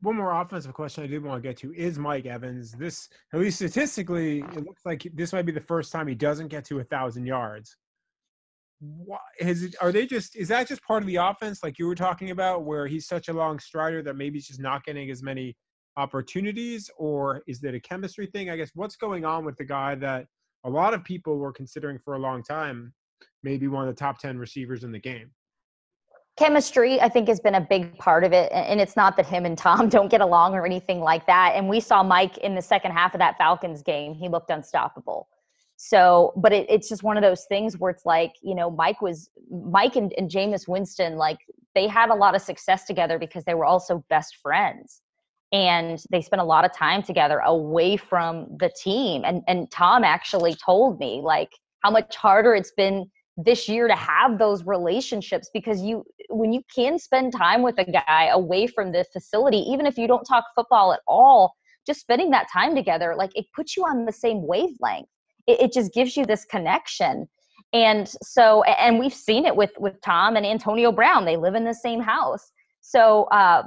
one 0.00 0.16
more 0.16 0.38
offensive 0.40 0.74
question 0.74 1.02
I 1.02 1.06
did 1.06 1.24
want 1.24 1.42
to 1.42 1.48
get 1.48 1.56
to 1.58 1.72
is 1.74 1.98
Mike 1.98 2.26
Evans. 2.26 2.72
This, 2.72 3.08
at 3.32 3.40
least 3.40 3.56
statistically, 3.56 4.40
it 4.40 4.66
looks 4.66 4.82
like 4.84 5.08
this 5.14 5.32
might 5.32 5.46
be 5.46 5.52
the 5.52 5.62
first 5.62 5.92
time 5.92 6.06
he 6.06 6.14
doesn't 6.14 6.48
get 6.48 6.62
to 6.66 6.80
a 6.80 6.84
thousand 6.84 7.24
yards. 7.24 7.74
Is 9.38 9.62
it, 9.62 9.76
are 9.80 9.92
they 9.92 10.04
just? 10.04 10.36
Is 10.36 10.48
that 10.48 10.68
just 10.68 10.82
part 10.82 11.02
of 11.02 11.06
the 11.06 11.16
offense, 11.16 11.62
like 11.62 11.78
you 11.78 11.86
were 11.86 11.94
talking 11.94 12.32
about, 12.32 12.64
where 12.64 12.86
he's 12.86 13.06
such 13.06 13.28
a 13.28 13.32
long 13.32 13.58
strider 13.58 14.02
that 14.02 14.14
maybe 14.14 14.36
he's 14.36 14.48
just 14.48 14.60
not 14.60 14.84
getting 14.84 15.10
as 15.10 15.22
many 15.22 15.56
opportunities, 15.96 16.90
or 16.96 17.42
is 17.46 17.62
it 17.62 17.74
a 17.74 17.80
chemistry 17.80 18.26
thing? 18.26 18.50
I 18.50 18.56
guess 18.56 18.70
what's 18.74 18.96
going 18.96 19.24
on 19.24 19.44
with 19.44 19.56
the 19.56 19.64
guy 19.64 19.94
that 19.96 20.26
a 20.64 20.70
lot 20.70 20.94
of 20.94 21.04
people 21.04 21.38
were 21.38 21.52
considering 21.52 21.98
for 21.98 22.14
a 22.14 22.18
long 22.18 22.42
time, 22.42 22.92
maybe 23.42 23.68
one 23.68 23.86
of 23.86 23.94
the 23.94 23.98
top 23.98 24.18
10 24.18 24.38
receivers 24.38 24.84
in 24.84 24.92
the 24.92 24.98
game? 24.98 25.30
chemistry 26.36 27.00
i 27.00 27.08
think 27.08 27.28
has 27.28 27.38
been 27.40 27.54
a 27.54 27.60
big 27.60 27.96
part 27.98 28.24
of 28.24 28.32
it 28.32 28.50
and 28.52 28.80
it's 28.80 28.96
not 28.96 29.16
that 29.16 29.26
him 29.26 29.44
and 29.44 29.56
tom 29.56 29.88
don't 29.96 30.10
get 30.10 30.20
along 30.20 30.54
or 30.54 30.66
anything 30.66 31.00
like 31.00 31.26
that 31.26 31.52
and 31.54 31.68
we 31.68 31.80
saw 31.80 32.02
mike 32.02 32.38
in 32.38 32.54
the 32.54 32.62
second 32.62 32.92
half 32.92 33.14
of 33.14 33.18
that 33.18 33.36
falcons 33.38 33.82
game 33.82 34.14
he 34.14 34.28
looked 34.28 34.50
unstoppable 34.50 35.28
so 35.76 36.32
but 36.36 36.52
it, 36.52 36.66
it's 36.68 36.88
just 36.88 37.02
one 37.02 37.16
of 37.16 37.22
those 37.22 37.44
things 37.48 37.78
where 37.78 37.90
it's 37.90 38.04
like 38.04 38.32
you 38.42 38.54
know 38.54 38.70
mike 38.70 39.00
was 39.00 39.30
mike 39.50 39.96
and, 39.96 40.12
and 40.18 40.30
Jameis 40.30 40.66
winston 40.66 41.16
like 41.16 41.38
they 41.74 41.86
had 41.86 42.10
a 42.10 42.14
lot 42.14 42.34
of 42.34 42.42
success 42.42 42.84
together 42.84 43.18
because 43.18 43.44
they 43.44 43.54
were 43.54 43.64
also 43.64 44.04
best 44.10 44.36
friends 44.42 45.02
and 45.52 46.02
they 46.10 46.20
spent 46.20 46.42
a 46.42 46.44
lot 46.44 46.64
of 46.64 46.72
time 46.72 47.02
together 47.02 47.38
away 47.40 47.96
from 47.96 48.46
the 48.58 48.70
team 48.82 49.22
and 49.24 49.42
and 49.46 49.70
Tom 49.70 50.04
actually 50.04 50.54
told 50.64 50.98
me 50.98 51.20
like 51.22 51.50
how 51.82 51.90
much 51.90 52.16
harder 52.16 52.54
it's 52.54 52.72
been 52.76 53.10
this 53.36 53.68
year 53.68 53.88
to 53.88 53.96
have 53.96 54.38
those 54.38 54.64
relationships 54.64 55.50
because 55.52 55.82
you 55.82 56.04
when 56.28 56.52
you 56.52 56.62
can 56.74 56.98
spend 56.98 57.32
time 57.32 57.62
with 57.62 57.78
a 57.78 57.84
guy 57.84 58.28
away 58.32 58.66
from 58.66 58.92
the 58.92 59.04
facility 59.12 59.58
even 59.58 59.86
if 59.86 59.98
you 59.98 60.06
don't 60.06 60.24
talk 60.24 60.44
football 60.54 60.92
at 60.92 61.00
all 61.06 61.54
just 61.86 62.00
spending 62.00 62.30
that 62.30 62.46
time 62.52 62.74
together 62.74 63.14
like 63.16 63.30
it 63.34 63.46
puts 63.54 63.76
you 63.76 63.84
on 63.84 64.04
the 64.04 64.12
same 64.12 64.46
wavelength. 64.46 65.08
It, 65.46 65.60
it 65.60 65.72
just 65.72 65.92
gives 65.92 66.16
you 66.16 66.24
this 66.24 66.44
connection. 66.44 67.28
And 67.72 68.08
so 68.22 68.62
and 68.64 68.98
we've 68.98 69.14
seen 69.14 69.44
it 69.46 69.56
with 69.56 69.72
with 69.78 70.00
tom 70.00 70.36
and 70.36 70.46
antonio 70.46 70.92
brown. 70.92 71.24
They 71.24 71.36
live 71.36 71.54
in 71.54 71.64
the 71.64 71.74
same 71.74 72.00
house. 72.00 72.52
So, 72.80 73.24
uh, 73.24 73.62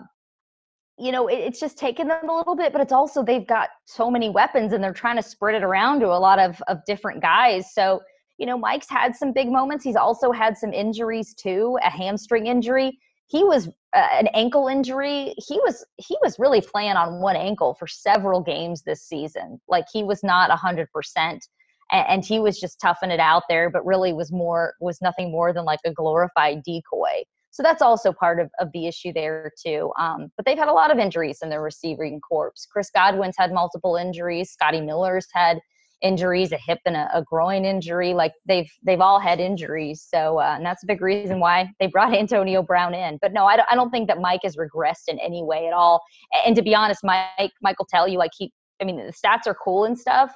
you 0.98 1.12
know, 1.12 1.28
it, 1.28 1.36
it's 1.36 1.60
just 1.60 1.78
taken 1.78 2.08
them 2.08 2.30
a 2.30 2.36
little 2.36 2.56
bit, 2.56 2.72
but 2.72 2.82
it's 2.82 2.92
also 2.92 3.24
they've 3.24 3.48
got 3.48 3.70
so 3.86 4.10
many 4.10 4.30
weapons 4.30 4.74
and 4.74 4.84
they're 4.84 4.94
trying 4.94 5.18
to 5.18 5.24
spread 5.24 5.56
it 5.56 5.64
around 5.64 6.00
to 6.00 6.08
a 6.08 6.18
lot 6.18 6.40
of, 6.40 6.62
of 6.68 6.80
different 6.86 7.22
guys. 7.22 7.74
So, 7.74 8.02
you 8.38 8.46
know, 8.46 8.58
Mike's 8.58 8.90
had 8.90 9.16
some 9.16 9.32
big 9.32 9.50
moments. 9.52 9.84
He's 9.84 9.96
also 9.96 10.32
had 10.32 10.58
some 10.58 10.74
injuries 10.74 11.34
too, 11.34 11.78
a 11.84 11.90
hamstring 11.90 12.48
injury. 12.48 12.98
He 13.28 13.44
was 13.44 13.68
uh, 13.96 14.08
an 14.12 14.28
ankle 14.28 14.68
injury. 14.68 15.34
He 15.38 15.60
was 15.60 15.86
he 15.98 16.18
was 16.22 16.40
really 16.40 16.62
playing 16.62 16.96
on 16.96 17.20
one 17.20 17.36
ankle 17.36 17.74
for 17.74 17.88
several 17.88 18.42
games 18.42 18.84
this 18.84 19.04
season. 19.04 19.60
Like 19.68 19.86
he 19.92 20.04
was 20.04 20.24
not 20.24 20.50
a 20.50 20.56
hundred 20.56 20.90
percent, 20.94 21.46
and 21.92 22.24
he 22.24 22.40
was 22.40 22.60
just 22.60 22.80
toughing 22.80 23.12
it 23.12 23.20
out 23.20 23.44
there. 23.50 23.70
But 23.70 23.86
really 23.86 24.14
was 24.14 24.32
more 24.32 24.76
was 24.80 25.02
nothing 25.02 25.32
more 25.32 25.52
than 25.52 25.66
like 25.66 25.80
a 25.86 25.92
glorified 25.92 26.64
decoy. 26.64 27.24
So 27.58 27.64
that's 27.64 27.82
also 27.82 28.14
part 28.14 28.40
of, 28.40 28.52
of 28.60 28.72
the 28.72 28.86
issue 28.86 29.12
there 29.12 29.52
too. 29.60 29.92
Um, 30.00 30.32
but 30.38 30.46
they've 30.46 30.60
had 30.60 30.68
a 30.68 30.74
lot 30.74 30.92
of 30.92 31.00
injuries 31.00 31.40
in 31.42 31.50
their 31.50 31.64
receiving 31.64 32.22
corps. 32.22 32.54
Chris 32.72 32.92
Godwin's 32.92 33.34
had 33.36 33.52
multiple 33.52 33.96
injuries. 33.96 34.52
Scotty 34.52 34.80
Miller's 34.80 35.26
had 35.34 35.60
injuries, 36.04 36.52
a 36.52 36.60
hip 36.64 36.78
and 36.86 36.96
a, 36.96 37.10
a 37.12 37.24
groin 37.24 37.66
injury. 37.66 38.14
Like 38.14 38.34
they've 38.46 38.70
they've 38.84 39.02
all 39.02 39.20
had 39.20 39.40
injuries. 39.40 40.06
So 40.08 40.40
uh, 40.40 40.54
and 40.56 40.64
that's 40.64 40.84
a 40.84 40.86
big 40.86 41.02
reason 41.02 41.40
why 41.40 41.72
they 41.80 41.88
brought 41.88 42.14
Antonio 42.16 42.62
Brown 42.62 42.94
in. 42.94 43.18
But 43.24 43.34
no, 43.34 43.48
I 43.48 43.58
don't, 43.58 43.68
I 43.72 43.74
don't 43.74 43.90
think 43.90 44.08
that 44.10 44.22
Mike 44.22 44.42
has 44.44 44.56
regressed 44.56 45.08
in 45.08 45.18
any 45.18 45.42
way 45.42 45.66
at 45.66 45.74
all. 45.74 46.04
And 46.46 46.56
to 46.56 46.62
be 46.62 46.76
honest, 46.76 47.04
Mike 47.04 47.54
Mike 47.64 47.80
will 47.80 47.88
tell 47.90 48.08
you 48.08 48.20
like 48.20 48.34
he. 48.38 48.54
I 48.80 48.86
mean, 48.86 48.98
the 48.98 49.12
stats 49.12 49.48
are 49.48 49.56
cool 49.56 49.86
and 49.86 49.98
stuff, 49.98 50.32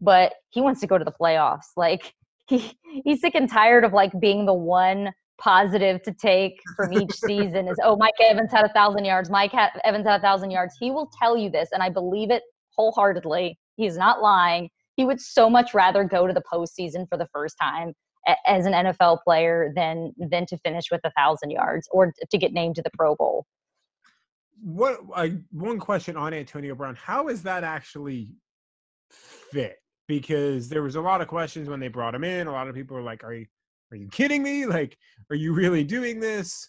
but 0.00 0.34
he 0.50 0.60
wants 0.60 0.80
to 0.82 0.86
go 0.86 0.98
to 0.98 1.04
the 1.04 1.10
playoffs. 1.20 1.72
Like 1.76 2.14
he 2.46 2.78
he's 3.04 3.20
sick 3.20 3.34
and 3.34 3.50
tired 3.50 3.84
of 3.84 3.92
like 3.92 4.12
being 4.20 4.46
the 4.46 4.54
one 4.54 5.10
positive 5.40 6.02
to 6.02 6.12
take 6.12 6.60
from 6.76 6.92
each 6.92 7.12
season 7.26 7.66
is 7.66 7.76
oh 7.82 7.96
mike 7.96 8.14
evans 8.20 8.52
had 8.52 8.64
a 8.64 8.72
thousand 8.72 9.04
yards. 9.04 9.30
Mike 9.30 9.52
evans 9.84 10.06
had 10.06 10.20
a 10.20 10.22
thousand 10.22 10.50
yards. 10.50 10.74
He 10.78 10.90
will 10.90 11.10
tell 11.20 11.36
you 11.36 11.50
this 11.50 11.70
and 11.72 11.82
i 11.82 11.88
believe 11.88 12.30
it 12.30 12.42
wholeheartedly. 12.76 13.58
He's 13.76 13.96
not 13.96 14.22
lying. 14.22 14.70
He 14.96 15.04
would 15.04 15.20
so 15.20 15.50
much 15.50 15.74
rather 15.74 16.04
go 16.04 16.26
to 16.26 16.32
the 16.32 16.42
postseason 16.52 17.08
for 17.08 17.16
the 17.16 17.26
first 17.32 17.56
time 17.60 17.94
as 18.46 18.66
an 18.66 18.72
nfl 18.72 19.18
player 19.24 19.72
than 19.74 20.12
than 20.30 20.44
to 20.46 20.58
finish 20.58 20.84
with 20.90 21.00
a 21.04 21.10
thousand 21.16 21.50
yards 21.50 21.88
or 21.90 22.12
to 22.30 22.38
get 22.38 22.52
named 22.52 22.76
to 22.76 22.82
the 22.82 22.90
pro 22.96 23.16
bowl. 23.16 23.46
What 24.62 25.00
I, 25.14 25.38
one 25.52 25.78
question 25.78 26.16
on 26.16 26.34
antonio 26.34 26.74
brown. 26.74 26.94
How 26.96 27.28
is 27.28 27.42
that 27.44 27.64
actually 27.64 28.34
fit? 29.10 29.76
Because 30.06 30.68
there 30.68 30.82
was 30.82 30.96
a 30.96 31.00
lot 31.00 31.20
of 31.20 31.28
questions 31.28 31.68
when 31.68 31.80
they 31.80 31.88
brought 31.88 32.14
him 32.14 32.24
in. 32.24 32.46
A 32.46 32.52
lot 32.52 32.68
of 32.68 32.74
people 32.74 32.96
were 32.96 33.02
like 33.02 33.24
are 33.24 33.32
you 33.32 33.46
are 33.90 33.96
you 33.96 34.08
kidding 34.08 34.42
me? 34.42 34.66
Like, 34.66 34.96
are 35.30 35.36
you 35.36 35.52
really 35.52 35.84
doing 35.84 36.20
this? 36.20 36.68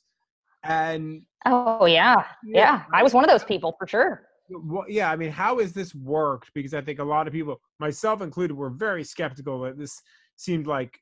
And 0.63 1.23
oh 1.45 1.85
yeah, 1.85 2.25
yeah. 2.43 2.83
I 2.93 3.03
was 3.03 3.13
one 3.13 3.23
of 3.23 3.29
those 3.29 3.43
people 3.43 3.75
for 3.77 3.87
sure. 3.87 4.27
Well, 4.49 4.85
yeah, 4.87 5.09
I 5.09 5.15
mean, 5.15 5.31
how 5.31 5.59
has 5.59 5.71
this 5.71 5.95
worked? 5.95 6.51
Because 6.53 6.73
I 6.73 6.81
think 6.81 6.99
a 6.99 7.03
lot 7.03 7.25
of 7.25 7.33
people, 7.33 7.59
myself 7.79 8.21
included, 8.21 8.53
were 8.53 8.69
very 8.69 9.03
skeptical 9.03 9.61
that 9.61 9.77
this 9.77 10.01
seemed 10.35 10.67
like 10.67 10.99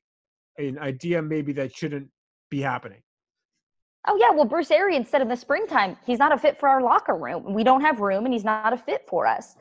an 0.57 0.77
idea 0.79 1.21
maybe 1.21 1.51
that 1.53 1.75
shouldn't 1.75 2.09
be 2.49 2.61
happening. 2.61 3.01
Oh 4.07 4.15
yeah, 4.15 4.31
well 4.31 4.45
Bruce 4.45 4.71
Arians 4.71 5.09
said 5.09 5.21
in 5.21 5.27
the 5.27 5.35
springtime 5.35 5.97
he's 6.05 6.19
not 6.19 6.31
a 6.31 6.37
fit 6.37 6.59
for 6.59 6.69
our 6.69 6.81
locker 6.81 7.15
room. 7.15 7.53
We 7.53 7.63
don't 7.63 7.81
have 7.81 7.99
room, 7.99 8.25
and 8.25 8.33
he's 8.33 8.45
not 8.45 8.71
a 8.71 8.77
fit 8.77 9.05
for 9.07 9.27
us. 9.27 9.55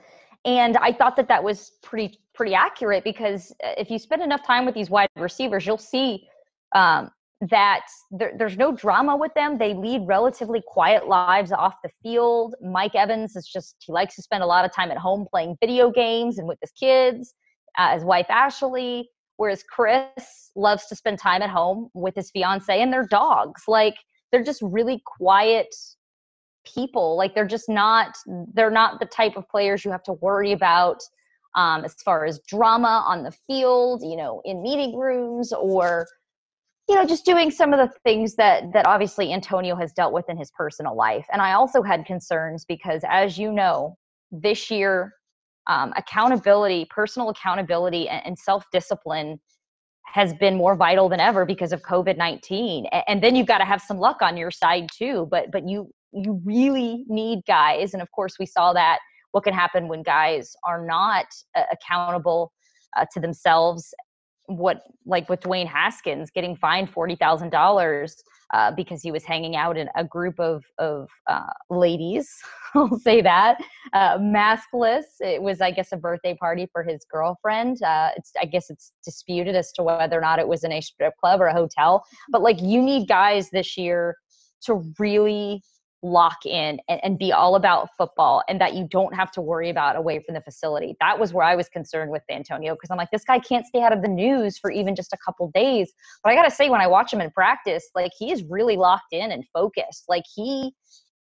And 0.45 0.77
I 0.77 0.93
thought 0.93 1.17
that 1.17 1.29
that 1.29 1.43
was 1.43 1.73
pretty 1.83 2.19
pretty 2.35 2.55
accurate 2.55 3.03
because 3.03 3.53
uh, 3.65 3.73
if 3.77 3.91
you 3.91 3.99
spend 3.99 4.23
enough 4.23 4.47
time 4.47 4.65
with 4.65 4.75
these 4.75 4.91
wide 4.91 5.09
receivers, 5.17 5.67
you'll 5.67 5.77
see 5.77 6.29
um, 6.75 7.11
that 7.41 7.87
there, 8.11 8.33
there's 8.37 8.57
no 8.57 8.73
drama 8.73 9.17
with 9.17 9.33
them. 9.35 9.59
They 9.59 9.75
lead 9.75 10.03
relatively 10.07 10.63
quiet 10.67 11.07
lives 11.07 11.53
off 11.53 11.75
the 11.85 11.91
field. 12.03 12.55
Mike 12.61 12.95
Evans 12.95 13.37
is 13.37 13.47
just, 13.47 13.77
he 13.81 13.93
likes 13.93 14.17
to 14.17 14.23
spend 14.23 14.43
a 14.43 14.47
lot 14.47 14.65
of 14.65 14.73
time 14.73 14.91
at 14.91 14.99
home 14.99 15.27
playing 15.31 15.57
video 15.61 15.91
games 15.91 16.39
and 16.39 16.49
with 16.49 16.59
his 16.61 16.73
kids, 16.73 17.35
uh, 17.79 17.95
his 17.95 18.05
wife 18.05 18.27
Ashley. 18.29 19.09
Whereas 19.37 19.63
Chris 19.63 20.51
loves 20.57 20.87
to 20.87 20.97
spend 20.97 21.21
time 21.21 21.43
at 21.43 21.51
home 21.51 21.91
with 21.95 22.17
his 22.17 22.29
fiance 22.33 22.81
and 22.81 22.93
their 22.93 23.07
dogs. 23.07 23.63
Like 23.69 23.95
they're 24.33 24.43
just 24.43 24.61
really 24.63 25.01
quiet 25.07 25.73
people. 26.67 27.17
Like 27.17 27.37
they're 27.37 27.47
just 27.47 27.69
not, 27.69 28.17
they're 28.53 28.69
not 28.71 28.99
the 28.99 29.07
type 29.07 29.37
of 29.37 29.49
players 29.49 29.85
you 29.85 29.93
have 29.93 30.03
to 30.05 30.15
worry 30.15 30.51
about 30.51 30.99
um, 31.55 31.85
as 31.85 31.95
far 32.05 32.25
as 32.25 32.41
drama 32.49 33.05
on 33.07 33.23
the 33.23 33.33
field, 33.47 34.03
you 34.03 34.17
know, 34.17 34.43
in 34.45 34.61
meeting 34.61 34.97
rooms 34.97 35.53
or 35.53 36.09
you 36.89 36.95
know 36.95 37.05
just 37.05 37.25
doing 37.25 37.51
some 37.51 37.73
of 37.73 37.79
the 37.79 37.95
things 38.05 38.35
that 38.37 38.73
that 38.73 38.87
obviously 38.87 39.33
antonio 39.33 39.77
has 39.77 39.93
dealt 39.93 40.13
with 40.13 40.25
in 40.29 40.37
his 40.37 40.51
personal 40.51 40.97
life. 40.97 41.27
And 41.33 41.43
i 41.43 41.53
also 41.53 41.83
had 41.83 42.05
concerns 42.07 42.65
because 42.65 43.03
as 43.09 43.39
you 43.39 43.53
know 43.53 43.97
this 44.31 44.71
year 44.71 45.13
um, 45.67 45.93
accountability 45.97 46.87
personal 46.91 47.29
accountability 47.29 48.09
and, 48.09 48.27
and 48.27 48.39
self-discipline 48.39 49.39
has 50.07 50.33
been 50.35 50.57
more 50.57 50.75
vital 50.75 51.09
than 51.11 51.21
ever 51.21 51.45
because 51.45 51.73
of 51.73 51.83
covid-19 51.83 52.89
and, 52.93 53.05
and 53.07 53.23
then 53.23 53.37
you've 53.37 53.47
got 53.47 53.59
to 53.59 53.65
have 53.65 53.83
some 53.83 53.99
luck 53.99 54.23
on 54.23 54.37
your 54.37 54.51
side 54.51 54.89
too 54.97 55.29
but 55.31 55.51
but 55.53 55.69
you 55.69 55.91
you 56.13 56.41
really 56.45 57.05
need 57.09 57.41
guys. 57.47 57.93
And 57.93 58.03
of 58.03 58.11
course 58.13 58.37
we 58.39 58.47
saw 58.47 58.73
that 58.73 58.99
what 59.33 59.45
can 59.45 59.55
happen 59.55 59.89
when 59.89 60.03
guys 60.03 60.55
are 60.65 60.85
not 60.85 61.27
uh, 61.55 61.63
accountable 61.73 62.53
uh, 62.97 63.05
to 63.13 63.21
themselves 63.21 63.93
what 64.49 64.83
like 65.07 65.29
with 65.29 65.41
Dwayne 65.41 65.67
Haskins 65.67 66.31
getting 66.31 66.57
fined 66.57 66.91
forty 66.91 67.17
thousand 67.17 67.49
uh, 67.49 67.59
dollars 67.59 68.17
because 68.77 69.03
he 69.03 69.13
was 69.13 69.25
hanging 69.25 69.57
out 69.57 69.77
in 69.77 69.89
a 69.95 70.05
group 70.05 70.41
of 70.41 70.65
of 70.79 71.09
uh, 71.29 71.53
ladies. 71.71 72.29
I'll 72.75 72.99
say 72.99 73.23
that 73.23 73.59
uh, 73.93 74.19
maskless. 74.19 75.05
It 75.21 75.43
was, 75.43 75.61
I 75.61 75.71
guess, 75.71 75.93
a 75.93 75.97
birthday 75.97 76.35
party 76.35 76.69
for 76.73 76.83
his 76.83 77.05
girlfriend. 77.11 77.83
Uh, 77.83 78.11
it's, 78.17 78.33
I 78.41 78.45
guess, 78.45 78.71
it's 78.71 78.93
disputed 79.05 79.57
as 79.57 79.73
to 79.73 79.83
whether 79.83 80.19
or 80.19 80.21
not 80.21 80.39
it 80.39 80.49
was 80.49 80.65
in 80.65 80.73
a 80.73 80.81
strip 80.81 81.15
club 81.19 81.41
or 81.41 81.47
a 81.47 81.55
hotel. 81.55 82.05
But 82.31 82.43
like, 82.43 82.61
you 82.61 82.83
need 82.83 83.09
guys 83.09 83.51
this 83.51 83.77
year 83.77 84.17
to 84.63 84.83
really 84.99 85.63
lock 86.03 86.47
in 86.47 86.79
and, 86.89 87.01
and, 87.03 87.19
be 87.19 87.33
all 87.33 87.57
about 87.57 87.89
football 87.97 88.43
and 88.49 88.61
that 88.61 88.75
you 88.75 88.87
don't 88.89 89.15
have 89.15 89.33
to 89.33 89.41
worry 89.41 89.69
about 89.69 89.97
away 89.97 90.23
from 90.25 90.35
the 90.35 90.41
facility. 90.41 90.97
That 91.01 91.19
was 91.19 91.33
where 91.33 91.45
I 91.45 91.57
was 91.57 91.69
concerned 91.69 92.13
with 92.13 92.23
Antonio 92.31 92.75
because 92.75 92.91
I'm 92.91 92.97
like, 92.97 93.11
this 93.11 93.25
guy 93.25 93.41
can't 93.41 93.67
stay 93.67 93.83
out 93.83 93.93
of 93.93 94.03
the 94.03 94.09
news 94.09 94.59
for 94.59 94.71
even 94.71 94.95
just 94.95 95.13
a 95.13 95.17
couple 95.25 95.51
days. 95.53 95.93
But 96.23 96.31
I 96.31 96.37
got 96.37 96.45
to 96.45 96.51
say, 96.51 96.71
when 96.71 96.81
I 96.81 96.87
watch 96.87 97.13
him 97.13 97.21
in 97.21 97.31
practice, 97.33 97.91
like 97.95 98.13
he 98.17 98.31
is 98.31 98.45
really 98.45 98.77
locked 98.77 99.13
in 99.13 99.33
and 99.33 99.45
focused. 99.53 100.05
Like 100.09 100.23
he, 100.33 100.73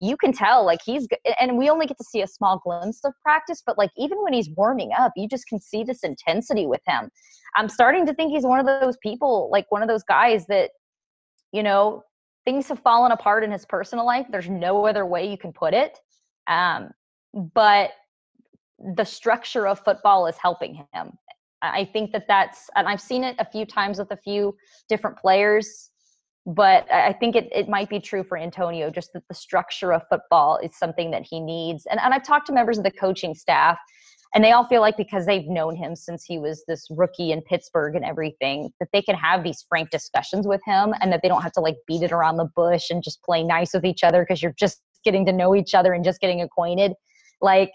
you 0.01 0.17
can 0.19 0.33
tell, 0.33 0.67
like 0.67 0.81
he's, 0.85 1.09
and 1.41 1.57
we 1.57 1.71
only 1.71 1.87
get 1.87 1.97
to 1.97 2.05
see 2.05 2.21
a 2.21 2.27
small 2.27 2.61
glimpse 2.63 3.01
of 3.05 3.15
practice, 3.23 3.63
but 3.65 3.79
like 3.79 3.91
even 3.97 4.23
when 4.23 4.35
he's 4.35 4.51
warming 4.51 4.91
up, 4.99 5.13
you 5.17 5.27
just 5.27 5.47
can 5.49 5.59
see 5.59 5.85
this 5.85 6.01
intensity 6.03 6.67
with 6.67 6.83
him. 6.87 7.09
I'm 7.57 7.71
starting 7.71 8.05
to 8.05 8.13
think 8.13 8.31
he's 8.31 8.45
one 8.45 8.61
of 8.61 8.67
those 8.67 8.99
people, 9.03 9.49
like 9.51 9.65
one 9.71 9.81
of 9.81 9.89
those 9.89 10.03
guys 10.03 10.47
that, 10.49 10.73
you 11.53 11.63
know, 11.63 12.03
things 12.47 12.69
have 12.69 12.79
fallen 12.79 13.13
apart 13.13 13.45
in 13.45 13.51
his 13.51 13.67
personal 13.67 14.07
life. 14.07 14.27
There's 14.31 14.49
no 14.49 14.87
other 14.87 15.05
way 15.05 15.29
you 15.31 15.37
can 15.37 15.53
put 15.53 15.75
it. 15.75 15.99
Um, 16.47 16.91
but 17.35 17.91
the 18.97 19.05
structure 19.05 19.67
of 19.67 19.81
football 19.81 20.27
is 20.27 20.37
helping 20.39 20.87
him. 20.95 21.11
I 21.61 21.85
think 21.93 22.13
that 22.13 22.27
that's, 22.29 22.71
and 22.77 22.87
I've 22.87 23.01
seen 23.01 23.25
it 23.25 23.37
a 23.39 23.45
few 23.45 23.67
times 23.67 23.99
with 23.99 24.13
a 24.13 24.17
few 24.17 24.57
different 24.89 25.19
players, 25.19 25.91
but 26.47 26.91
I 26.93 27.13
think 27.13 27.35
it, 27.35 27.49
it 27.53 27.69
might 27.69 27.89
be 27.89 27.99
true 27.99 28.23
for 28.23 28.39
Antonio, 28.39 28.91
just 28.91 29.13
that 29.15 29.27
the 29.29 29.35
structure 29.35 29.93
of 29.93 30.03
football 30.09 30.59
is 30.63 30.77
something 30.77 31.11
that 31.11 31.27
he 31.29 31.41
needs. 31.41 31.87
And, 31.87 31.99
and 32.01 32.15
I've 32.15 32.23
talked 32.23 32.47
to 32.47 32.53
members 32.53 32.79
of 32.79 32.85
the 32.85 32.91
coaching 32.93 33.35
staff 33.35 33.79
and 34.37 34.45
they 34.45 34.53
all 34.53 34.67
feel 34.67 34.83
like 34.83 34.99
because 34.99 35.25
they've 35.25 35.49
known 35.49 35.75
him 35.75 35.97
since 35.97 36.23
he 36.23 36.39
was 36.39 36.63
this 36.69 36.87
rookie 36.91 37.33
in 37.33 37.41
Pittsburgh 37.41 37.97
and 37.97 38.05
everything 38.05 38.71
that 38.81 38.89
they 38.93 39.01
can 39.01 39.15
have 39.17 39.43
these 39.43 39.65
frank 39.67 39.89
discussions 39.89 40.47
with 40.47 40.61
him 40.67 40.93
and 41.01 41.11
that 41.11 41.23
they 41.23 41.29
don't 41.29 41.41
have 41.41 41.53
to 41.53 41.61
like 41.61 41.77
beat 41.87 42.03
it 42.03 42.13
around 42.13 42.37
the 42.37 42.51
bush 42.55 42.91
and 42.91 43.03
just 43.03 43.23
play 43.23 43.43
nice 43.43 43.73
with 43.73 43.87
each 43.87 44.05
other 44.05 44.21
because 44.21 44.43
you're 44.43 44.55
just 44.59 44.83
getting 45.07 45.25
to 45.25 45.33
know 45.33 45.57
each 45.57 45.75
other 45.75 45.95
and 45.95 46.05
just 46.05 46.21
getting 46.21 46.43
acquainted 46.43 46.93
like 47.41 47.73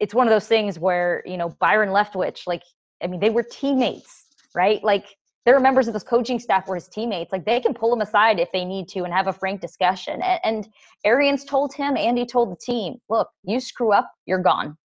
it's 0.00 0.14
one 0.14 0.26
of 0.26 0.32
those 0.32 0.46
things 0.46 0.78
where 0.78 1.22
you 1.26 1.36
know 1.36 1.50
Byron 1.60 1.90
Leftwich 1.90 2.46
like 2.46 2.62
I 3.02 3.06
mean 3.06 3.20
they 3.20 3.30
were 3.30 3.42
teammates 3.42 4.24
right 4.54 4.82
like 4.82 5.04
there 5.44 5.54
are 5.54 5.60
members 5.60 5.88
of 5.88 5.92
this 5.92 6.04
coaching 6.04 6.38
staff 6.38 6.68
were 6.68 6.76
his 6.76 6.88
teammates. 6.88 7.32
Like 7.32 7.44
they 7.44 7.58
can 7.58 7.74
pull 7.74 7.92
him 7.92 8.00
aside 8.00 8.38
if 8.38 8.50
they 8.52 8.64
need 8.64 8.86
to 8.90 9.00
and 9.02 9.12
have 9.12 9.26
a 9.26 9.32
frank 9.32 9.60
discussion. 9.60 10.22
And, 10.22 10.40
and 10.44 10.68
Arians 11.04 11.44
told 11.44 11.74
him, 11.74 11.96
Andy 11.96 12.24
told 12.24 12.52
the 12.52 12.56
team, 12.64 12.98
look, 13.08 13.28
you 13.42 13.58
screw 13.58 13.92
up, 13.92 14.08
you're 14.24 14.38
gone. 14.38 14.76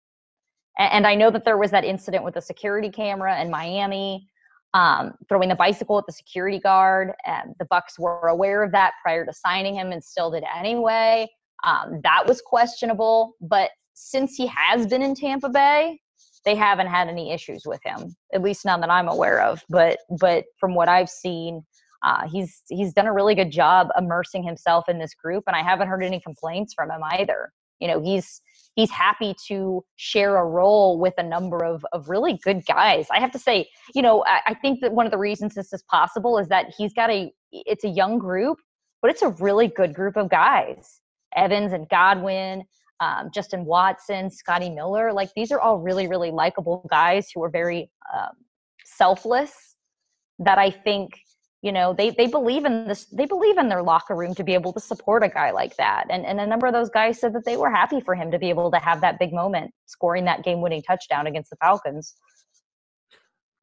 And 0.78 1.07
I 1.07 1.15
know 1.15 1.32
that 1.32 1.45
there 1.45 1.57
was 1.57 1.71
that 1.71 1.84
incident 1.84 2.23
with 2.23 2.36
the 2.36 2.41
security 2.41 2.89
camera 2.89 3.41
in 3.41 3.49
Miami, 3.49 4.28
um, 4.73 5.13
throwing 5.28 5.49
the 5.49 5.55
bicycle 5.55 5.97
at 5.97 6.05
the 6.05 6.13
security 6.13 6.59
guard. 6.59 7.13
And 7.25 7.55
the 7.59 7.65
Bucks 7.65 7.97
were 7.97 8.28
aware 8.28 8.63
of 8.63 8.71
that 8.73 8.93
prior 9.01 9.25
to 9.25 9.34
signing 9.34 9.75
him 9.75 9.91
and 9.91 10.03
still 10.03 10.32
did 10.32 10.43
anyway. 10.55 11.28
Um, 11.63 11.99
that 12.03 12.28
was 12.28 12.41
questionable. 12.41 13.34
But 13.41 13.71
since 13.93 14.36
he 14.36 14.47
has 14.47 14.86
been 14.86 15.01
in 15.01 15.15
Tampa 15.15 15.49
Bay, 15.49 15.99
they 16.45 16.55
haven't 16.55 16.88
had 16.88 17.09
any 17.09 17.34
issues 17.34 17.63
with 17.65 17.82
him, 17.84 18.15
at 18.34 18.41
least 18.41 18.63
none 18.63 18.80
that 18.82 18.89
I'm 18.89 19.09
aware 19.09 19.41
of. 19.41 19.63
But 19.69 19.99
but 20.19 20.45
from 20.59 20.75
what 20.75 20.88
I've 20.88 21.09
seen, 21.09 21.65
uh, 22.03 22.28
he's 22.28 22.61
he's 22.69 22.93
done 22.93 23.07
a 23.07 23.13
really 23.13 23.36
good 23.36 23.51
job 23.51 23.89
immersing 23.97 24.43
himself 24.43 24.88
in 24.88 24.99
this 24.99 25.13
group, 25.13 25.43
and 25.47 25.55
I 25.55 25.63
haven't 25.63 25.88
heard 25.89 26.03
any 26.03 26.21
complaints 26.21 26.73
from 26.73 26.89
him 26.89 27.01
either. 27.03 27.51
You 27.80 27.88
know, 27.88 28.01
he's 28.01 28.41
he's 28.78 28.91
happy 28.91 29.36
to 29.47 29.84
share 29.97 30.38
a 30.38 30.45
role 30.45 30.99
with 30.99 31.15
a 31.17 31.23
number 31.23 31.65
of 31.65 31.86
of 31.91 32.07
really 32.07 32.39
good 32.43 32.65
guys. 32.65 33.07
I 33.11 33.19
have 33.19 33.32
to 33.32 33.39
say, 33.39 33.67
you 33.93 34.01
know, 34.01 34.23
I, 34.25 34.39
I 34.47 34.53
think 34.53 34.80
that 34.82 34.93
one 34.93 35.05
of 35.05 35.11
the 35.11 35.17
reasons 35.17 35.55
this 35.55 35.73
is 35.73 35.84
possible 35.84 36.38
is 36.38 36.47
that 36.47 36.73
he's 36.78 36.93
got 36.93 37.09
a 37.09 37.34
it's 37.51 37.84
a 37.84 37.89
young 37.89 38.17
group, 38.19 38.59
but 39.01 39.11
it's 39.11 39.23
a 39.23 39.30
really 39.30 39.67
good 39.67 39.93
group 39.93 40.15
of 40.15 40.30
guys. 40.30 41.01
Evans 41.36 41.73
and 41.73 41.89
Godwin, 41.89 42.63
um, 43.01 43.30
Justin 43.34 43.65
Watson, 43.65 44.30
Scotty 44.30 44.69
Miller. 44.69 45.11
Like 45.11 45.30
these 45.36 45.51
are 45.51 45.59
all 45.59 45.80
really, 45.80 46.07
really 46.07 46.32
likable 46.32 46.88
guys 46.89 47.30
who 47.34 47.43
are 47.43 47.49
very 47.49 47.91
um, 48.15 48.32
selfless. 48.86 49.75
That 50.39 50.59
I 50.59 50.69
think 50.69 51.09
you 51.62 51.72
know 51.72 51.93
they 51.93 52.12
they 52.12 52.28
believe 52.28 52.66
in 52.66 52.88
this. 52.88 53.05
They 53.05 53.26
believe 53.26 53.58
in 53.58 53.70
their 53.70 53.82
locker 53.82 54.16
room 54.16 54.36
to 54.36 54.43
be 54.43 54.53
able 54.53 54.74
to 54.74 54.80
support 54.80 55.24
a 55.24 55.30
guy 55.30 55.51
like 55.51 55.76
that. 55.78 56.05
And 56.10 56.26
and 56.26 56.39
a 56.39 56.47
number 56.47 56.68
of 56.68 56.74
those 56.74 56.89
guys 56.89 57.20
said 57.20 57.34
that 57.34 57.45
they 57.45 57.58
were 57.58 57.72
happy 57.72 57.99
for 57.99 58.16
him 58.16 58.32
to 58.32 58.39
be 58.39 58.49
able 58.49 58.72
to 58.72 58.78
have 58.78 59.01
that 59.01 59.20
big 59.20 59.34
moment, 59.34 59.72
scoring 59.86 60.26
that 60.26 60.43
game-winning 60.43 60.84
touchdown 60.84 61.28
against 61.28 61.49
the 61.49 61.58
Falcons. 61.58 62.16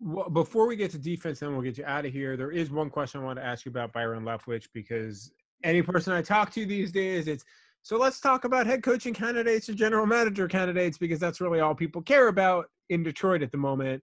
Well, 0.01 0.29
before 0.29 0.67
we 0.67 0.77
get 0.77 0.91
to 0.91 0.99
defense, 0.99 1.41
then 1.41 1.53
we'll 1.53 1.63
get 1.63 1.79
you 1.79 1.85
out 1.87 2.05
of 2.05 2.13
here. 2.13 2.37
There 2.37 2.51
is 2.51 2.71
one 2.71 2.91
question 2.91 3.21
I 3.21 3.25
want 3.25 3.39
to 3.39 3.45
ask 3.45 3.65
you 3.65 3.71
about 3.71 3.93
Byron 3.93 4.25
Leftwich 4.25 4.67
because 4.75 5.33
any 5.63 5.81
person 5.81 6.13
I 6.13 6.21
talk 6.21 6.51
to 6.53 6.67
these 6.67 6.93
days, 6.93 7.29
it's 7.29 7.45
so 7.83 7.97
let's 7.99 8.19
talk 8.19 8.45
about 8.45 8.67
head 8.67 8.83
coaching 8.83 9.15
candidates 9.15 9.69
and 9.69 9.77
general 9.77 10.07
manager 10.07 10.49
candidates 10.49 10.99
because 10.99 11.21
that's 11.21 11.41
really 11.41 11.61
all 11.61 11.75
people 11.75 12.03
care 12.03 12.29
about 12.29 12.67
in 12.89 13.03
Detroit 13.03 13.43
at 13.43 13.53
the 13.53 13.59
moment. 13.59 14.03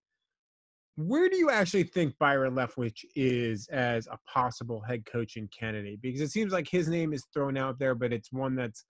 Where 0.97 1.29
do 1.29 1.37
you 1.37 1.49
actually 1.49 1.83
think 1.83 2.17
Byron 2.19 2.53
Leftwich 2.53 3.05
is 3.15 3.67
as 3.69 4.07
a 4.07 4.19
possible 4.31 4.81
head 4.81 5.05
coaching 5.05 5.49
candidate? 5.57 6.01
Because 6.01 6.21
it 6.21 6.31
seems 6.31 6.51
like 6.51 6.67
his 6.67 6.89
name 6.89 7.13
is 7.13 7.25
thrown 7.33 7.57
out 7.57 7.79
there, 7.79 7.95
but 7.95 8.11
it's 8.11 8.31
one 8.31 8.55
that's 8.55 8.85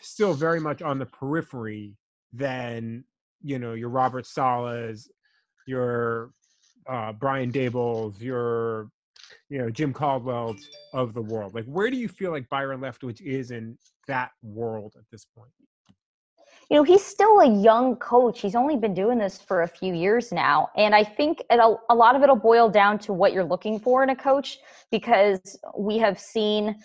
still 0.00 0.32
very 0.32 0.60
much 0.60 0.80
on 0.80 0.98
the 0.98 1.06
periphery 1.06 1.94
than 2.32 3.04
you 3.42 3.58
know 3.58 3.74
your 3.74 3.90
Robert 3.90 4.24
Salehs, 4.24 5.08
your 5.66 6.32
uh, 6.88 7.12
Brian 7.12 7.52
Dabolls, 7.52 8.20
your 8.20 8.88
you 9.50 9.58
know 9.58 9.70
Jim 9.70 9.92
Caldwell 9.92 10.56
of 10.94 11.12
the 11.12 11.22
world. 11.22 11.54
Like, 11.54 11.66
where 11.66 11.90
do 11.90 11.96
you 11.96 12.08
feel 12.08 12.30
like 12.30 12.48
Byron 12.48 12.80
Leftwich 12.80 13.20
is 13.20 13.50
in 13.50 13.76
that 14.06 14.30
world 14.42 14.94
at 14.96 15.04
this 15.12 15.26
point? 15.36 15.52
You 16.70 16.76
know, 16.76 16.82
he's 16.82 17.04
still 17.04 17.40
a 17.40 17.48
young 17.48 17.96
coach. 17.96 18.40
He's 18.40 18.54
only 18.54 18.76
been 18.76 18.92
doing 18.92 19.16
this 19.18 19.38
for 19.38 19.62
a 19.62 19.68
few 19.68 19.94
years 19.94 20.32
now. 20.32 20.68
And 20.76 20.94
I 20.94 21.02
think 21.02 21.42
a 21.50 21.94
lot 21.94 22.14
of 22.14 22.22
it'll 22.22 22.36
boil 22.36 22.68
down 22.68 22.98
to 23.00 23.14
what 23.14 23.32
you're 23.32 23.44
looking 23.44 23.80
for 23.80 24.02
in 24.02 24.10
a 24.10 24.16
coach 24.16 24.58
because 24.90 25.58
we 25.78 25.96
have 25.98 26.20
seen 26.20 26.76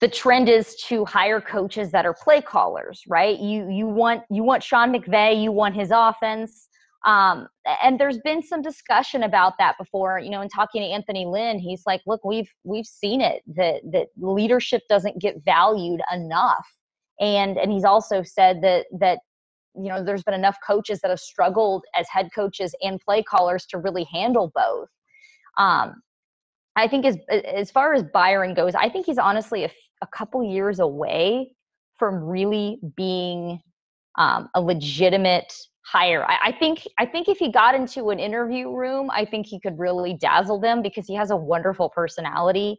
the 0.00 0.08
trend 0.08 0.50
is 0.50 0.76
to 0.88 1.06
hire 1.06 1.40
coaches 1.40 1.90
that 1.92 2.04
are 2.04 2.12
play 2.12 2.42
callers, 2.42 3.02
right? 3.08 3.38
You 3.38 3.70
you 3.70 3.86
want 3.86 4.24
you 4.30 4.42
want 4.42 4.62
Sean 4.62 4.92
McVay, 4.92 5.42
you 5.42 5.50
want 5.52 5.74
his 5.74 5.90
offense. 5.90 6.68
Um, 7.06 7.48
and 7.82 7.98
there's 7.98 8.18
been 8.18 8.42
some 8.42 8.60
discussion 8.60 9.22
about 9.22 9.54
that 9.58 9.76
before, 9.78 10.18
you 10.18 10.30
know, 10.30 10.40
in 10.42 10.48
talking 10.50 10.82
to 10.82 10.88
Anthony 10.88 11.26
Lynn, 11.26 11.58
he's 11.58 11.82
like, 11.86 12.02
look, 12.06 12.24
we've 12.24 12.50
we've 12.64 12.86
seen 12.86 13.22
it 13.22 13.42
that 13.56 13.80
that 13.92 14.08
leadership 14.18 14.82
doesn't 14.90 15.18
get 15.18 15.42
valued 15.42 16.02
enough. 16.12 16.66
And 17.20 17.56
and 17.58 17.70
he's 17.72 17.84
also 17.84 18.22
said 18.22 18.62
that 18.62 18.86
that 18.98 19.20
you 19.74 19.88
know 19.88 20.04
there's 20.04 20.22
been 20.22 20.34
enough 20.34 20.56
coaches 20.66 21.00
that 21.00 21.10
have 21.10 21.20
struggled 21.20 21.84
as 21.94 22.08
head 22.08 22.28
coaches 22.34 22.74
and 22.82 23.00
play 23.00 23.22
callers 23.22 23.66
to 23.66 23.78
really 23.78 24.06
handle 24.12 24.52
both. 24.54 24.88
Um, 25.58 26.02
I 26.76 26.88
think 26.88 27.06
as 27.06 27.16
as 27.30 27.70
far 27.70 27.94
as 27.94 28.02
Byron 28.12 28.54
goes, 28.54 28.74
I 28.74 28.88
think 28.88 29.06
he's 29.06 29.18
honestly 29.18 29.64
a, 29.64 29.70
a 30.02 30.06
couple 30.08 30.42
years 30.42 30.80
away 30.80 31.50
from 31.98 32.16
really 32.24 32.80
being 32.96 33.60
um, 34.18 34.48
a 34.54 34.60
legitimate 34.60 35.52
hire. 35.86 36.24
I, 36.24 36.48
I, 36.48 36.52
think 36.52 36.86
I 36.98 37.06
think 37.06 37.28
if 37.28 37.38
he 37.38 37.52
got 37.52 37.74
into 37.74 38.10
an 38.10 38.18
interview 38.18 38.74
room, 38.74 39.10
I 39.12 39.24
think 39.24 39.46
he 39.46 39.60
could 39.60 39.78
really 39.78 40.14
dazzle 40.14 40.58
them 40.60 40.82
because 40.82 41.06
he 41.06 41.14
has 41.14 41.30
a 41.30 41.36
wonderful 41.36 41.90
personality. 41.90 42.78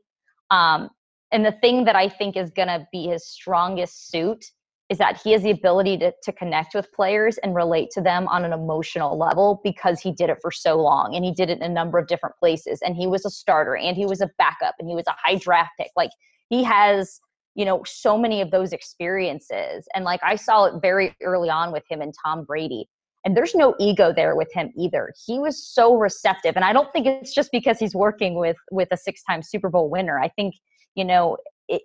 Um, 0.51 0.89
and 1.35 1.45
the 1.45 1.51
thing 1.51 1.83
that 1.83 1.97
I 1.97 2.07
think 2.07 2.37
is 2.37 2.49
going 2.49 2.69
to 2.69 2.87
be 2.93 3.07
his 3.07 3.27
strongest 3.27 4.09
suit 4.09 4.45
is 4.87 4.97
that 4.99 5.19
he 5.21 5.33
has 5.33 5.43
the 5.43 5.51
ability 5.51 5.97
to, 5.97 6.13
to 6.23 6.31
connect 6.31 6.73
with 6.73 6.89
players 6.93 7.37
and 7.39 7.53
relate 7.53 7.89
to 7.91 8.01
them 8.01 8.25
on 8.29 8.45
an 8.45 8.53
emotional 8.53 9.17
level 9.17 9.59
because 9.61 9.99
he 9.99 10.13
did 10.13 10.29
it 10.29 10.37
for 10.41 10.49
so 10.49 10.81
long 10.81 11.13
and 11.13 11.25
he 11.25 11.33
did 11.33 11.49
it 11.49 11.57
in 11.57 11.63
a 11.63 11.73
number 11.73 11.97
of 11.97 12.07
different 12.07 12.37
places. 12.37 12.79
And 12.81 12.95
he 12.95 13.05
was 13.05 13.25
a 13.25 13.29
starter 13.29 13.75
and 13.75 13.97
he 13.97 14.05
was 14.05 14.21
a 14.21 14.29
backup 14.37 14.75
and 14.79 14.87
he 14.87 14.95
was 14.95 15.07
a 15.07 15.15
high 15.17 15.35
draft 15.35 15.71
pick. 15.77 15.89
Like 15.97 16.11
he 16.49 16.63
has 16.63 17.19
you 17.53 17.65
know 17.65 17.83
so 17.85 18.17
many 18.17 18.39
of 18.39 18.51
those 18.51 18.71
experiences. 18.71 19.87
And 19.93 20.05
like 20.05 20.21
i 20.23 20.37
saw 20.37 20.65
it 20.65 20.81
very 20.81 21.15
early 21.21 21.49
on 21.49 21.73
with 21.73 21.83
him 21.89 21.99
and 21.99 22.13
tom 22.23 22.45
brady. 22.45 22.87
And 23.25 23.35
there's 23.35 23.55
no 23.55 23.75
ego 23.77 24.13
there 24.13 24.35
with 24.37 24.53
him 24.53 24.71
either. 24.77 25.11
He 25.25 25.39
was 25.39 25.65
so 25.67 25.97
receptive. 25.97 26.55
And 26.55 26.63
i 26.63 26.71
don't 26.71 26.93
think 26.93 27.07
it's 27.07 27.33
just 27.33 27.51
because 27.51 27.79
he's 27.79 27.95
working 27.95 28.35
with 28.35 28.57
with 28.71 28.87
a 28.91 28.97
six 28.97 29.21
time 29.23 29.41
super 29.41 29.69
bowl 29.69 29.89
winner. 29.89 30.19
I 30.19 30.29
think 30.29 30.55
you 30.95 31.05
know 31.05 31.37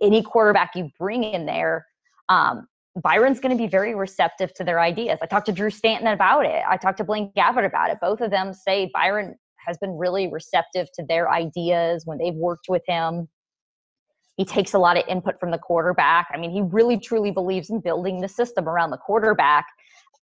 any 0.02 0.22
quarterback 0.22 0.72
you 0.74 0.90
bring 0.98 1.24
in 1.24 1.46
there 1.46 1.86
um, 2.28 2.66
byron's 3.02 3.40
going 3.40 3.56
to 3.56 3.60
be 3.60 3.68
very 3.68 3.94
receptive 3.94 4.52
to 4.54 4.64
their 4.64 4.80
ideas 4.80 5.18
i 5.22 5.26
talked 5.26 5.46
to 5.46 5.52
drew 5.52 5.70
stanton 5.70 6.08
about 6.08 6.44
it 6.44 6.62
i 6.68 6.76
talked 6.76 6.98
to 6.98 7.04
blaine 7.04 7.32
gabbert 7.36 7.66
about 7.66 7.90
it 7.90 7.98
both 8.00 8.20
of 8.20 8.30
them 8.30 8.52
say 8.52 8.90
byron 8.92 9.34
has 9.66 9.76
been 9.78 9.96
really 9.96 10.28
receptive 10.28 10.88
to 10.94 11.04
their 11.08 11.30
ideas 11.30 12.02
when 12.06 12.18
they've 12.18 12.34
worked 12.34 12.66
with 12.68 12.82
him 12.86 13.28
he 14.40 14.44
takes 14.46 14.72
a 14.72 14.78
lot 14.78 14.96
of 14.96 15.04
input 15.06 15.38
from 15.38 15.50
the 15.50 15.58
quarterback. 15.58 16.28
I 16.32 16.38
mean, 16.38 16.50
he 16.50 16.62
really 16.62 16.98
truly 16.98 17.30
believes 17.30 17.68
in 17.68 17.78
building 17.78 18.22
the 18.22 18.28
system 18.28 18.70
around 18.70 18.88
the 18.88 18.96
quarterback. 18.96 19.66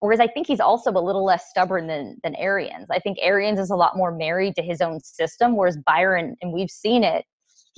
Whereas 0.00 0.18
I 0.18 0.26
think 0.26 0.48
he's 0.48 0.58
also 0.58 0.90
a 0.90 0.98
little 0.98 1.24
less 1.24 1.48
stubborn 1.48 1.86
than 1.86 2.18
than 2.24 2.34
Arians. 2.34 2.88
I 2.90 2.98
think 2.98 3.18
Arians 3.20 3.60
is 3.60 3.70
a 3.70 3.76
lot 3.76 3.96
more 3.96 4.10
married 4.10 4.56
to 4.56 4.62
his 4.62 4.80
own 4.80 4.98
system, 4.98 5.56
whereas 5.56 5.78
Byron, 5.86 6.36
and 6.42 6.52
we've 6.52 6.68
seen 6.68 7.04
it, 7.04 7.24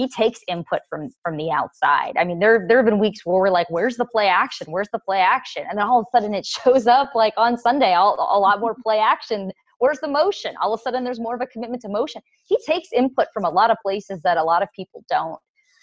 he 0.00 0.08
takes 0.08 0.40
input 0.48 0.80
from 0.88 1.10
from 1.22 1.36
the 1.36 1.50
outside. 1.50 2.14
I 2.18 2.24
mean, 2.24 2.38
there 2.38 2.64
there 2.66 2.78
have 2.78 2.86
been 2.86 2.98
weeks 2.98 3.26
where 3.26 3.38
we're 3.38 3.50
like, 3.50 3.68
"Where's 3.68 3.98
the 3.98 4.06
play 4.06 4.28
action? 4.28 4.68
Where's 4.70 4.88
the 4.94 4.98
play 4.98 5.18
action?" 5.20 5.64
And 5.68 5.78
then 5.78 5.86
all 5.86 6.00
of 6.00 6.06
a 6.08 6.16
sudden 6.16 6.32
it 6.34 6.46
shows 6.56 6.86
up 6.86 7.10
like 7.14 7.34
on 7.36 7.58
Sunday, 7.58 7.92
all, 7.92 8.14
a 8.14 8.38
lot 8.38 8.60
more 8.60 8.74
play 8.82 8.98
action. 8.98 9.52
Where's 9.78 10.00
the 10.00 10.08
motion? 10.08 10.54
All 10.62 10.72
of 10.72 10.80
a 10.80 10.82
sudden 10.82 11.04
there's 11.04 11.20
more 11.20 11.34
of 11.34 11.42
a 11.42 11.46
commitment 11.46 11.82
to 11.82 11.90
motion. 11.90 12.22
He 12.46 12.56
takes 12.66 12.88
input 12.94 13.26
from 13.34 13.44
a 13.44 13.50
lot 13.50 13.70
of 13.70 13.76
places 13.82 14.22
that 14.22 14.38
a 14.38 14.42
lot 14.42 14.62
of 14.62 14.68
people 14.74 15.04
don't. 15.10 15.38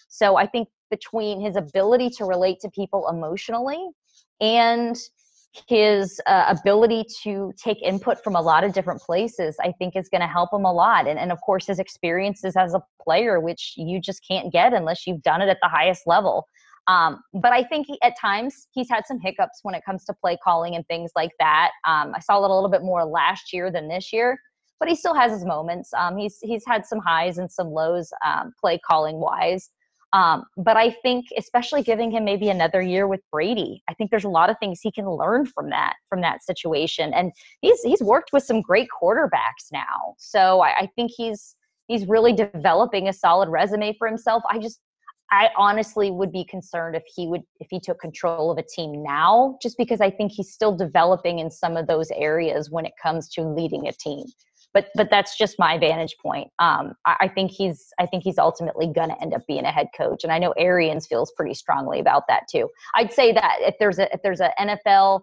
So 0.07 0.35
I 0.35 0.47
think 0.47 0.67
between 0.89 1.39
his 1.39 1.55
ability 1.55 2.09
to 2.17 2.25
relate 2.25 2.59
to 2.61 2.69
people 2.71 3.07
emotionally 3.09 3.89
and 4.41 4.95
his 5.67 6.21
uh, 6.27 6.53
ability 6.59 7.05
to 7.23 7.53
take 7.57 7.81
input 7.81 8.23
from 8.23 8.35
a 8.35 8.41
lot 8.41 8.63
of 8.63 8.73
different 8.73 9.01
places 9.01 9.55
i 9.61 9.71
think 9.71 9.95
is 9.95 10.09
going 10.09 10.21
to 10.21 10.27
help 10.27 10.53
him 10.53 10.65
a 10.65 10.71
lot. 10.71 11.07
And, 11.07 11.17
and 11.19 11.31
of 11.31 11.39
course 11.41 11.67
his 11.67 11.79
experiences 11.79 12.55
as 12.55 12.73
a 12.73 12.81
player 13.01 13.39
which 13.39 13.73
you 13.77 13.99
just 13.99 14.21
can't 14.27 14.51
get 14.51 14.73
unless 14.73 15.07
you've 15.07 15.21
done 15.21 15.41
it 15.41 15.49
at 15.49 15.57
the 15.61 15.69
highest 15.69 16.03
level. 16.05 16.47
Um, 16.87 17.21
but 17.33 17.51
i 17.51 17.63
think 17.63 17.87
he, 17.87 17.97
at 18.03 18.13
times 18.19 18.67
he's 18.71 18.89
had 18.89 19.05
some 19.05 19.19
hiccups 19.19 19.59
when 19.63 19.75
it 19.75 19.83
comes 19.85 20.05
to 20.05 20.13
play 20.13 20.37
calling 20.43 20.75
and 20.75 20.85
things 20.87 21.11
like 21.15 21.31
that. 21.39 21.71
Um, 21.87 22.13
i 22.15 22.19
saw 22.19 22.43
it 22.43 22.49
a 22.49 22.53
little 22.53 22.69
bit 22.69 22.83
more 22.83 23.05
last 23.05 23.53
year 23.53 23.71
than 23.71 23.87
this 23.87 24.13
year 24.13 24.37
but 24.79 24.89
he 24.89 24.95
still 24.95 25.15
has 25.15 25.31
his 25.31 25.43
moments. 25.43 25.91
Um, 25.93 26.17
he's 26.17 26.37
he's 26.41 26.63
had 26.65 26.85
some 26.85 26.99
highs 26.99 27.39
and 27.39 27.51
some 27.51 27.69
lows 27.69 28.11
um, 28.25 28.53
play 28.59 28.79
calling 28.87 29.19
wise 29.19 29.71
um, 30.13 30.45
but 30.55 30.77
I 30.77 30.91
think, 30.91 31.25
especially 31.37 31.83
giving 31.83 32.11
him 32.11 32.23
maybe 32.23 32.49
another 32.49 32.81
year 32.81 33.07
with 33.07 33.19
Brady, 33.31 33.83
I 33.89 33.93
think 33.93 34.09
there's 34.09 34.23
a 34.23 34.29
lot 34.29 34.49
of 34.49 34.55
things 34.59 34.79
he 34.81 34.91
can 34.91 35.09
learn 35.09 35.45
from 35.45 35.69
that 35.69 35.95
from 36.09 36.21
that 36.21 36.43
situation. 36.43 37.13
And 37.13 37.31
he's 37.61 37.81
he's 37.81 38.01
worked 38.01 38.31
with 38.31 38.43
some 38.43 38.61
great 38.61 38.87
quarterbacks 39.01 39.71
now, 39.71 40.15
so 40.17 40.61
I, 40.61 40.77
I 40.79 40.89
think 40.95 41.11
he's 41.15 41.55
he's 41.87 42.07
really 42.07 42.33
developing 42.33 43.07
a 43.07 43.13
solid 43.13 43.49
resume 43.49 43.95
for 43.97 44.07
himself. 44.07 44.43
I 44.49 44.59
just 44.59 44.79
I 45.29 45.49
honestly 45.57 46.09
would 46.09 46.31
be 46.31 46.45
concerned 46.45 46.95
if 46.95 47.03
he 47.13 47.27
would 47.27 47.43
if 47.59 47.67
he 47.69 47.79
took 47.81 47.99
control 47.99 48.49
of 48.49 48.57
a 48.57 48.63
team 48.63 49.03
now, 49.03 49.57
just 49.61 49.77
because 49.77 49.99
I 49.99 50.09
think 50.09 50.31
he's 50.31 50.53
still 50.53 50.75
developing 50.75 51.39
in 51.39 51.51
some 51.51 51.75
of 51.75 51.85
those 51.85 52.09
areas 52.11 52.71
when 52.71 52.85
it 52.85 52.93
comes 53.01 53.27
to 53.31 53.41
leading 53.41 53.87
a 53.87 53.91
team 53.91 54.23
but 54.73 54.89
but 54.95 55.09
that's 55.09 55.37
just 55.37 55.57
my 55.57 55.77
vantage 55.77 56.15
point. 56.21 56.49
Um, 56.59 56.93
I, 57.05 57.15
I, 57.21 57.27
think 57.27 57.51
he's 57.51 57.87
I 57.99 58.05
think 58.05 58.23
he's 58.23 58.37
ultimately 58.37 58.87
going 58.87 59.09
to 59.09 59.21
end 59.21 59.33
up 59.33 59.41
being 59.47 59.65
a 59.65 59.71
head 59.71 59.87
coach, 59.95 60.23
and 60.23 60.31
I 60.31 60.39
know 60.39 60.53
Arians 60.57 61.07
feels 61.07 61.31
pretty 61.35 61.53
strongly 61.53 61.99
about 61.99 62.23
that 62.27 62.43
too. 62.49 62.69
I'd 62.95 63.13
say 63.13 63.31
that 63.33 63.57
if 63.61 63.75
there's 63.79 63.99
a 63.99 64.13
if 64.13 64.21
there's 64.21 64.41
an 64.41 64.51
NFL 64.59 65.21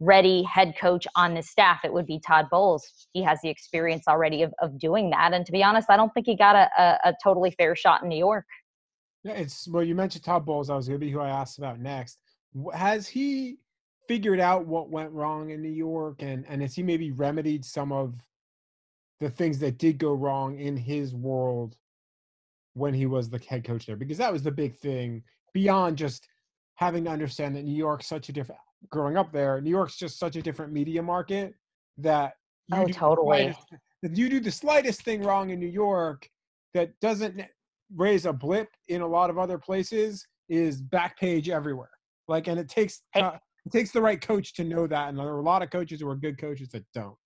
ready 0.00 0.42
head 0.42 0.74
coach 0.80 1.06
on 1.14 1.34
the 1.34 1.42
staff, 1.42 1.80
it 1.84 1.92
would 1.92 2.06
be 2.06 2.18
Todd 2.26 2.46
Bowles. 2.50 3.06
He 3.12 3.22
has 3.22 3.38
the 3.42 3.50
experience 3.50 4.04
already 4.08 4.42
of, 4.42 4.52
of 4.60 4.78
doing 4.78 5.10
that, 5.10 5.32
and 5.32 5.44
to 5.46 5.52
be 5.52 5.62
honest, 5.62 5.90
I 5.90 5.96
don't 5.96 6.12
think 6.14 6.26
he 6.26 6.36
got 6.36 6.56
a, 6.56 6.68
a, 6.78 7.10
a 7.10 7.14
totally 7.22 7.50
fair 7.52 7.76
shot 7.76 8.02
in 8.02 8.08
New 8.08 8.18
York. 8.18 8.46
Yeah, 9.22 9.34
it's 9.34 9.68
well. 9.68 9.84
You 9.84 9.94
mentioned 9.94 10.24
Todd 10.24 10.46
Bowles. 10.46 10.70
I 10.70 10.76
was 10.76 10.88
going 10.88 10.98
to 10.98 11.04
be 11.04 11.12
who 11.12 11.20
I 11.20 11.28
asked 11.28 11.58
about 11.58 11.78
next. 11.78 12.18
Has 12.72 13.06
he 13.06 13.58
figured 14.08 14.40
out 14.40 14.66
what 14.66 14.90
went 14.90 15.12
wrong 15.12 15.50
in 15.50 15.62
New 15.62 15.68
York, 15.68 16.22
and 16.22 16.44
and 16.48 16.62
has 16.62 16.74
he 16.74 16.82
maybe 16.82 17.12
remedied 17.12 17.64
some 17.64 17.92
of 17.92 18.14
the 19.20 19.30
things 19.30 19.58
that 19.58 19.78
did 19.78 19.98
go 19.98 20.12
wrong 20.12 20.58
in 20.58 20.76
his 20.76 21.14
world 21.14 21.76
when 22.74 22.94
he 22.94 23.06
was 23.06 23.28
the 23.28 23.38
head 23.38 23.64
coach 23.64 23.86
there 23.86 23.96
because 23.96 24.18
that 24.18 24.32
was 24.32 24.42
the 24.42 24.50
big 24.50 24.76
thing 24.76 25.22
beyond 25.52 25.96
just 25.96 26.26
having 26.76 27.04
to 27.04 27.10
understand 27.10 27.54
that 27.54 27.64
New 27.64 27.74
York's 27.74 28.06
such 28.06 28.28
a 28.28 28.32
different 28.32 28.60
growing 28.88 29.16
up 29.16 29.32
there, 29.32 29.60
New 29.60 29.70
York's 29.70 29.96
just 29.96 30.18
such 30.18 30.36
a 30.36 30.42
different 30.42 30.72
media 30.72 31.02
market 31.02 31.54
that 31.98 32.34
you 32.68 32.76
Oh, 32.78 32.86
do 32.86 32.92
the 32.92 32.98
totally. 32.98 33.54
if 34.02 34.16
you 34.16 34.30
do 34.30 34.40
the 34.40 34.50
slightest 34.50 35.02
thing 35.02 35.22
wrong 35.22 35.50
in 35.50 35.60
New 35.60 35.66
York 35.66 36.26
that 36.72 36.98
doesn't 37.00 37.42
raise 37.94 38.24
a 38.24 38.32
blip 38.32 38.68
in 38.88 39.02
a 39.02 39.06
lot 39.06 39.28
of 39.28 39.38
other 39.38 39.58
places 39.58 40.26
is 40.48 40.80
back 40.80 41.18
page 41.18 41.48
everywhere. 41.50 41.90
Like, 42.28 42.46
and 42.46 42.58
it 42.58 42.68
takes 42.68 43.02
uh, 43.14 43.36
it 43.66 43.72
takes 43.72 43.90
the 43.90 44.00
right 44.00 44.20
coach 44.20 44.54
to 44.54 44.64
know 44.64 44.86
that, 44.86 45.08
and 45.08 45.18
there 45.18 45.26
are 45.26 45.40
a 45.40 45.42
lot 45.42 45.62
of 45.62 45.70
coaches 45.70 46.00
who 46.00 46.08
are 46.08 46.16
good 46.16 46.38
coaches 46.38 46.68
that 46.70 46.84
don't. 46.94 47.16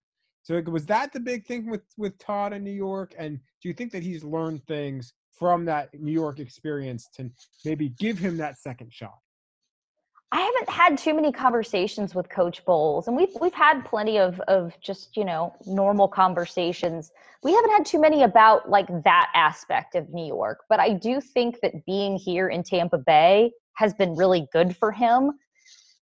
So 0.45 0.61
was 0.67 0.85
that 0.87 1.13
the 1.13 1.21
big 1.21 1.47
thing 1.47 1.69
with 1.69 1.83
with 1.97 2.17
Todd 2.19 2.53
in 2.53 2.63
New 2.63 2.71
York? 2.71 3.15
And 3.19 3.39
do 3.63 3.69
you 3.69 3.75
think 3.75 3.91
that 3.93 4.03
he's 4.03 4.23
learned 4.23 4.65
things 4.67 5.15
from 5.39 5.65
that 5.65 5.89
New 5.99 6.13
York 6.13 6.39
experience 6.39 7.09
to 7.17 7.31
maybe 7.65 7.89
give 7.99 8.19
him 8.19 8.37
that 8.37 8.59
second 8.59 8.93
shot? 8.93 9.19
I 10.33 10.41
haven't 10.41 10.69
had 10.69 10.99
too 10.99 11.15
many 11.15 11.33
conversations 11.33 12.15
with 12.15 12.29
Coach 12.29 12.63
Bowles, 12.67 13.09
and 13.09 13.17
we've 13.17 13.35
we've 13.41 13.55
had 13.55 13.85
plenty 13.87 14.19
of 14.19 14.39
of 14.41 14.79
just 14.83 15.17
you 15.17 15.25
know 15.25 15.55
normal 15.65 16.09
conversations. 16.09 17.11
We 17.43 17.55
haven't 17.55 17.71
had 17.71 17.87
too 17.87 18.01
many 18.01 18.25
about 18.25 18.69
like 18.69 18.89
that 19.05 19.31
aspect 19.35 19.95
of 19.95 20.11
New 20.11 20.27
York, 20.27 20.65
but 20.69 20.79
I 20.79 20.93
do 20.93 21.23
think 21.23 21.61
that 21.63 21.87
being 21.87 22.17
here 22.17 22.49
in 22.49 22.63
Tampa 22.63 22.99
Bay 22.99 23.51
has 23.77 23.95
been 23.95 24.15
really 24.15 24.47
good 24.53 24.77
for 24.77 24.93
him, 24.93 25.33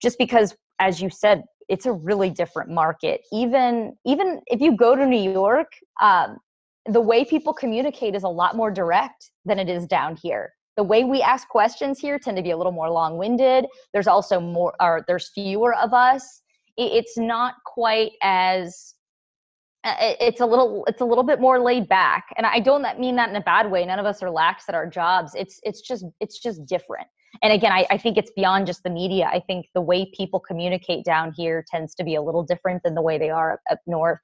just 0.01 0.19
because, 0.19 0.57
as 0.81 1.01
you 1.01 1.11
said, 1.11 1.45
it's 1.73 1.87
a 1.87 1.93
really 1.93 2.29
different 2.29 2.71
market. 2.71 3.23
Even 3.33 3.97
even 4.05 4.43
if 4.47 4.61
you 4.61 4.77
go 4.77 4.95
to 4.95 5.07
New 5.07 5.33
York, 5.33 5.73
um, 6.03 6.37
the 6.85 7.01
way 7.01 7.25
people 7.25 7.55
communicate 7.55 8.15
is 8.15 8.25
a 8.25 8.29
lot 8.29 8.57
more 8.57 8.71
direct 8.71 9.31
than 9.47 9.59
it 9.59 9.71
is 9.71 9.87
down 9.87 10.19
here. 10.23 10.53
The 10.77 10.83
way 10.83 11.05
we 11.05 11.23
ask 11.23 11.49
questions 11.49 11.99
here 11.99 12.19
tend 12.19 12.37
to 12.37 12.43
be 12.43 12.51
a 12.51 12.57
little 12.59 12.73
more 12.73 12.91
long-winded. 12.91 13.67
There's 13.95 14.07
also 14.07 14.39
more 14.39 14.75
or 14.81 15.03
there's 15.09 15.31
fewer 15.31 15.75
of 15.75 15.95
us. 15.95 16.43
It's 16.77 17.17
not 17.17 17.55
quite 17.65 18.13
as 18.23 18.95
uh, 19.85 19.95
it's 19.99 20.43
a 20.43 20.47
little 20.47 20.85
it's 20.87 21.01
a 21.01 21.07
little 21.07 21.25
bit 21.25 21.41
more 21.41 21.59
laid 21.59 21.89
back. 21.89 22.27
And 22.37 22.47
i 22.47 22.61
don't 22.61 22.85
mean 23.01 23.17
that 23.17 23.31
in 23.31 23.37
a 23.37 23.41
bad 23.41 23.71
way. 23.71 23.87
None 23.87 23.99
of 23.99 24.05
us 24.05 24.23
are 24.23 24.31
lax 24.31 24.65
at 24.69 24.75
our 24.75 24.87
jobs. 24.87 25.33
It's 25.35 25.59
it's 25.63 25.81
just 25.81 26.05
it's 26.21 26.39
just 26.39 26.67
different 26.67 27.07
and 27.43 27.53
again 27.53 27.73
I, 27.73 27.87
I 27.91 27.97
think 27.99 28.19
it's 28.19 28.33
beyond 28.33 28.67
just 28.67 28.83
the 28.83 28.91
media. 28.91 29.31
I 29.33 29.41
think 29.41 29.67
the 29.75 29.81
way 29.81 30.11
people 30.17 30.41
communicate 30.41 31.05
down 31.05 31.33
here 31.37 31.65
tends 31.69 31.95
to 31.97 32.05
be 32.05 32.15
a 32.15 32.23
little 32.23 32.43
different 32.43 32.83
than 32.83 32.95
the 32.95 33.03
way 33.03 33.19
they 33.19 33.31
are 33.31 33.61
up, 33.71 33.79
north. 33.87 34.21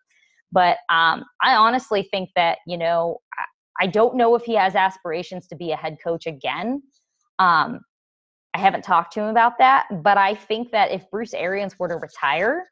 But 0.52 0.78
um, 0.88 1.24
i 1.42 1.54
honestly 1.54 2.09
think 2.11 2.30
that 2.36 2.59
you 2.66 2.76
know 2.76 3.18
I, 3.38 3.84
I 3.84 3.86
don't 3.86 4.16
know 4.16 4.34
if 4.34 4.42
he 4.42 4.54
has 4.54 4.74
aspirations 4.74 5.46
to 5.48 5.56
be 5.56 5.72
a 5.72 5.76
head 5.76 5.98
coach 6.02 6.26
again. 6.26 6.82
Um, 7.38 7.80
I 8.54 8.59
haven't 8.59 8.82
talked 8.82 9.12
to 9.12 9.20
him 9.20 9.28
about 9.28 9.59
that, 9.59 9.86
but 10.02 10.18
I 10.18 10.34
think 10.34 10.72
that 10.72 10.90
if 10.90 11.09
Bruce 11.11 11.34
Arians 11.34 11.78
were 11.78 11.88
to 11.88 11.96
retire, 11.96 12.66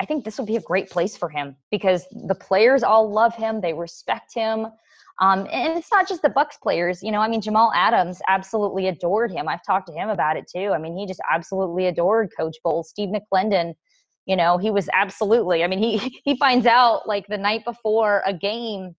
I 0.00 0.06
think 0.06 0.24
this 0.24 0.38
would 0.38 0.46
be 0.46 0.56
a 0.56 0.60
great 0.60 0.90
place 0.90 1.16
for 1.16 1.28
him 1.28 1.56
because 1.70 2.06
the 2.26 2.34
players 2.34 2.82
all 2.82 3.10
love 3.10 3.34
him, 3.34 3.60
they 3.60 3.72
respect 3.72 4.34
him. 4.34 4.66
Um, 5.20 5.46
and 5.52 5.78
it's 5.78 5.92
not 5.92 6.08
just 6.08 6.22
the 6.22 6.28
Bucks 6.28 6.56
players, 6.56 7.02
you 7.02 7.12
know. 7.12 7.20
I 7.20 7.28
mean, 7.28 7.40
Jamal 7.40 7.72
Adams 7.74 8.20
absolutely 8.28 8.88
adored 8.88 9.30
him. 9.30 9.48
I've 9.48 9.64
talked 9.64 9.86
to 9.86 9.92
him 9.92 10.08
about 10.08 10.36
it 10.36 10.48
too. 10.52 10.72
I 10.74 10.78
mean, 10.78 10.96
he 10.96 11.06
just 11.06 11.20
absolutely 11.30 11.86
adored 11.86 12.30
Coach 12.36 12.56
Bowles. 12.64 12.88
Steve 12.88 13.10
McLendon, 13.10 13.74
you 14.26 14.34
know, 14.34 14.58
he 14.58 14.70
was 14.70 14.88
absolutely. 14.92 15.62
I 15.62 15.68
mean, 15.68 15.78
he 15.78 16.20
he 16.24 16.36
finds 16.36 16.66
out 16.66 17.06
like 17.06 17.26
the 17.28 17.38
night 17.38 17.64
before 17.64 18.22
a 18.26 18.34
game 18.34 18.96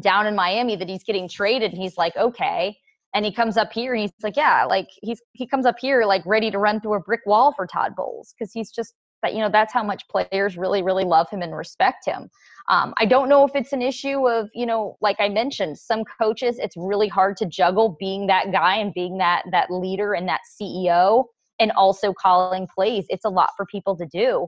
down 0.00 0.26
in 0.26 0.34
Miami 0.34 0.76
that 0.76 0.88
he's 0.88 1.04
getting 1.04 1.28
traded, 1.28 1.72
and 1.72 1.80
he's 1.80 1.96
like, 1.96 2.16
okay 2.16 2.76
and 3.14 3.24
he 3.24 3.32
comes 3.32 3.56
up 3.56 3.72
here 3.72 3.94
and 3.94 4.02
he's 4.02 4.12
like 4.22 4.36
yeah 4.36 4.64
like 4.64 4.88
he's 5.02 5.22
he 5.32 5.46
comes 5.46 5.64
up 5.64 5.76
here 5.80 6.04
like 6.04 6.24
ready 6.26 6.50
to 6.50 6.58
run 6.58 6.80
through 6.80 6.94
a 6.94 7.00
brick 7.00 7.20
wall 7.24 7.52
for 7.52 7.66
todd 7.66 7.96
bowles 7.96 8.34
because 8.38 8.52
he's 8.52 8.70
just 8.70 8.94
that 9.22 9.34
you 9.34 9.40
know 9.40 9.50
that's 9.50 9.72
how 9.72 9.82
much 9.82 10.06
players 10.08 10.56
really 10.56 10.82
really 10.82 11.04
love 11.04 11.28
him 11.30 11.42
and 11.42 11.56
respect 11.56 12.04
him 12.06 12.28
um, 12.68 12.94
i 12.98 13.04
don't 13.04 13.28
know 13.28 13.44
if 13.44 13.54
it's 13.54 13.72
an 13.72 13.82
issue 13.82 14.28
of 14.28 14.48
you 14.54 14.66
know 14.66 14.96
like 15.00 15.16
i 15.18 15.28
mentioned 15.28 15.78
some 15.78 16.02
coaches 16.20 16.58
it's 16.58 16.76
really 16.76 17.08
hard 17.08 17.36
to 17.36 17.46
juggle 17.46 17.96
being 17.98 18.26
that 18.26 18.52
guy 18.52 18.76
and 18.76 18.92
being 18.94 19.18
that 19.18 19.42
that 19.50 19.70
leader 19.70 20.14
and 20.14 20.28
that 20.28 20.40
ceo 20.60 21.24
and 21.58 21.72
also 21.72 22.12
calling 22.12 22.66
plays 22.74 23.06
it's 23.08 23.24
a 23.24 23.30
lot 23.30 23.50
for 23.56 23.66
people 23.66 23.96
to 23.96 24.06
do 24.06 24.46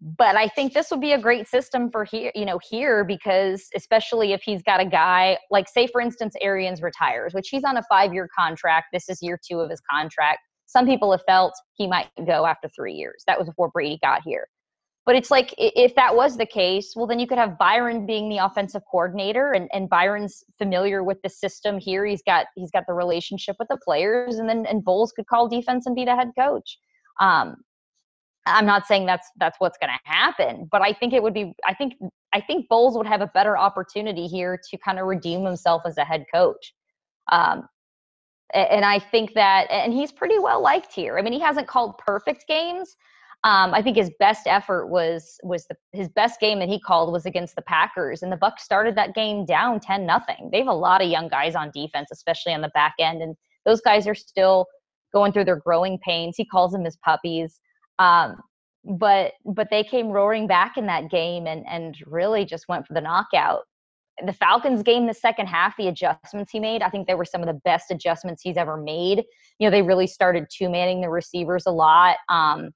but 0.00 0.36
I 0.36 0.48
think 0.48 0.74
this 0.74 0.90
would 0.90 1.00
be 1.00 1.12
a 1.12 1.18
great 1.18 1.48
system 1.48 1.90
for 1.90 2.04
here, 2.04 2.30
you 2.34 2.44
know, 2.44 2.58
here 2.70 3.02
because 3.02 3.68
especially 3.74 4.32
if 4.32 4.42
he's 4.42 4.62
got 4.62 4.80
a 4.80 4.84
guy 4.84 5.38
like, 5.50 5.68
say, 5.68 5.86
for 5.86 6.02
instance, 6.02 6.34
Arians 6.42 6.82
retires, 6.82 7.32
which 7.32 7.48
he's 7.48 7.64
on 7.64 7.78
a 7.78 7.82
five-year 7.88 8.28
contract. 8.36 8.88
This 8.92 9.08
is 9.08 9.22
year 9.22 9.38
two 9.42 9.60
of 9.60 9.70
his 9.70 9.80
contract. 9.90 10.40
Some 10.66 10.86
people 10.86 11.10
have 11.12 11.22
felt 11.26 11.54
he 11.74 11.86
might 11.86 12.08
go 12.26 12.44
after 12.46 12.68
three 12.68 12.94
years. 12.94 13.22
That 13.26 13.38
was 13.38 13.48
before 13.48 13.70
Brady 13.70 13.98
got 14.02 14.22
here. 14.22 14.48
But 15.06 15.14
it's 15.14 15.30
like 15.30 15.54
if 15.56 15.94
that 15.94 16.16
was 16.16 16.36
the 16.36 16.46
case, 16.46 16.94
well, 16.96 17.06
then 17.06 17.20
you 17.20 17.28
could 17.28 17.38
have 17.38 17.56
Byron 17.56 18.06
being 18.06 18.28
the 18.28 18.38
offensive 18.38 18.82
coordinator, 18.90 19.52
and, 19.52 19.70
and 19.72 19.88
Byron's 19.88 20.42
familiar 20.58 21.04
with 21.04 21.22
the 21.22 21.28
system 21.28 21.78
here. 21.78 22.04
He's 22.04 22.22
got 22.22 22.46
he's 22.56 22.72
got 22.72 22.84
the 22.88 22.92
relationship 22.92 23.54
with 23.60 23.68
the 23.68 23.78
players, 23.84 24.38
and 24.38 24.48
then 24.48 24.66
and 24.66 24.84
Bowles 24.84 25.12
could 25.12 25.28
call 25.28 25.48
defense 25.48 25.86
and 25.86 25.94
be 25.94 26.04
the 26.04 26.16
head 26.16 26.32
coach. 26.36 26.78
Um, 27.20 27.56
I'm 28.46 28.66
not 28.66 28.88
saying 28.88 29.06
that's 29.06 29.28
that's 29.36 29.60
what's 29.60 29.78
going 29.78 29.92
to 29.92 30.10
happen, 30.10 30.68
but 30.72 30.82
I 30.82 30.92
think 30.92 31.12
it 31.12 31.22
would 31.22 31.34
be. 31.34 31.54
I 31.64 31.72
think 31.72 31.94
I 32.32 32.40
think 32.40 32.68
Bowles 32.68 32.96
would 32.96 33.06
have 33.06 33.20
a 33.20 33.28
better 33.28 33.56
opportunity 33.56 34.26
here 34.26 34.60
to 34.70 34.78
kind 34.78 34.98
of 34.98 35.06
redeem 35.06 35.44
himself 35.44 35.82
as 35.86 35.98
a 35.98 36.04
head 36.04 36.24
coach. 36.34 36.74
Um, 37.30 37.68
and 38.54 38.84
I 38.84 38.98
think 38.98 39.34
that, 39.34 39.66
and 39.70 39.92
he's 39.92 40.12
pretty 40.12 40.38
well 40.38 40.62
liked 40.62 40.92
here. 40.92 41.18
I 41.18 41.22
mean, 41.22 41.32
he 41.32 41.40
hasn't 41.40 41.68
called 41.68 41.98
perfect 41.98 42.46
games. 42.46 42.96
Um, 43.44 43.74
I 43.74 43.82
think 43.82 43.96
his 43.96 44.10
best 44.18 44.46
effort 44.46 44.88
was 44.88 45.38
was 45.42 45.66
the, 45.66 45.76
his 45.92 46.08
best 46.08 46.40
game 46.40 46.58
that 46.58 46.68
he 46.68 46.80
called 46.80 47.12
was 47.12 47.26
against 47.26 47.54
the 47.54 47.62
Packers, 47.62 48.22
and 48.22 48.32
the 48.32 48.36
Bucks 48.36 48.64
started 48.64 48.96
that 48.96 49.14
game 49.14 49.44
down 49.44 49.78
ten 49.78 50.06
nothing. 50.06 50.48
They 50.50 50.58
have 50.58 50.66
a 50.66 50.72
lot 50.72 51.02
of 51.02 51.10
young 51.10 51.28
guys 51.28 51.54
on 51.54 51.70
defense, 51.72 52.08
especially 52.12 52.54
on 52.54 52.62
the 52.62 52.70
back 52.70 52.94
end, 52.98 53.22
and 53.22 53.36
those 53.64 53.80
guys 53.80 54.06
are 54.06 54.14
still 54.14 54.66
going 55.12 55.32
through 55.32 55.44
their 55.44 55.60
growing 55.60 55.98
pains. 55.98 56.36
He 56.36 56.44
calls 56.44 56.72
them 56.72 56.84
his 56.84 56.96
puppies. 56.96 57.60
Um, 57.98 58.36
but 58.84 59.32
but 59.44 59.68
they 59.70 59.82
came 59.82 60.08
roaring 60.08 60.46
back 60.46 60.76
in 60.76 60.86
that 60.86 61.10
game 61.10 61.46
and 61.46 61.64
and 61.68 61.96
really 62.06 62.44
just 62.44 62.68
went 62.68 62.86
for 62.86 62.94
the 62.94 63.00
knockout. 63.00 63.62
The 64.24 64.32
Falcons 64.32 64.82
game, 64.82 65.06
the 65.06 65.14
second 65.14 65.46
half, 65.46 65.76
the 65.76 65.88
adjustments 65.88 66.50
he 66.50 66.60
made, 66.60 66.82
I 66.82 66.88
think 66.88 67.06
they 67.06 67.14
were 67.14 67.24
some 67.24 67.42
of 67.42 67.46
the 67.46 67.60
best 67.64 67.90
adjustments 67.90 68.42
he's 68.42 68.56
ever 68.56 68.76
made. 68.76 69.24
You 69.58 69.66
know, 69.66 69.70
they 69.70 69.82
really 69.82 70.06
started 70.06 70.46
two 70.50 70.70
manning 70.70 71.02
the 71.02 71.10
receivers 71.10 71.64
a 71.66 71.70
lot. 71.70 72.16
Um, 72.28 72.70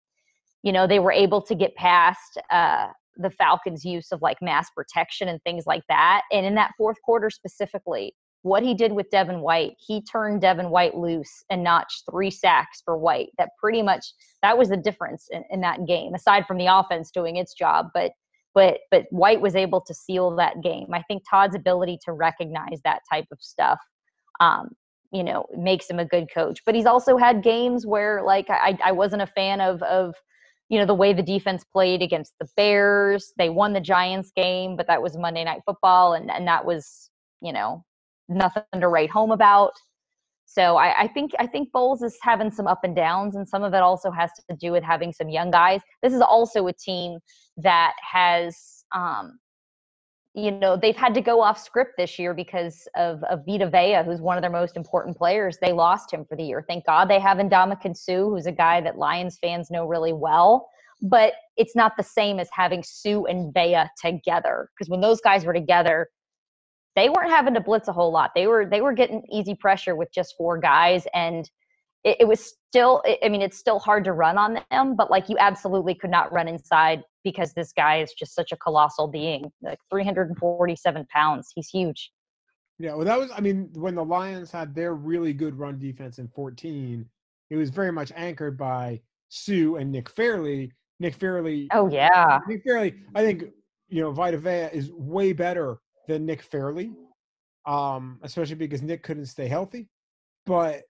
you 0.62 0.72
know, 0.72 0.86
they 0.86 0.98
were 0.98 1.12
able 1.12 1.40
to 1.42 1.54
get 1.54 1.74
past 1.76 2.38
uh, 2.50 2.88
the 3.16 3.30
Falcons' 3.30 3.84
use 3.84 4.12
of 4.12 4.20
like 4.20 4.36
max 4.42 4.68
protection 4.76 5.28
and 5.28 5.42
things 5.42 5.64
like 5.66 5.82
that. 5.88 6.22
And 6.30 6.44
in 6.44 6.54
that 6.56 6.72
fourth 6.76 6.98
quarter 7.02 7.30
specifically, 7.30 8.14
what 8.42 8.62
he 8.62 8.74
did 8.74 8.92
with 8.92 9.10
Devin 9.10 9.40
White, 9.40 9.72
he 9.78 10.02
turned 10.02 10.40
Devin 10.40 10.70
White 10.70 10.96
loose 10.96 11.44
and 11.50 11.62
notched 11.62 12.04
three 12.10 12.30
sacks 12.30 12.82
for 12.84 12.96
White. 12.96 13.28
That 13.38 13.50
pretty 13.58 13.82
much 13.82 14.06
that 14.42 14.56
was 14.56 14.70
the 14.70 14.76
difference 14.76 15.28
in, 15.30 15.44
in 15.50 15.60
that 15.60 15.86
game, 15.86 16.14
aside 16.14 16.46
from 16.46 16.56
the 16.58 16.66
offense 16.66 17.10
doing 17.10 17.36
its 17.36 17.54
job. 17.54 17.88
But 17.92 18.12
but 18.54 18.78
but 18.90 19.06
White 19.10 19.40
was 19.40 19.56
able 19.56 19.80
to 19.82 19.94
seal 19.94 20.34
that 20.36 20.62
game. 20.62 20.88
I 20.92 21.02
think 21.02 21.22
Todd's 21.28 21.54
ability 21.54 21.98
to 22.04 22.12
recognize 22.12 22.80
that 22.84 23.00
type 23.10 23.26
of 23.32 23.38
stuff, 23.40 23.78
um, 24.40 24.70
you 25.12 25.22
know, 25.22 25.46
makes 25.56 25.88
him 25.88 25.98
a 25.98 26.04
good 26.04 26.28
coach. 26.32 26.60
But 26.66 26.74
he's 26.74 26.86
also 26.86 27.16
had 27.16 27.42
games 27.42 27.86
where 27.86 28.22
like 28.22 28.46
I, 28.48 28.78
I 28.84 28.92
wasn't 28.92 29.22
a 29.22 29.26
fan 29.26 29.60
of 29.60 29.82
of 29.82 30.14
you 30.68 30.78
know 30.78 30.86
the 30.86 30.94
way 30.94 31.12
the 31.12 31.22
defense 31.22 31.64
played 31.64 32.02
against 32.02 32.34
the 32.40 32.48
Bears. 32.56 33.32
They 33.38 33.50
won 33.50 33.72
the 33.72 33.80
Giants 33.80 34.32
game, 34.34 34.76
but 34.76 34.86
that 34.86 35.02
was 35.02 35.16
Monday 35.16 35.44
Night 35.44 35.62
Football, 35.66 36.14
and 36.14 36.30
and 36.30 36.46
that 36.46 36.64
was 36.64 37.10
you 37.40 37.52
know 37.52 37.84
nothing 38.28 38.62
to 38.80 38.88
write 38.88 39.10
home 39.10 39.32
about. 39.32 39.72
So 40.52 40.76
I, 40.76 41.02
I 41.02 41.06
think 41.06 41.30
I 41.38 41.46
think 41.46 41.70
Bowles 41.70 42.02
is 42.02 42.18
having 42.22 42.50
some 42.50 42.66
up 42.66 42.80
and 42.82 42.96
downs, 42.96 43.36
and 43.36 43.48
some 43.48 43.62
of 43.62 43.72
it 43.72 43.82
also 43.82 44.10
has 44.10 44.32
to 44.48 44.56
do 44.56 44.72
with 44.72 44.82
having 44.82 45.12
some 45.12 45.28
young 45.28 45.52
guys. 45.52 45.80
This 46.02 46.12
is 46.12 46.20
also 46.20 46.66
a 46.66 46.72
team 46.72 47.20
that 47.58 47.92
has, 48.02 48.84
um, 48.92 49.38
you 50.34 50.50
know, 50.50 50.76
they've 50.76 50.96
had 50.96 51.14
to 51.14 51.20
go 51.20 51.40
off 51.40 51.56
script 51.56 51.92
this 51.96 52.18
year 52.18 52.34
because 52.34 52.88
of, 52.96 53.22
of 53.30 53.46
Vita 53.46 53.70
Vea, 53.70 54.02
who's 54.04 54.20
one 54.20 54.36
of 54.36 54.42
their 54.42 54.50
most 54.50 54.76
important 54.76 55.16
players. 55.16 55.56
They 55.62 55.72
lost 55.72 56.12
him 56.12 56.24
for 56.24 56.36
the 56.36 56.42
year. 56.42 56.64
Thank 56.66 56.84
God 56.84 57.08
they 57.08 57.20
have 57.20 57.38
Ndamukong 57.38 57.96
Suh, 57.96 58.24
who's 58.24 58.46
a 58.46 58.52
guy 58.52 58.80
that 58.80 58.98
Lions 58.98 59.38
fans 59.40 59.70
know 59.70 59.86
really 59.86 60.12
well. 60.12 60.68
But 61.00 61.34
it's 61.56 61.76
not 61.76 61.92
the 61.96 62.02
same 62.02 62.40
as 62.40 62.48
having 62.52 62.82
Suh 62.82 63.22
and 63.26 63.54
Vea 63.54 63.84
together 64.04 64.68
because 64.74 64.90
when 64.90 65.00
those 65.00 65.20
guys 65.20 65.44
were 65.44 65.54
together, 65.54 66.08
they 66.96 67.08
weren't 67.08 67.30
having 67.30 67.54
to 67.54 67.60
blitz 67.60 67.88
a 67.88 67.92
whole 67.92 68.12
lot. 68.12 68.32
They 68.34 68.46
were 68.46 68.66
they 68.66 68.80
were 68.80 68.92
getting 68.92 69.22
easy 69.30 69.54
pressure 69.54 69.94
with 69.94 70.12
just 70.12 70.34
four 70.36 70.58
guys, 70.58 71.06
and 71.14 71.48
it, 72.04 72.18
it 72.20 72.28
was 72.28 72.54
still. 72.68 73.02
I 73.22 73.28
mean, 73.28 73.42
it's 73.42 73.58
still 73.58 73.78
hard 73.78 74.04
to 74.04 74.12
run 74.12 74.38
on 74.38 74.60
them, 74.70 74.96
but 74.96 75.10
like 75.10 75.28
you 75.28 75.36
absolutely 75.38 75.94
could 75.94 76.10
not 76.10 76.32
run 76.32 76.48
inside 76.48 77.02
because 77.22 77.52
this 77.52 77.72
guy 77.72 78.00
is 78.00 78.12
just 78.12 78.34
such 78.34 78.52
a 78.52 78.56
colossal 78.56 79.06
being, 79.06 79.50
like 79.62 79.78
347 79.90 81.06
pounds. 81.12 81.52
He's 81.54 81.68
huge. 81.68 82.10
Yeah, 82.78 82.94
well, 82.94 83.04
that 83.04 83.18
was. 83.18 83.30
I 83.36 83.40
mean, 83.40 83.68
when 83.74 83.94
the 83.94 84.04
Lions 84.04 84.50
had 84.50 84.74
their 84.74 84.94
really 84.94 85.32
good 85.32 85.58
run 85.58 85.78
defense 85.78 86.18
in 86.18 86.28
14, 86.28 87.06
it 87.50 87.56
was 87.56 87.70
very 87.70 87.92
much 87.92 88.10
anchored 88.16 88.58
by 88.58 89.00
Suh 89.28 89.76
and 89.76 89.92
Nick 89.92 90.08
Fairley. 90.08 90.72
Nick 90.98 91.14
Fairley. 91.14 91.68
Oh 91.72 91.88
yeah. 91.88 92.40
Nick 92.48 92.62
Fairley. 92.64 92.94
I 93.14 93.22
think 93.22 93.44
you 93.88 94.02
know 94.02 94.10
Vita 94.10 94.38
Vea 94.38 94.70
is 94.72 94.90
way 94.92 95.32
better 95.32 95.78
than 96.08 96.26
Nick 96.26 96.42
Fairley, 96.42 96.92
um, 97.66 98.18
especially 98.22 98.56
because 98.56 98.82
Nick 98.82 99.02
couldn't 99.02 99.26
stay 99.26 99.48
healthy. 99.48 99.88
But 100.46 100.82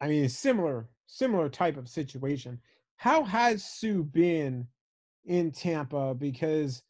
I 0.00 0.08
mean, 0.08 0.28
similar 0.28 0.88
similar 1.08 1.48
type 1.48 1.76
of 1.76 1.88
situation. 1.88 2.60
How 2.96 3.24
has 3.24 3.64
Suh 3.64 4.02
been 4.02 4.66
in 5.24 5.50
Tampa? 5.50 6.14
Because 6.14 6.82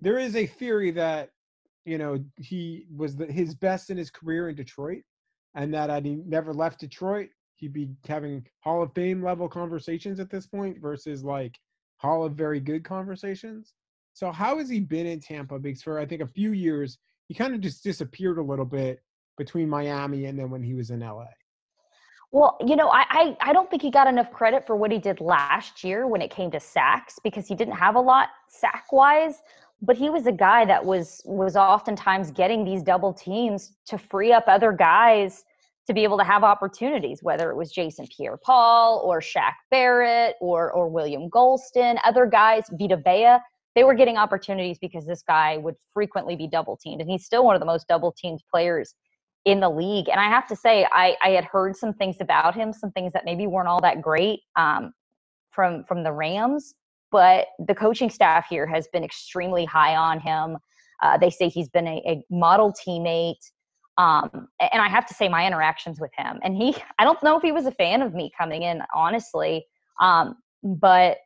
there 0.00 0.18
is 0.18 0.34
a 0.34 0.46
theory 0.46 0.90
that 0.92 1.30
you 1.84 1.98
know 1.98 2.24
he 2.36 2.86
was 2.94 3.16
the, 3.16 3.26
his 3.26 3.54
best 3.54 3.90
in 3.90 3.96
his 3.96 4.10
career 4.10 4.48
in 4.48 4.56
Detroit, 4.56 5.02
and 5.54 5.72
that 5.74 5.90
had 5.90 6.04
he 6.04 6.16
never 6.26 6.52
left 6.52 6.80
Detroit, 6.80 7.28
he'd 7.56 7.72
be 7.72 7.90
having 8.06 8.44
Hall 8.60 8.82
of 8.82 8.92
Fame 8.94 9.22
level 9.22 9.48
conversations 9.48 10.18
at 10.18 10.30
this 10.30 10.46
point 10.46 10.80
versus 10.80 11.22
like 11.22 11.58
Hall 11.96 12.24
of 12.24 12.34
Very 12.34 12.60
Good 12.60 12.84
conversations. 12.84 13.74
So 14.20 14.30
how 14.30 14.58
has 14.58 14.68
he 14.68 14.80
been 14.80 15.06
in 15.06 15.18
Tampa? 15.18 15.58
Because 15.58 15.82
for 15.82 15.98
I 15.98 16.04
think 16.04 16.20
a 16.20 16.26
few 16.26 16.52
years 16.52 16.98
he 17.28 17.32
kind 17.32 17.54
of 17.54 17.62
just 17.62 17.82
disappeared 17.82 18.36
a 18.36 18.42
little 18.42 18.66
bit 18.66 19.02
between 19.38 19.66
Miami 19.66 20.26
and 20.26 20.38
then 20.38 20.50
when 20.50 20.62
he 20.62 20.74
was 20.74 20.90
in 20.90 21.00
LA. 21.00 21.24
Well, 22.30 22.58
you 22.60 22.76
know, 22.76 22.90
I, 22.90 23.06
I, 23.08 23.36
I 23.40 23.52
don't 23.54 23.70
think 23.70 23.80
he 23.80 23.90
got 23.90 24.06
enough 24.06 24.30
credit 24.30 24.66
for 24.66 24.76
what 24.76 24.92
he 24.92 24.98
did 24.98 25.22
last 25.22 25.82
year 25.82 26.06
when 26.06 26.20
it 26.20 26.30
came 26.30 26.50
to 26.50 26.60
sacks 26.60 27.18
because 27.24 27.48
he 27.48 27.54
didn't 27.54 27.76
have 27.76 27.94
a 27.94 28.00
lot 28.00 28.28
sack 28.46 28.92
wise. 28.92 29.36
But 29.80 29.96
he 29.96 30.10
was 30.10 30.26
a 30.26 30.32
guy 30.32 30.66
that 30.66 30.84
was 30.84 31.22
was 31.24 31.56
oftentimes 31.56 32.30
getting 32.30 32.62
these 32.62 32.82
double 32.82 33.14
teams 33.14 33.72
to 33.86 33.96
free 33.96 34.34
up 34.34 34.44
other 34.48 34.70
guys 34.70 35.44
to 35.86 35.94
be 35.94 36.04
able 36.04 36.18
to 36.18 36.24
have 36.24 36.44
opportunities, 36.44 37.22
whether 37.22 37.50
it 37.50 37.56
was 37.56 37.72
Jason 37.72 38.06
Pierre-Paul 38.14 39.00
or 39.02 39.22
Shaq 39.22 39.54
Barrett 39.70 40.36
or 40.42 40.70
or 40.72 40.90
William 40.90 41.30
Gholston, 41.30 41.98
other 42.04 42.26
guys, 42.26 42.64
Vita 42.70 42.98
Vea. 42.98 43.38
They 43.80 43.84
were 43.84 43.94
getting 43.94 44.18
opportunities 44.18 44.76
because 44.78 45.06
this 45.06 45.22
guy 45.22 45.56
would 45.56 45.74
frequently 45.94 46.36
be 46.36 46.46
double 46.46 46.76
teamed, 46.76 47.00
and 47.00 47.08
he's 47.08 47.24
still 47.24 47.46
one 47.46 47.56
of 47.56 47.60
the 47.60 47.66
most 47.66 47.88
double 47.88 48.12
teamed 48.12 48.42
players 48.52 48.94
in 49.46 49.58
the 49.58 49.70
league. 49.70 50.10
And 50.10 50.20
I 50.20 50.28
have 50.28 50.46
to 50.48 50.54
say, 50.54 50.86
I, 50.92 51.16
I 51.22 51.30
had 51.30 51.46
heard 51.46 51.74
some 51.74 51.94
things 51.94 52.16
about 52.20 52.54
him, 52.54 52.74
some 52.74 52.90
things 52.90 53.10
that 53.14 53.24
maybe 53.24 53.46
weren't 53.46 53.68
all 53.68 53.80
that 53.80 54.02
great 54.02 54.40
um, 54.54 54.92
from 55.50 55.84
from 55.84 56.04
the 56.04 56.12
Rams. 56.12 56.74
But 57.10 57.46
the 57.58 57.74
coaching 57.74 58.10
staff 58.10 58.48
here 58.50 58.66
has 58.66 58.86
been 58.92 59.02
extremely 59.02 59.64
high 59.64 59.96
on 59.96 60.20
him. 60.20 60.58
Uh, 61.02 61.16
they 61.16 61.30
say 61.30 61.48
he's 61.48 61.70
been 61.70 61.88
a, 61.88 62.02
a 62.06 62.22
model 62.30 62.74
teammate. 62.74 63.40
Um, 63.96 64.48
and 64.60 64.82
I 64.82 64.88
have 64.90 65.06
to 65.06 65.14
say, 65.14 65.26
my 65.26 65.46
interactions 65.46 66.02
with 66.02 66.10
him, 66.18 66.38
and 66.44 66.54
he, 66.54 66.76
I 66.98 67.04
don't 67.04 67.22
know 67.22 67.38
if 67.38 67.42
he 67.42 67.52
was 67.52 67.64
a 67.64 67.72
fan 67.72 68.02
of 68.02 68.12
me 68.12 68.30
coming 68.36 68.60
in, 68.60 68.82
honestly. 68.94 69.64
Um, 70.02 70.34
but 70.62 71.16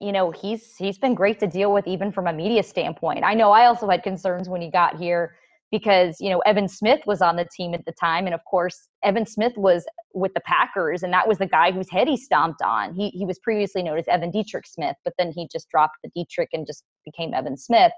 you 0.00 0.12
know, 0.12 0.30
he's 0.30 0.76
he's 0.76 0.98
been 0.98 1.14
great 1.14 1.40
to 1.40 1.46
deal 1.46 1.72
with, 1.72 1.86
even 1.86 2.12
from 2.12 2.26
a 2.26 2.32
media 2.32 2.62
standpoint. 2.62 3.24
I 3.24 3.34
know 3.34 3.50
I 3.50 3.66
also 3.66 3.88
had 3.88 4.02
concerns 4.02 4.48
when 4.48 4.60
he 4.60 4.70
got 4.70 4.96
here 4.96 5.34
because 5.70 6.20
you 6.20 6.30
know 6.30 6.38
Evan 6.40 6.68
Smith 6.68 7.00
was 7.06 7.20
on 7.20 7.36
the 7.36 7.46
team 7.56 7.74
at 7.74 7.84
the 7.84 7.92
time, 7.92 8.26
and 8.26 8.34
of 8.34 8.40
course 8.44 8.88
Evan 9.02 9.26
Smith 9.26 9.54
was 9.56 9.84
with 10.14 10.32
the 10.34 10.40
Packers, 10.40 11.02
and 11.02 11.12
that 11.12 11.26
was 11.26 11.38
the 11.38 11.46
guy 11.46 11.72
whose 11.72 11.90
head 11.90 12.08
he 12.08 12.16
stomped 12.16 12.62
on. 12.62 12.94
He 12.94 13.10
he 13.10 13.24
was 13.24 13.38
previously 13.40 13.82
known 13.82 13.98
as 13.98 14.06
Evan 14.08 14.30
Dietrich 14.30 14.66
Smith, 14.66 14.96
but 15.04 15.14
then 15.18 15.32
he 15.34 15.48
just 15.50 15.68
dropped 15.68 15.96
the 16.04 16.10
Dietrich 16.14 16.50
and 16.52 16.66
just 16.66 16.84
became 17.04 17.34
Evan 17.34 17.56
Smith. 17.56 17.92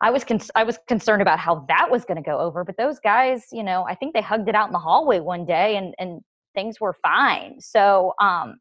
I 0.00 0.10
was 0.10 0.24
con- 0.24 0.40
I 0.54 0.64
was 0.64 0.78
concerned 0.88 1.20
about 1.20 1.38
how 1.38 1.64
that 1.68 1.90
was 1.90 2.04
going 2.04 2.16
to 2.16 2.22
go 2.22 2.38
over, 2.38 2.64
but 2.64 2.76
those 2.76 2.98
guys, 3.00 3.44
you 3.52 3.62
know, 3.62 3.84
I 3.88 3.94
think 3.94 4.14
they 4.14 4.22
hugged 4.22 4.48
it 4.48 4.54
out 4.54 4.68
in 4.68 4.72
the 4.72 4.78
hallway 4.78 5.20
one 5.20 5.44
day, 5.44 5.76
and 5.76 5.94
and 5.98 6.20
things 6.54 6.80
were 6.80 6.94
fine. 7.02 7.60
So, 7.60 8.14
um, 8.20 8.56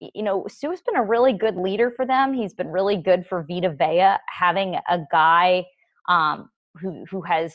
you 0.00 0.22
know, 0.22 0.46
Suh's 0.48 0.80
been 0.82 0.96
a 0.96 1.04
really 1.04 1.32
good 1.32 1.56
leader 1.56 1.90
for 1.90 2.06
them. 2.06 2.32
He's 2.32 2.54
been 2.54 2.68
really 2.68 2.96
good 2.96 3.26
for 3.26 3.44
Vita 3.48 3.70
Vea, 3.70 4.16
having 4.28 4.76
a 4.88 5.00
guy 5.10 5.64
um, 6.08 6.50
who 6.80 7.04
who 7.10 7.22
has 7.22 7.54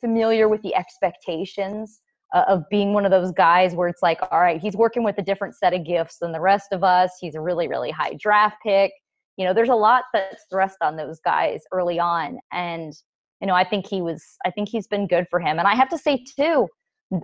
familiar 0.00 0.48
with 0.48 0.62
the 0.62 0.74
expectations 0.74 2.00
uh, 2.34 2.44
of 2.48 2.64
being 2.70 2.92
one 2.92 3.04
of 3.04 3.10
those 3.10 3.30
guys 3.32 3.74
where 3.74 3.88
it's 3.88 4.02
like, 4.02 4.18
all 4.30 4.40
right, 4.40 4.60
he's 4.60 4.76
working 4.76 5.04
with 5.04 5.18
a 5.18 5.22
different 5.22 5.54
set 5.54 5.72
of 5.72 5.84
gifts 5.84 6.18
than 6.18 6.32
the 6.32 6.40
rest 6.40 6.68
of 6.72 6.82
us. 6.82 7.12
He's 7.20 7.34
a 7.34 7.40
really 7.40 7.68
really 7.68 7.90
high 7.90 8.16
draft 8.18 8.56
pick. 8.64 8.92
You 9.36 9.44
know, 9.44 9.54
there's 9.54 9.68
a 9.68 9.74
lot 9.74 10.04
that's 10.12 10.44
thrust 10.50 10.78
on 10.80 10.96
those 10.96 11.20
guys 11.20 11.62
early 11.72 11.98
on, 11.98 12.38
and 12.52 12.92
you 13.40 13.46
know, 13.46 13.54
I 13.54 13.64
think 13.64 13.86
he 13.86 14.02
was. 14.02 14.24
I 14.44 14.50
think 14.50 14.68
he's 14.68 14.86
been 14.86 15.06
good 15.06 15.26
for 15.30 15.40
him, 15.40 15.58
and 15.58 15.68
I 15.68 15.74
have 15.74 15.90
to 15.90 15.98
say 15.98 16.24
too. 16.36 16.68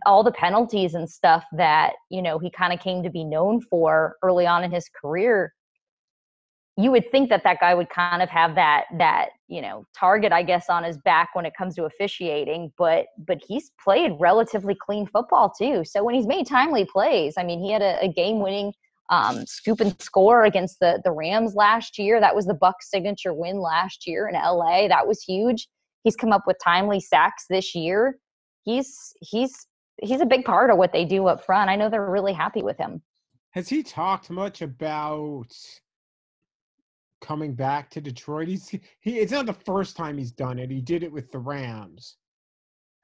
All 0.07 0.22
the 0.22 0.33
penalties 0.33 0.95
and 0.95 1.09
stuff 1.09 1.45
that 1.53 1.95
you 2.11 2.22
know 2.22 2.39
he 2.39 2.51
kind 2.51 2.72
of 2.72 2.80
came 2.80 3.03
to 3.03 3.11
be 3.11 3.24
known 3.24 3.61
for 3.61 4.16
early 4.22 4.47
on 4.47 4.64
in 4.64 4.70
his 4.70 4.89
career 4.89 5.53
you 6.78 6.91
would 6.91 7.11
think 7.11 7.28
that 7.28 7.45
that 7.45 7.61
guy 7.61 7.74
would 7.74 7.91
kind 7.91 8.22
of 8.22 8.30
have 8.30 8.55
that 8.55 8.85
that 8.97 9.30
you 9.49 9.61
know 9.61 9.85
target 9.99 10.33
i 10.33 10.43
guess 10.43 10.70
on 10.70 10.85
his 10.85 10.97
back 10.99 11.30
when 11.35 11.45
it 11.45 11.53
comes 11.57 11.74
to 11.74 11.85
officiating 11.85 12.72
but 12.78 13.07
but 13.26 13.39
he's 13.47 13.72
played 13.83 14.12
relatively 14.18 14.74
clean 14.74 15.07
football 15.07 15.53
too. 15.57 15.83
So 15.85 16.03
when 16.03 16.14
he's 16.14 16.26
made 16.26 16.47
timely 16.47 16.85
plays 16.85 17.35
i 17.37 17.43
mean 17.45 17.61
he 17.61 17.72
had 17.72 17.83
a, 17.83 17.99
a 18.03 18.09
game 18.09 18.41
winning 18.41 18.72
um, 19.11 19.45
scoop 19.47 19.80
and 19.80 20.01
score 20.01 20.45
against 20.45 20.80
the 20.80 21.01
the 21.05 21.12
rams 21.12 21.55
last 21.55 21.99
year. 21.99 22.18
That 22.18 22.35
was 22.35 22.47
the 22.47 22.55
buck 22.55 22.76
signature 22.80 23.35
win 23.35 23.59
last 23.59 24.07
year 24.07 24.26
in 24.26 24.35
la 24.35 24.89
that 24.89 25.07
was 25.07 25.22
huge. 25.22 25.68
He's 26.03 26.16
come 26.16 26.33
up 26.33 26.45
with 26.47 26.57
timely 26.64 27.01
sacks 27.01 27.45
this 27.51 27.74
year. 27.74 28.16
He's 28.64 29.12
he's 29.20 29.53
he's 30.01 30.20
a 30.20 30.26
big 30.26 30.45
part 30.45 30.70
of 30.70 30.78
what 30.78 30.93
they 30.93 31.05
do 31.05 31.26
up 31.26 31.45
front 31.45 31.68
i 31.68 31.76
know 31.76 31.88
they're 31.88 32.11
really 32.11 32.32
happy 32.32 32.62
with 32.62 32.78
him 32.78 33.03
has 33.51 33.68
he 33.68 33.82
talked 33.82 34.30
much 34.30 34.62
about 34.62 35.53
coming 37.22 37.55
back 37.55 37.88
to 37.90 38.01
Detroit. 38.01 38.49
He's 38.49 38.68
he 38.68 39.18
it's 39.18 39.32
not 39.32 39.47
the 39.47 39.55
first 39.55 39.97
time 39.97 40.18
he's 40.18 40.32
done 40.32 40.59
it. 40.59 40.70
He 40.70 40.82
did 40.82 41.03
it 41.03 41.11
with 41.11 41.30
the 41.30 41.38
Rams. 41.38 42.16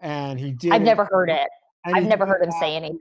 And 0.01 0.39
he 0.39 0.53
did 0.53 0.73
I've 0.73 0.83
never 0.83 1.09
heard 1.11 1.31
it. 1.31 1.49
I've 1.87 2.05
never 2.05 2.27
heard 2.27 2.43
him 2.43 2.51
that. 2.51 2.61
say 2.61 2.77
anything. 2.77 3.01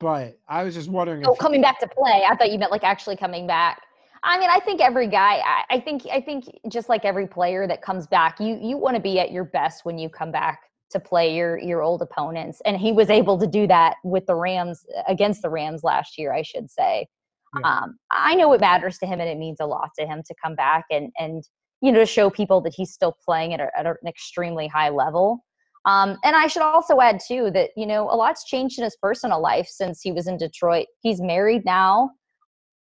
But 0.00 0.38
I 0.48 0.64
was 0.64 0.74
just 0.74 0.88
wondering 0.88 1.24
Oh, 1.26 1.34
coming 1.34 1.62
back 1.62 1.78
to 1.80 1.86
play. 1.86 2.24
I 2.28 2.34
thought 2.34 2.50
you 2.50 2.58
meant 2.58 2.72
like 2.72 2.82
actually 2.82 3.16
coming 3.16 3.46
back. 3.46 3.80
I 4.22 4.38
mean, 4.38 4.48
I 4.50 4.58
think 4.58 4.80
every 4.80 5.06
guy 5.06 5.42
I, 5.44 5.76
I 5.76 5.80
think 5.80 6.06
I 6.10 6.20
think 6.20 6.46
just 6.68 6.88
like 6.88 7.04
every 7.04 7.26
player 7.26 7.66
that 7.68 7.82
comes 7.82 8.06
back, 8.06 8.40
you 8.40 8.58
you 8.60 8.76
want 8.76 8.96
to 8.96 9.02
be 9.02 9.20
at 9.20 9.30
your 9.30 9.44
best 9.44 9.84
when 9.84 9.98
you 9.98 10.08
come 10.08 10.32
back 10.32 10.70
to 10.94 11.00
play 11.00 11.34
your 11.34 11.58
your 11.58 11.82
old 11.82 12.00
opponents. 12.00 12.62
And 12.64 12.78
he 12.78 12.92
was 12.92 13.10
able 13.10 13.38
to 13.38 13.46
do 13.46 13.66
that 13.66 13.96
with 14.04 14.24
the 14.26 14.34
Rams 14.34 14.86
against 15.06 15.42
the 15.42 15.50
Rams 15.50 15.82
last 15.84 16.16
year, 16.16 16.32
I 16.32 16.42
should 16.42 16.70
say. 16.70 17.06
Yeah. 17.60 17.68
Um, 17.68 17.98
I 18.10 18.34
know 18.34 18.52
it 18.52 18.60
matters 18.60 18.98
to 18.98 19.06
him 19.06 19.20
and 19.20 19.28
it 19.28 19.36
means 19.36 19.58
a 19.60 19.66
lot 19.66 19.90
to 19.98 20.06
him 20.06 20.22
to 20.26 20.34
come 20.42 20.54
back 20.54 20.84
and 20.90 21.12
and 21.18 21.44
you 21.82 21.92
know 21.92 21.98
to 21.98 22.06
show 22.06 22.30
people 22.30 22.60
that 22.62 22.72
he's 22.74 22.92
still 22.92 23.16
playing 23.24 23.52
at, 23.52 23.60
a, 23.60 23.68
at 23.78 23.86
an 23.86 23.96
extremely 24.06 24.68
high 24.68 24.88
level. 24.88 25.44
Um, 25.84 26.16
and 26.24 26.34
I 26.34 26.46
should 26.46 26.62
also 26.62 27.00
add 27.00 27.20
too 27.26 27.50
that 27.52 27.70
you 27.76 27.86
know 27.86 28.08
a 28.08 28.16
lot's 28.16 28.44
changed 28.44 28.78
in 28.78 28.84
his 28.84 28.96
personal 29.02 29.40
life 29.40 29.66
since 29.68 30.00
he 30.00 30.12
was 30.12 30.26
in 30.28 30.38
Detroit. 30.38 30.86
He's 31.02 31.20
married 31.20 31.64
now, 31.64 32.10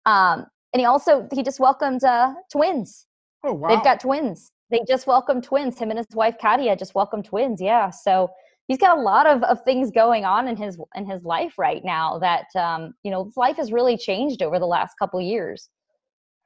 um, 0.05 0.45
and 0.74 0.82
he 0.82 0.86
also 0.86 1.28
he 1.32 1.43
just 1.43 1.60
welcomed 1.60 2.03
uh, 2.03 2.34
twins. 2.51 3.05
Oh 3.43 3.53
wow. 3.53 3.70
They've 3.70 3.84
got 3.84 4.01
twins. 4.01 4.51
They 4.72 4.82
just 4.88 5.07
welcomed 5.07 5.43
twins. 5.43 5.80
Him 5.80 5.89
and 5.89 5.97
his 5.97 6.07
wife 6.13 6.36
Katia 6.39 6.76
just 6.76 6.93
welcomed 6.95 7.26
twins. 7.26 7.59
Yeah, 7.61 7.89
so 7.89 8.30
he's 8.67 8.78
got 8.78 8.97
a 8.97 9.01
lot 9.01 9.26
of, 9.26 9.41
of 9.43 9.63
things 9.63 9.89
going 9.91 10.26
on 10.26 10.47
in 10.47 10.55
his 10.55 10.78
in 10.95 11.05
his 11.09 11.24
life 11.24 11.53
right 11.57 11.84
now 11.84 12.20
that 12.20 12.45
um, 12.55 12.93
you 13.03 13.11
know 13.11 13.26
his 13.26 13.38
life 13.38 13.57
has 13.57 13.72
really 13.72 13.97
changed 13.97 14.41
over 14.43 14.59
the 14.59 14.67
last 14.67 14.93
couple 14.99 15.20
years. 15.20 15.70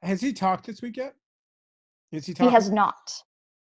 has 0.02 0.20
he 0.20 0.32
talked 0.32 0.66
this 0.66 0.80
week 0.82 0.96
yet? 0.96 1.14
Is 2.12 2.26
he 2.26 2.32
He 2.32 2.48
has 2.48 2.70
not. 2.70 3.12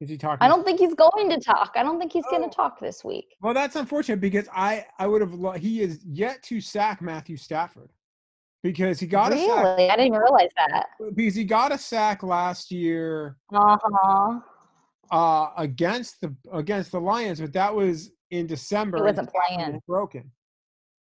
Is 0.01 0.09
he 0.09 0.17
talking? 0.17 0.39
I 0.45 0.49
don't 0.49 0.65
think 0.65 0.79
he's 0.81 0.95
going 0.95 1.29
to 1.29 1.39
talk. 1.39 1.73
I 1.77 1.83
don't 1.83 1.99
think 1.99 2.11
he's 2.13 2.25
going 2.31 2.43
Oh. 2.43 2.49
to 2.49 2.55
talk 2.55 2.81
this 2.81 3.05
week. 3.05 3.37
Well, 3.43 3.53
that's 3.55 3.77
unfortunate 3.77 4.21
because 4.21 4.49
I 4.53 4.87
I 4.99 5.07
would 5.07 5.21
have 5.21 5.35
lo- 5.35 5.53
he 5.53 5.83
is 5.83 6.05
yet 6.05 6.43
to 6.45 6.61
sack 6.61 7.01
Matthew 7.03 7.37
Stafford 7.37 7.91
because 8.63 8.99
he 8.99 9.07
got 9.07 9.33
a 9.33 9.37
sack 9.39 9.79
really? 9.79 9.89
I 9.91 9.97
didn't 9.97 10.09
even 10.09 10.21
realize 10.21 10.49
that. 10.57 10.87
because 11.15 11.35
he 11.35 11.45
got 11.45 11.71
a 11.73 11.79
sack 11.79 12.23
last 12.23 12.71
year 12.71 13.37
Uh 13.55 13.77
huh. 13.83 14.41
Uh 15.11 15.49
against 15.57 16.21
the 16.21 16.35
against 16.53 16.93
the 16.93 17.01
Lions, 17.01 17.41
but 17.41 17.53
that 17.53 17.75
was 17.75 18.11
in 18.31 18.47
December. 18.47 18.99
and 18.99 19.07
wasn't 19.07 19.31
playing. 19.31 19.73
was 19.73 19.83
broken. 19.87 20.31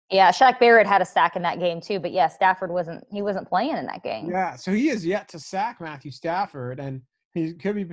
Yeah, 0.09 0.31
Shaq 0.31 0.59
Barrett 0.59 0.85
had 0.85 1.01
a 1.01 1.05
sack 1.05 1.35
in 1.35 1.41
that 1.41 1.59
game 1.59 1.81
too, 1.81 1.99
but 1.99 2.11
yeah, 2.11 2.27
Stafford 2.27 2.71
wasn't. 2.71 3.03
He 3.11 3.21
wasn't 3.21 3.47
playing 3.47 3.77
in 3.77 3.85
that 3.87 4.03
game. 4.03 4.29
Yeah, 4.29 4.55
so 4.55 4.71
he 4.71 4.89
is 4.89 5.05
yet 5.05 5.27
to 5.29 5.39
sack 5.39 5.81
Matthew 5.81 6.11
Stafford, 6.11 6.79
and 6.79 7.01
he 7.33 7.53
could 7.53 7.75
be 7.75 7.85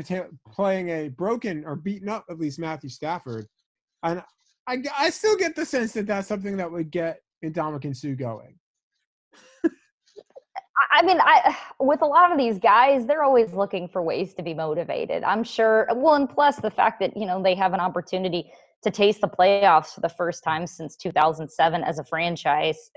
playing 0.53 0.91
a 0.91 1.09
broken 1.09 1.65
or 1.65 1.77
beaten 1.77 2.09
up 2.09 2.27
at 2.29 2.39
least 2.39 2.59
Matthew 2.59 2.91
Stafford. 2.91 3.47
And 4.03 4.23
I, 4.67 4.83
I 4.99 5.11
still 5.11 5.37
get 5.37 5.57
the 5.57 5.65
sense 5.65 5.93
that 5.93 6.07
that's 6.07 6.29
something 6.29 6.57
that 6.59 6.71
would 6.71 6.91
get 6.91 7.21
Ndamukong 7.45 7.97
Suh 7.97 8.15
going. 8.15 8.59
I- 10.91 11.03
mean, 11.03 11.21
I 11.21 11.57
with 11.79 12.03
a 12.03 12.07
lot 12.07 12.33
of 12.33 12.39
these 12.39 12.59
guys, 12.59 13.07
they're 13.07 13.23
always 13.23 13.53
looking 13.53 13.89
for 13.89 14.03
ways 14.03 14.35
to 14.35 14.43
be 14.43 14.55
motivated. 14.55 15.23
I'm 15.25 15.45
sure. 15.45 15.89
Well, 15.95 16.15
and 16.15 16.29
plus 16.29 16.57
the 16.57 16.71
fact 16.71 17.01
that 17.01 17.17
you 17.17 17.27
know 17.27 17.43
they 17.43 17.55
have 17.55 17.73
an 17.73 17.81
opportunity 17.81 18.53
to 18.83 18.91
taste 18.91 19.21
the 19.21 19.29
playoffs 19.29 19.95
for 19.95 20.01
the 20.01 20.09
first 20.09 20.43
time 20.43 20.67
since 20.67 20.97
2007 20.97 21.85
as 21.85 21.99
a 21.99 22.05
franchise 22.05 22.91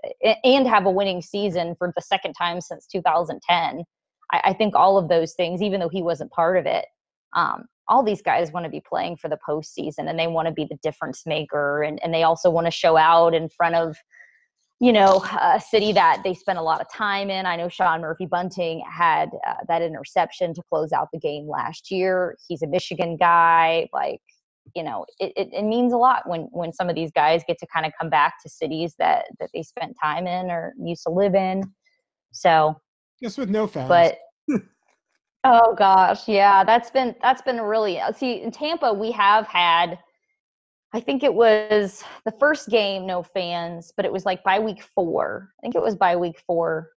and 0.44 0.68
have 0.68 0.86
a 0.86 0.92
winning 0.92 1.22
season 1.22 1.76
for 1.76 1.92
the 1.96 2.02
second 2.02 2.34
time 2.34 2.62
since 2.62 2.88
2010. 2.88 3.84
I, 4.32 4.42
I 4.46 4.54
think 4.54 4.76
all 4.76 4.98
of 4.98 5.10
those 5.10 5.34
things, 5.34 5.62
even 5.62 5.82
though 5.82 5.90
he 5.90 6.02
wasn't 6.02 6.32
part 6.32 6.58
of 6.58 6.66
it, 6.66 6.86
um, 7.36 7.66
all 7.90 8.04
these 8.04 8.22
guys 8.22 8.52
want 8.52 8.64
to 8.66 8.70
be 8.70 8.82
playing 8.88 9.18
for 9.18 9.30
the 9.30 9.38
postseason 9.48 10.10
and 10.10 10.18
they 10.18 10.28
want 10.28 10.48
to 10.48 10.54
be 10.54 10.66
the 10.66 10.78
difference 10.82 11.26
maker 11.26 11.84
and, 11.84 12.02
and 12.02 12.14
they 12.14 12.24
also 12.24 12.50
want 12.50 12.66
to 12.66 12.72
show 12.72 12.96
out 12.96 13.34
in 13.34 13.50
front 13.50 13.76
of 13.76 13.98
you 14.84 14.92
know, 14.92 15.24
a 15.42 15.62
city 15.62 15.94
that 15.94 16.24
they 16.26 16.34
spent 16.34 16.60
a 16.60 16.62
lot 16.62 16.82
of 16.82 16.92
time 16.92 17.30
in. 17.30 17.46
I 17.46 17.56
know 17.56 17.70
Sean 17.70 18.02
Murphy 18.02 18.26
Bunting 18.26 18.84
had 18.86 19.30
uh, 19.48 19.54
that 19.70 19.82
interception 19.82 20.54
to 20.56 20.62
close 20.70 20.92
out 20.92 21.08
the 21.14 21.20
game 21.20 21.48
last 21.48 21.90
year. 21.90 22.36
He's 22.50 22.62
a 22.64 22.68
Michigan 22.68 23.16
guy. 23.16 23.88
Like, 23.94 24.20
you 24.76 24.84
know, 24.84 25.06
it, 25.20 25.32
it, 25.38 25.54
it, 25.54 25.64
means 25.64 25.94
a 25.94 25.98
lot 25.98 26.28
when 26.28 26.50
when 26.52 26.74
some 26.74 26.90
of 26.90 26.96
these 26.96 27.12
guys 27.12 27.44
get 27.48 27.60
to 27.60 27.68
kind 27.74 27.86
of 27.86 27.94
come 27.98 28.10
back 28.10 28.34
to 28.44 28.50
cities 28.50 28.94
that 29.00 29.24
that 29.40 29.52
they 29.54 29.64
spent 29.64 29.96
time 30.04 30.28
in 30.28 30.52
or 30.52 30.74
used 30.78 31.04
to 31.04 31.14
live 31.14 31.34
in. 31.34 31.64
So, 32.34 32.76
just 33.22 33.38
with 33.38 33.50
no 33.50 33.68
fans. 33.68 33.88
But 33.88 34.18
oh 35.46 35.76
gosh, 35.76 36.28
yeah, 36.28 36.66
that's 36.66 36.92
been 36.92 37.16
that's 37.22 37.42
been 37.42 37.62
really 37.62 38.02
uh, 38.02 38.12
see 38.12 38.42
in 38.42 38.52
Tampa 38.52 38.92
we 38.92 39.12
have 39.12 39.48
had 39.48 39.98
I 40.94 41.00
think 41.00 41.24
it 41.24 41.34
was 41.34 42.04
the 42.24 42.32
first 42.40 42.70
game, 42.70 43.08
no 43.08 43.24
fans, 43.24 43.92
but 43.96 44.06
it 44.06 44.14
was 44.14 44.26
like 44.26 44.44
by 44.44 44.60
week 44.60 44.84
four. 44.94 45.52
I 45.60 45.62
think 45.62 45.76
it 45.76 45.82
was 45.82 45.96
by 45.96 46.16
week 46.16 46.40
four. 46.46 46.92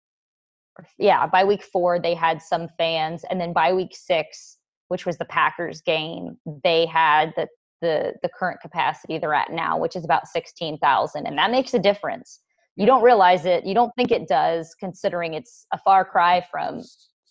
Yeah, 0.99 1.25
by 1.27 1.45
week 1.45 1.63
four, 1.63 1.99
they 1.99 2.13
had 2.13 2.41
some 2.41 2.67
fans. 2.77 3.23
And 3.29 3.39
then 3.39 3.53
by 3.53 3.71
week 3.71 3.95
six, 3.95 4.57
which 4.89 5.05
was 5.05 5.17
the 5.17 5.25
Packers 5.25 5.81
game, 5.81 6.37
they 6.63 6.85
had 6.85 7.33
the, 7.37 7.47
the, 7.81 8.13
the 8.21 8.29
current 8.37 8.59
capacity 8.59 9.17
they're 9.17 9.33
at 9.33 9.51
now, 9.51 9.77
which 9.77 9.95
is 9.95 10.03
about 10.03 10.27
16,000. 10.27 11.25
And 11.25 11.37
that 11.37 11.51
makes 11.51 11.73
a 11.73 11.79
difference. 11.79 12.41
You 12.75 12.85
don't 12.85 13.01
realize 13.01 13.45
it. 13.45 13.65
You 13.65 13.73
don't 13.73 13.93
think 13.95 14.11
it 14.11 14.27
does, 14.27 14.75
considering 14.77 15.33
it's 15.33 15.67
a 15.71 15.79
far 15.79 16.03
cry 16.03 16.45
from 16.51 16.81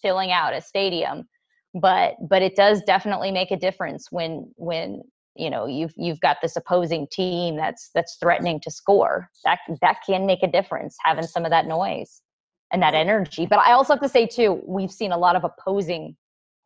filling 0.01 0.33
out 0.33 0.55
a 0.55 0.63
stadium 0.63 1.25
but 1.75 2.15
but 2.29 2.41
it 2.41 2.55
does 2.55 2.81
definitely 2.83 3.33
make 3.33 3.51
a 3.51 3.57
difference 3.57 4.07
when 4.13 4.49
when 4.57 5.03
you 5.37 5.51
know 5.51 5.67
you've 5.67 5.93
you've 5.97 6.21
got 6.21 6.39
this 6.43 6.57
opposing 6.57 7.07
team 7.11 7.57
that's 7.57 7.91
that's 7.95 8.17
threatening 8.17 8.61
to 8.61 8.71
score. 8.71 9.31
That 9.45 9.59
that 9.81 9.99
can 10.07 10.27
make 10.27 10.43
a 10.43 10.47
difference 10.47 10.97
having 11.03 11.27
some 11.27 11.45
of 11.45 11.51
that 11.51 11.67
noise 11.67 12.23
and 12.73 12.83
that 12.83 12.95
energy. 12.95 13.47
But 13.47 13.61
i 13.61 13.73
also 13.73 13.95
have 13.95 14.03
to 14.03 14.09
say 14.09 14.27
too 14.27 14.63
we've 14.67 14.93
seen 14.93 15.13
a 15.13 15.19
lot 15.19 15.37
of 15.37 15.45
opposing 15.45 16.17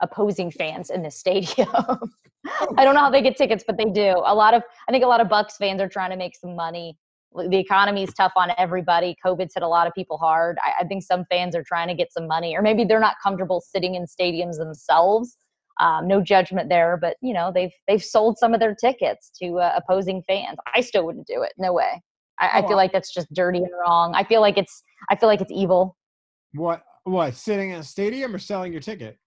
opposing 0.00 0.50
fans 0.50 0.90
in 0.90 1.02
the 1.02 1.10
stadium. 1.10 1.68
I 2.76 2.84
don't 2.84 2.94
know 2.94 3.00
how 3.00 3.10
they 3.10 3.22
get 3.22 3.36
tickets 3.36 3.64
but 3.66 3.76
they 3.76 3.86
do. 3.86 4.22
A 4.24 4.34
lot 4.34 4.54
of 4.54 4.62
i 4.88 4.92
think 4.92 5.04
a 5.04 5.08
lot 5.08 5.20
of 5.20 5.28
bucks 5.28 5.56
fans 5.56 5.80
are 5.80 5.88
trying 5.88 6.10
to 6.10 6.16
make 6.16 6.36
some 6.36 6.54
money. 6.54 6.96
The 7.34 7.58
economy 7.58 8.02
is 8.04 8.14
tough 8.14 8.32
on 8.36 8.52
everybody. 8.56 9.16
Covid's 9.24 9.54
hit 9.54 9.62
a 9.62 9.68
lot 9.68 9.86
of 9.86 9.94
people 9.94 10.16
hard. 10.16 10.58
I, 10.62 10.82
I 10.82 10.84
think 10.86 11.02
some 11.02 11.24
fans 11.26 11.54
are 11.54 11.62
trying 11.62 11.88
to 11.88 11.94
get 11.94 12.12
some 12.12 12.26
money 12.26 12.54
or 12.56 12.62
maybe 12.62 12.84
they're 12.84 13.00
not 13.00 13.16
comfortable 13.22 13.60
sitting 13.60 13.94
in 13.94 14.04
stadiums 14.04 14.58
themselves 14.58 15.36
um, 15.78 16.08
no 16.08 16.20
judgment 16.20 16.68
there, 16.68 16.96
but 17.00 17.16
you 17.20 17.32
know 17.32 17.52
they've 17.54 17.72
they've 17.86 18.02
sold 18.02 18.38
some 18.38 18.54
of 18.54 18.60
their 18.60 18.74
tickets 18.74 19.30
to 19.42 19.58
uh, 19.58 19.72
opposing 19.76 20.22
fans. 20.26 20.58
I 20.74 20.80
still 20.80 21.04
wouldn't 21.04 21.26
do 21.26 21.42
it. 21.42 21.52
No 21.58 21.72
way. 21.72 22.02
I, 22.40 22.58
I 22.58 22.66
feel 22.66 22.76
like 22.76 22.92
that's 22.92 23.12
just 23.12 23.32
dirty 23.32 23.58
and 23.58 23.70
wrong. 23.80 24.14
I 24.14 24.24
feel 24.24 24.40
like 24.40 24.58
it's 24.58 24.82
I 25.10 25.16
feel 25.16 25.28
like 25.28 25.40
it's 25.40 25.52
evil. 25.52 25.96
What 26.54 26.82
what 27.04 27.34
sitting 27.34 27.70
in 27.70 27.80
a 27.80 27.84
stadium 27.84 28.34
or 28.34 28.38
selling 28.38 28.72
your 28.72 28.80
ticket? 28.80 29.18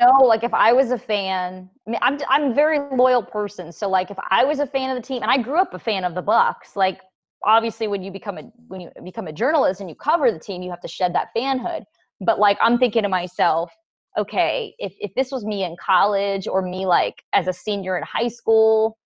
No, 0.00 0.24
like 0.24 0.44
if 0.44 0.54
I 0.54 0.72
was 0.72 0.92
a 0.92 0.98
fan, 0.98 1.68
I 1.86 1.90
mean, 1.90 1.98
I'm 2.02 2.18
I'm 2.28 2.52
a 2.52 2.54
very 2.54 2.78
loyal 2.96 3.22
person. 3.22 3.72
So 3.72 3.88
like 3.88 4.10
if 4.10 4.18
I 4.30 4.44
was 4.44 4.60
a 4.60 4.66
fan 4.66 4.90
of 4.90 4.96
the 4.96 5.06
team, 5.06 5.22
and 5.22 5.30
I 5.30 5.38
grew 5.38 5.58
up 5.58 5.74
a 5.74 5.78
fan 5.78 6.04
of 6.04 6.14
the 6.14 6.22
Bucks, 6.22 6.76
like 6.76 7.00
obviously 7.44 7.88
when 7.88 8.02
you 8.02 8.10
become 8.10 8.38
a 8.38 8.42
when 8.68 8.80
you 8.80 8.90
become 9.04 9.26
a 9.26 9.32
journalist 9.32 9.80
and 9.80 9.88
you 9.88 9.96
cover 9.96 10.30
the 10.30 10.38
team, 10.38 10.62
you 10.62 10.70
have 10.70 10.80
to 10.82 10.88
shed 10.88 11.14
that 11.14 11.28
fanhood. 11.36 11.82
But 12.20 12.38
like 12.38 12.58
I'm 12.60 12.78
thinking 12.78 13.02
to 13.02 13.08
myself, 13.08 13.72
okay, 14.18 14.74
if, 14.78 14.94
if 15.00 15.14
this 15.14 15.30
was 15.30 15.44
me 15.44 15.64
in 15.64 15.76
college 15.80 16.46
or 16.46 16.60
me 16.60 16.84
like 16.84 17.22
as 17.32 17.46
a 17.46 17.52
senior 17.52 17.96
in 17.96 18.02
high 18.02 18.28
school, 18.28 18.98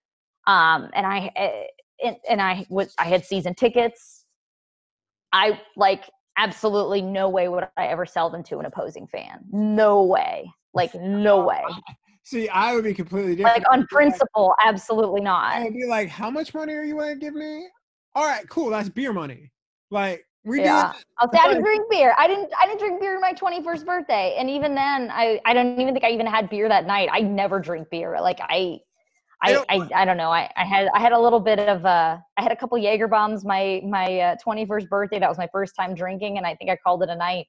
um, 0.47 0.89
and 0.95 1.07
I 1.07 1.31
eh, 1.37 1.65
and, 2.05 2.17
and 2.29 2.43
I 2.43 2.67
was 2.69 2.95
I 2.99 3.05
had 3.05 3.25
season 3.25 3.55
tickets, 3.55 4.25
I 5.33 5.61
like 5.77 6.11
absolutely 6.39 7.03
no 7.03 7.29
way 7.29 7.49
would 7.49 7.69
I 7.77 7.87
ever 7.87 8.07
sell 8.07 8.31
them 8.31 8.43
to 8.45 8.59
an 8.59 8.67
opposing 8.67 9.07
fan. 9.07 9.45
No 9.53 10.03
way. 10.03 10.51
Like 10.75 10.95
no 11.01 11.45
way. 11.45 11.63
See, 12.25 12.49
I 12.49 12.75
would 12.75 12.85
be 12.85 12.95
completely 12.95 13.37
different. 13.37 13.59
Like 13.59 13.73
on 13.73 13.87
principle, 13.89 14.55
absolutely 14.65 15.21
not. 15.21 15.55
I 15.55 15.65
would 15.65 15.75
be 15.75 15.87
like, 15.87 16.09
how 16.09 16.31
much 16.31 16.55
money 16.55 16.73
are 16.73 16.85
you 16.85 16.95
going 16.95 17.15
to 17.15 17.21
give 17.21 17.35
me? 17.35 17.67
All 18.15 18.25
right, 18.25 18.49
cool. 18.49 18.71
That's 18.71 18.89
beer 18.89 19.13
money. 19.13 19.51
Like, 19.91 20.25
we 20.45 20.61
yeah. 20.61 20.93
I'll 21.19 21.31
say 21.31 21.39
I 21.41 21.49
didn't 21.49 21.63
drink 21.63 21.89
beer. 21.89 22.15
I 22.19 22.27
didn't. 22.27 22.53
I 22.61 22.67
didn't 22.67 22.81
drink 22.81 23.01
beer 23.01 23.15
on 23.15 23.21
my 23.21 23.33
21st 23.33 23.87
birthday, 23.87 24.35
and 24.39 24.51
even 24.51 24.75
then, 24.75 25.11
I 25.13 25.41
I 25.45 25.55
don't 25.55 25.81
even 25.81 25.95
think 25.95 26.05
I 26.05 26.11
even 26.11 26.27
had 26.27 26.51
beer 26.51 26.69
that 26.69 26.87
night. 26.87 27.09
I 27.13 27.21
never 27.21 27.61
drink 27.61 27.89
beer. 27.91 28.19
Like 28.21 28.41
I, 28.41 28.81
I 29.41 29.55
I, 29.55 29.65
I, 29.69 29.89
I 30.03 30.05
don't 30.05 30.17
know. 30.17 30.31
I, 30.31 30.51
I 30.57 30.65
had 30.65 30.89
I 30.95 31.01
had 31.01 31.13
a 31.13 31.19
little 31.19 31.39
bit 31.39 31.61
of 31.61 31.87
uh 31.87 32.19
I 32.37 32.43
had 32.43 32.51
a 32.51 32.57
couple 32.57 32.77
Jaeger 32.77 33.07
bombs 33.07 33.45
my 33.45 33.83
my 33.85 34.19
uh, 34.19 34.37
21st 34.45 34.89
birthday. 34.89 35.21
That 35.21 35.29
was 35.29 35.39
my 35.39 35.49
first 35.53 35.77
time 35.77 35.95
drinking, 35.95 36.39
and 36.39 36.47
I 36.47 36.57
think 36.57 36.71
I 36.71 36.77
called 36.77 37.05
it 37.05 37.09
a 37.09 37.17
night. 37.17 37.47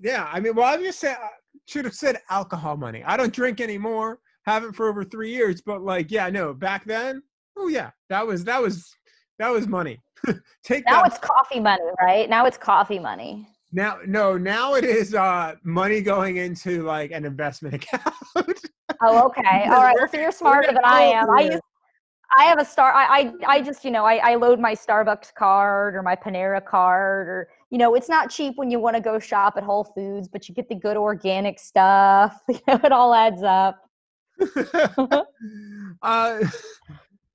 Yeah, 0.00 0.28
I 0.32 0.40
mean, 0.40 0.56
well, 0.56 0.66
I 0.66 0.82
just 0.82 0.98
said 0.98 1.16
should 1.66 1.84
have 1.84 1.94
said 1.94 2.20
alcohol 2.30 2.76
money. 2.76 3.04
I 3.04 3.16
don't 3.16 3.32
drink 3.32 3.60
anymore. 3.60 4.18
Haven't 4.44 4.72
for 4.72 4.88
over 4.88 5.04
three 5.04 5.32
years, 5.32 5.60
but 5.60 5.82
like, 5.82 6.10
yeah, 6.10 6.28
no, 6.28 6.52
back 6.52 6.84
then, 6.84 7.22
oh 7.56 7.68
yeah, 7.68 7.90
that 8.08 8.26
was 8.26 8.42
that 8.44 8.60
was 8.60 8.92
that 9.38 9.50
was 9.50 9.68
money. 9.68 10.00
Take 10.64 10.84
now 10.86 11.02
that. 11.02 11.12
it's 11.12 11.18
coffee 11.18 11.60
money, 11.60 11.82
right? 12.00 12.28
Now 12.28 12.46
it's 12.46 12.56
coffee 12.56 12.98
money. 12.98 13.48
Now, 13.72 13.98
no, 14.06 14.36
now 14.36 14.74
it 14.74 14.84
is 14.84 15.14
uh, 15.14 15.54
money 15.64 16.02
going 16.02 16.36
into 16.36 16.82
like 16.82 17.10
an 17.10 17.24
investment 17.24 17.74
account. 17.82 18.14
oh, 19.00 19.24
okay. 19.26 19.64
All 19.70 19.82
right. 19.82 19.96
So 20.10 20.18
you're 20.18 20.32
smarter 20.32 20.68
than 20.68 20.84
I 20.84 21.02
am. 21.02 21.30
I 21.30 21.40
use, 21.40 21.60
I 22.36 22.44
have 22.44 22.58
a 22.58 22.64
star. 22.64 22.92
I, 22.92 23.04
I, 23.04 23.32
I 23.56 23.62
just, 23.62 23.84
you 23.84 23.90
know, 23.90 24.04
I, 24.04 24.16
I 24.16 24.34
load 24.34 24.60
my 24.60 24.74
Starbucks 24.74 25.34
card 25.34 25.94
or 25.94 26.02
my 26.02 26.14
Panera 26.14 26.64
card, 26.64 27.28
or 27.28 27.48
you 27.70 27.78
know, 27.78 27.94
it's 27.94 28.08
not 28.08 28.30
cheap 28.30 28.54
when 28.56 28.70
you 28.70 28.78
want 28.78 28.96
to 28.96 29.02
go 29.02 29.18
shop 29.18 29.54
at 29.56 29.64
Whole 29.64 29.84
Foods, 29.84 30.28
but 30.28 30.48
you 30.48 30.54
get 30.54 30.68
the 30.68 30.74
good 30.74 30.96
organic 30.96 31.58
stuff. 31.58 32.40
You 32.48 32.60
know, 32.68 32.80
it 32.84 32.92
all 32.92 33.14
adds 33.14 33.42
up. 33.42 33.80
uh, 36.02 36.40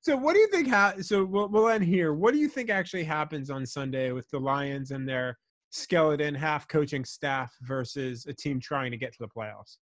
so 0.07 0.15
what 0.15 0.35
do 0.35 0.39
you 0.39 0.47
think? 0.47 0.69
Ha- 0.69 0.93
so 1.01 1.25
we'll, 1.25 1.49
we'll 1.49 1.67
end 1.67 1.83
here. 1.83 2.13
What 2.13 2.33
do 2.33 2.39
you 2.39 2.47
think 2.47 2.69
actually 2.69 3.03
happens 3.03 3.49
on 3.49 3.65
Sunday 3.65 4.13
with 4.13 4.29
the 4.29 4.39
Lions 4.39 4.91
and 4.91 5.05
their 5.05 5.37
skeleton 5.71 6.33
half 6.33 6.65
coaching 6.69 7.03
staff 7.03 7.53
versus 7.63 8.25
a 8.25 8.33
team 8.33 8.57
trying 8.57 8.89
to 8.91 8.97
get 8.97 9.11
to 9.11 9.17
the 9.19 9.27
playoffs? 9.27 9.79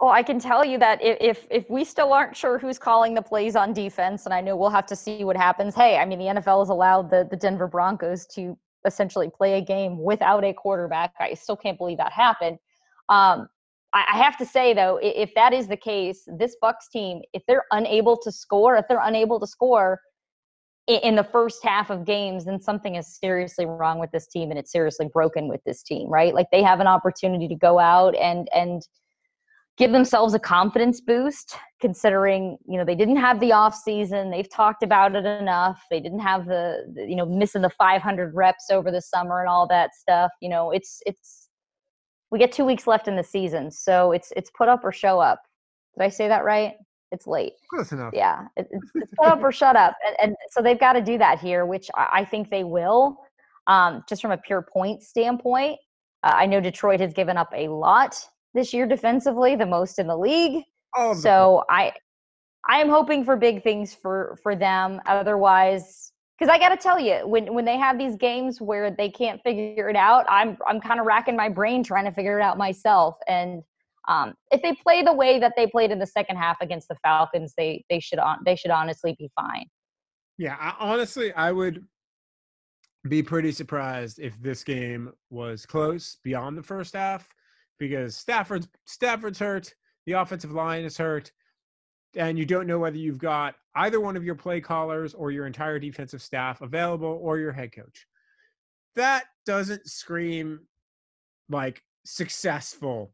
Well, 0.00 0.10
I 0.10 0.24
can 0.24 0.40
tell 0.40 0.64
you 0.64 0.76
that 0.78 1.00
if 1.00 1.46
if 1.52 1.70
we 1.70 1.84
still 1.84 2.12
aren't 2.12 2.36
sure 2.36 2.58
who's 2.58 2.80
calling 2.80 3.14
the 3.14 3.22
plays 3.22 3.54
on 3.54 3.72
defense, 3.72 4.24
and 4.24 4.34
I 4.34 4.40
know 4.40 4.56
we'll 4.56 4.70
have 4.70 4.86
to 4.86 4.96
see 4.96 5.22
what 5.22 5.36
happens. 5.36 5.72
Hey, 5.76 5.98
I 5.98 6.04
mean, 6.04 6.18
the 6.18 6.40
NFL 6.40 6.60
has 6.62 6.68
allowed 6.68 7.08
the 7.08 7.28
the 7.30 7.36
Denver 7.36 7.68
Broncos 7.68 8.26
to 8.34 8.58
essentially 8.84 9.30
play 9.30 9.58
a 9.58 9.60
game 9.60 10.02
without 10.02 10.42
a 10.42 10.52
quarterback. 10.52 11.14
I 11.20 11.34
still 11.34 11.56
can't 11.56 11.78
believe 11.78 11.98
that 11.98 12.12
happened. 12.12 12.58
Um, 13.08 13.48
I 13.94 14.18
have 14.18 14.36
to 14.38 14.46
say 14.46 14.74
though, 14.74 14.98
if 15.02 15.34
that 15.34 15.52
is 15.54 15.66
the 15.66 15.76
case, 15.76 16.28
this 16.38 16.56
Bucks 16.60 16.88
team, 16.88 17.22
if 17.32 17.42
they're 17.46 17.64
unable 17.72 18.18
to 18.18 18.30
score, 18.30 18.76
if 18.76 18.86
they're 18.86 19.00
unable 19.02 19.40
to 19.40 19.46
score 19.46 20.00
in 20.88 21.16
the 21.16 21.24
first 21.24 21.62
half 21.62 21.90
of 21.90 22.04
games, 22.04 22.46
then 22.46 22.60
something 22.60 22.96
is 22.96 23.18
seriously 23.18 23.66
wrong 23.66 23.98
with 23.98 24.10
this 24.10 24.26
team, 24.26 24.50
and 24.50 24.58
it's 24.58 24.72
seriously 24.72 25.08
broken 25.12 25.46
with 25.48 25.62
this 25.64 25.82
team, 25.82 26.08
right? 26.08 26.34
Like 26.34 26.48
they 26.50 26.62
have 26.62 26.80
an 26.80 26.86
opportunity 26.86 27.46
to 27.48 27.54
go 27.54 27.78
out 27.78 28.16
and 28.16 28.48
and 28.54 28.82
give 29.76 29.92
themselves 29.92 30.34
a 30.34 30.38
confidence 30.38 31.00
boost, 31.00 31.56
considering 31.80 32.56
you 32.66 32.78
know 32.78 32.84
they 32.84 32.94
didn't 32.94 33.16
have 33.16 33.38
the 33.38 33.52
off 33.52 33.74
season. 33.74 34.30
They've 34.30 34.50
talked 34.50 34.82
about 34.82 35.14
it 35.14 35.26
enough. 35.26 35.82
They 35.90 36.00
didn't 36.00 36.20
have 36.20 36.46
the, 36.46 36.84
you 36.96 37.16
know 37.16 37.26
missing 37.26 37.62
the 37.62 37.70
500 37.70 38.34
reps 38.34 38.70
over 38.70 38.90
the 38.90 39.02
summer 39.02 39.40
and 39.40 39.48
all 39.48 39.68
that 39.68 39.94
stuff. 39.94 40.30
You 40.40 40.48
know, 40.48 40.70
it's 40.70 41.02
it's 41.04 41.47
we 42.30 42.38
get 42.38 42.52
two 42.52 42.64
weeks 42.64 42.86
left 42.86 43.08
in 43.08 43.16
the 43.16 43.24
season, 43.24 43.70
so 43.70 44.12
it's 44.12 44.32
it's 44.36 44.50
put 44.50 44.68
up 44.68 44.84
or 44.84 44.92
show 44.92 45.20
up. 45.20 45.42
Did 45.96 46.04
I 46.04 46.08
say 46.08 46.28
that 46.28 46.44
right? 46.44 46.74
It's 47.10 47.26
late. 47.26 47.54
Close 47.70 47.92
enough. 47.92 48.12
Yeah, 48.14 48.46
it's, 48.56 48.70
it's, 48.72 49.12
put 49.18 49.28
up 49.28 49.42
or 49.42 49.52
shut 49.52 49.76
up, 49.76 49.94
and, 50.06 50.16
and 50.22 50.36
so 50.50 50.62
they've 50.62 50.78
got 50.78 50.92
to 50.92 51.00
do 51.00 51.18
that 51.18 51.38
here, 51.40 51.64
which 51.66 51.90
I, 51.94 52.24
think 52.24 52.50
they 52.50 52.64
will. 52.64 53.18
Um, 53.66 54.04
just 54.08 54.22
from 54.22 54.30
a 54.30 54.38
pure 54.38 54.62
point 54.62 55.02
standpoint, 55.02 55.78
uh, 56.22 56.32
I 56.34 56.46
know 56.46 56.60
Detroit 56.60 57.00
has 57.00 57.12
given 57.12 57.36
up 57.36 57.50
a 57.54 57.68
lot 57.68 58.22
this 58.54 58.72
year 58.72 58.86
defensively, 58.86 59.56
the 59.56 59.66
most 59.66 59.98
in 59.98 60.06
the 60.06 60.16
league. 60.16 60.64
Oh, 60.96 61.14
so 61.14 61.64
I 61.70 61.92
I 62.68 62.80
am 62.80 62.88
hoping 62.88 63.24
for 63.24 63.36
big 63.36 63.62
things 63.62 63.94
for 63.94 64.38
for 64.42 64.54
them. 64.54 65.00
Otherwise, 65.06 66.12
because 66.38 66.52
I 66.52 66.58
got 66.58 66.68
to 66.68 66.76
tell 66.76 67.00
you, 67.00 67.26
when 67.26 67.52
when 67.52 67.64
they 67.64 67.76
have 67.78 67.98
these 67.98 68.16
games 68.16 68.60
where 68.60 68.90
they 68.90 69.10
can't 69.10 69.40
figure 69.42 69.88
it 69.88 69.96
out, 69.96 70.24
I'm 70.28 70.56
I'm 70.66 70.80
kind 70.80 71.00
of 71.00 71.06
racking 71.06 71.36
my 71.36 71.48
brain 71.48 71.82
trying 71.82 72.04
to 72.04 72.12
figure 72.12 72.38
it 72.38 72.42
out 72.42 72.56
myself. 72.58 73.16
And 73.26 73.62
Um, 74.08 74.32
if 74.50 74.62
they 74.62 74.72
play 74.74 75.02
the 75.02 75.12
way 75.12 75.38
that 75.38 75.52
they 75.54 75.66
played 75.66 75.90
in 75.90 75.98
the 75.98 76.06
second 76.06 76.36
half 76.36 76.56
against 76.62 76.88
the 76.88 76.96
Falcons, 77.02 77.52
they 77.58 77.84
they 77.90 78.00
should 78.00 78.18
on 78.18 78.38
they 78.44 78.56
should 78.56 78.70
honestly 78.70 79.14
be 79.18 79.30
fine. 79.34 79.66
Yeah, 80.38 80.56
I, 80.58 80.74
honestly, 80.78 81.32
I 81.34 81.52
would 81.52 81.84
be 83.08 83.22
pretty 83.22 83.52
surprised 83.52 84.18
if 84.18 84.40
this 84.40 84.64
game 84.64 85.12
was 85.30 85.66
close 85.66 86.18
beyond 86.24 86.56
the 86.56 86.62
first 86.62 86.94
half 86.94 87.28
because 87.78 88.16
Stafford's 88.16 88.68
Stafford's 88.86 89.38
hurt, 89.38 89.74
the 90.06 90.12
offensive 90.12 90.52
line 90.52 90.84
is 90.84 90.96
hurt, 90.96 91.30
and 92.18 92.38
you 92.38 92.44
don't 92.44 92.66
know 92.66 92.78
whether 92.78 92.98
you've 92.98 93.18
got 93.18 93.54
either 93.76 94.00
one 94.00 94.16
of 94.16 94.24
your 94.24 94.34
play 94.34 94.60
callers 94.60 95.14
or 95.14 95.30
your 95.30 95.46
entire 95.46 95.78
defensive 95.78 96.20
staff 96.20 96.60
available 96.60 97.18
or 97.22 97.38
your 97.38 97.52
head 97.52 97.72
coach. 97.72 98.06
That 98.96 99.24
doesn't 99.46 99.86
scream 99.88 100.60
like 101.48 101.82
successful 102.04 103.12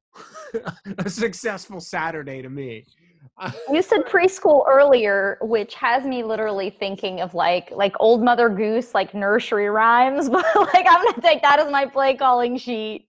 a 0.98 1.10
successful 1.10 1.80
Saturday 1.80 2.40
to 2.42 2.48
me. 2.48 2.86
you 3.70 3.82
said 3.82 4.02
preschool 4.06 4.64
earlier, 4.68 5.38
which 5.42 5.74
has 5.74 6.04
me 6.04 6.22
literally 6.22 6.70
thinking 6.70 7.20
of 7.20 7.34
like 7.34 7.70
like 7.72 7.94
old 8.00 8.22
Mother 8.22 8.48
Goose, 8.48 8.94
like 8.94 9.14
nursery 9.14 9.68
rhymes. 9.68 10.28
But 10.34 10.46
like 10.56 10.86
I'm 10.88 11.04
gonna 11.04 11.20
take 11.20 11.42
that 11.42 11.58
as 11.60 11.70
my 11.70 11.84
play 11.86 12.16
calling 12.16 12.56
sheet. 12.56 13.06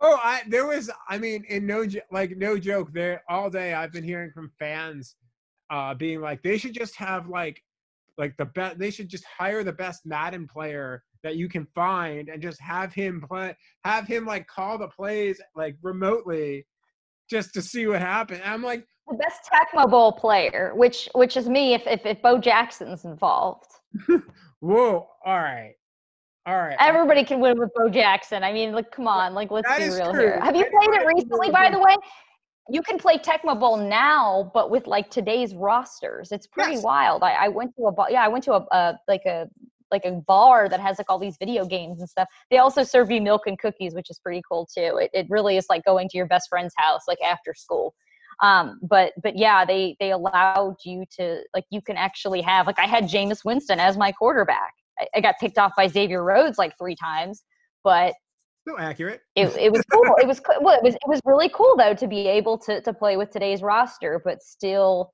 Oh, 0.00 0.18
I 0.22 0.42
there 0.48 0.66
was 0.66 0.90
I 1.08 1.18
mean, 1.18 1.44
in 1.48 1.66
no 1.66 1.86
like 2.10 2.36
no 2.36 2.58
joke, 2.58 2.92
there 2.92 3.22
all 3.28 3.50
day 3.50 3.74
I've 3.74 3.92
been 3.92 4.04
hearing 4.04 4.30
from 4.32 4.50
fans 4.58 5.16
uh 5.70 5.94
being 5.94 6.20
like 6.20 6.42
they 6.42 6.58
should 6.58 6.74
just 6.74 6.96
have 6.96 7.28
like 7.28 7.62
like 8.18 8.36
the 8.36 8.46
best 8.46 8.78
they 8.78 8.90
should 8.90 9.08
just 9.08 9.24
hire 9.24 9.62
the 9.62 9.72
best 9.72 10.04
Madden 10.04 10.46
player 10.46 11.02
that 11.22 11.36
you 11.36 11.48
can 11.48 11.66
find 11.74 12.28
and 12.28 12.42
just 12.42 12.60
have 12.60 12.92
him 12.92 13.20
play 13.20 13.54
have 13.84 14.06
him 14.06 14.24
like 14.24 14.46
call 14.46 14.78
the 14.78 14.88
plays 14.88 15.40
like 15.54 15.76
remotely 15.82 16.66
just 17.30 17.54
to 17.54 17.62
see 17.62 17.86
what 17.86 18.00
happened. 18.00 18.42
I'm 18.44 18.62
like 18.62 18.84
the 19.08 19.16
best 19.16 19.48
Tecmo 19.50 19.90
Bowl 19.90 20.12
player, 20.12 20.72
which 20.74 21.08
which 21.14 21.36
is 21.36 21.48
me 21.48 21.74
if 21.74 21.86
if, 21.86 22.04
if 22.04 22.20
Bo 22.20 22.38
Jackson's 22.38 23.04
involved. 23.04 23.70
Whoa, 24.60 25.08
all 25.24 25.38
right. 25.38 25.74
All 26.50 26.56
right. 26.58 26.76
Everybody 26.80 27.24
can 27.24 27.38
win 27.38 27.58
with 27.60 27.70
Bo 27.76 27.88
Jackson. 27.88 28.42
I 28.42 28.52
mean, 28.52 28.72
like, 28.72 28.90
come 28.90 29.06
on, 29.06 29.34
like, 29.34 29.52
let's 29.52 29.68
that 29.68 29.78
be 29.78 29.88
real 29.88 30.12
true. 30.12 30.22
here. 30.22 30.40
Have 30.40 30.56
you 30.56 30.64
played 30.64 31.00
it 31.00 31.06
recently, 31.06 31.50
by 31.50 31.70
the 31.70 31.78
way? 31.78 31.94
You 32.68 32.82
can 32.82 32.98
play 32.98 33.18
Tecmo 33.18 33.58
Bowl 33.58 33.76
now, 33.76 34.50
but 34.52 34.70
with 34.70 34.86
like 34.86 35.10
today's 35.10 35.54
rosters, 35.54 36.32
it's 36.32 36.46
pretty 36.46 36.72
Yes. 36.72 36.82
wild. 36.82 37.22
I, 37.22 37.32
I 37.32 37.48
went 37.48 37.74
to 37.76 37.84
a 37.86 37.92
bar, 37.92 38.10
yeah, 38.10 38.22
I 38.22 38.28
went 38.28 38.44
to 38.44 38.54
a, 38.54 38.66
a 38.72 38.98
like 39.08 39.24
a 39.26 39.48
like 39.92 40.04
a 40.04 40.12
bar 40.12 40.68
that 40.68 40.78
has 40.78 40.98
like 40.98 41.10
all 41.10 41.18
these 41.18 41.36
video 41.36 41.64
games 41.64 42.00
and 42.00 42.08
stuff. 42.08 42.28
They 42.50 42.58
also 42.58 42.84
serve 42.84 43.10
you 43.10 43.20
milk 43.20 43.42
and 43.46 43.58
cookies, 43.58 43.94
which 43.94 44.08
is 44.10 44.18
pretty 44.20 44.42
cool 44.48 44.66
too. 44.72 44.98
It 45.00 45.10
it 45.12 45.26
really 45.30 45.56
is 45.56 45.66
like 45.68 45.84
going 45.84 46.08
to 46.10 46.16
your 46.16 46.26
best 46.26 46.48
friend's 46.48 46.74
house 46.76 47.02
like 47.08 47.18
after 47.22 47.54
school. 47.54 47.94
Um, 48.40 48.78
but 48.82 49.12
but 49.22 49.36
yeah, 49.36 49.64
they 49.64 49.96
they 49.98 50.12
allowed 50.12 50.76
you 50.84 51.04
to 51.18 51.42
like 51.54 51.64
you 51.70 51.82
can 51.82 51.96
actually 51.96 52.40
have 52.42 52.66
like 52.66 52.78
I 52.78 52.86
had 52.86 53.04
Jameis 53.04 53.44
Winston 53.44 53.80
as 53.80 53.96
my 53.96 54.12
quarterback. 54.12 54.74
I, 55.14 55.20
got 55.20 55.36
picked 55.40 55.58
off 55.58 55.72
by 55.76 55.86
Xavier 55.86 56.22
Rhodes 56.22 56.58
like 56.58 56.72
three 56.78 56.96
times, 56.96 57.42
but 57.84 58.14
so 58.68 58.78
accurate. 58.78 59.20
it, 59.36 59.46
it 59.56 59.72
was 59.72 59.82
cool. 59.90 60.04
it 60.20 60.26
was 60.26 60.40
well, 60.60 60.76
it 60.76 60.82
was 60.82 60.94
it 60.94 61.08
was 61.08 61.20
really 61.24 61.48
cool 61.48 61.76
though 61.76 61.94
to 61.94 62.06
be 62.06 62.26
able 62.26 62.58
to 62.58 62.80
to 62.82 62.92
play 62.92 63.16
with 63.16 63.30
today's 63.30 63.62
roster, 63.62 64.20
but 64.24 64.42
still, 64.42 65.12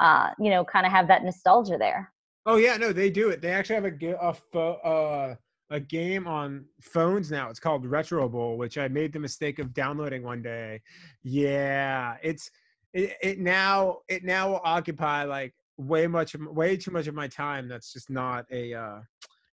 uh, 0.00 0.30
you 0.38 0.50
know, 0.50 0.64
kind 0.64 0.86
of 0.86 0.92
have 0.92 1.08
that 1.08 1.24
nostalgia 1.24 1.76
there. 1.78 2.12
Oh 2.46 2.56
yeah, 2.56 2.76
no, 2.76 2.92
they 2.92 3.10
do 3.10 3.30
it. 3.30 3.40
They 3.40 3.50
actually 3.50 3.76
have 3.76 3.84
a 3.84 4.58
a 4.58 4.58
uh, 4.58 5.34
a 5.70 5.80
game 5.80 6.26
on 6.26 6.66
phones 6.80 7.30
now. 7.30 7.48
It's 7.50 7.60
called 7.60 7.86
Retro 7.86 8.28
Bowl, 8.28 8.56
which 8.56 8.78
I 8.78 8.88
made 8.88 9.12
the 9.12 9.18
mistake 9.18 9.58
of 9.58 9.72
downloading 9.72 10.22
one 10.22 10.42
day. 10.42 10.80
Yeah, 11.22 12.16
it's 12.22 12.50
it, 12.92 13.16
it 13.22 13.38
now 13.38 13.98
it 14.08 14.24
now 14.24 14.50
will 14.50 14.60
occupy 14.64 15.24
like 15.24 15.54
way 15.76 16.06
much 16.06 16.36
way 16.36 16.76
too 16.76 16.90
much 16.90 17.06
of 17.06 17.14
my 17.14 17.28
time. 17.28 17.68
That's 17.68 17.92
just 17.92 18.10
not 18.10 18.44
a 18.50 18.74
uh, 18.74 19.00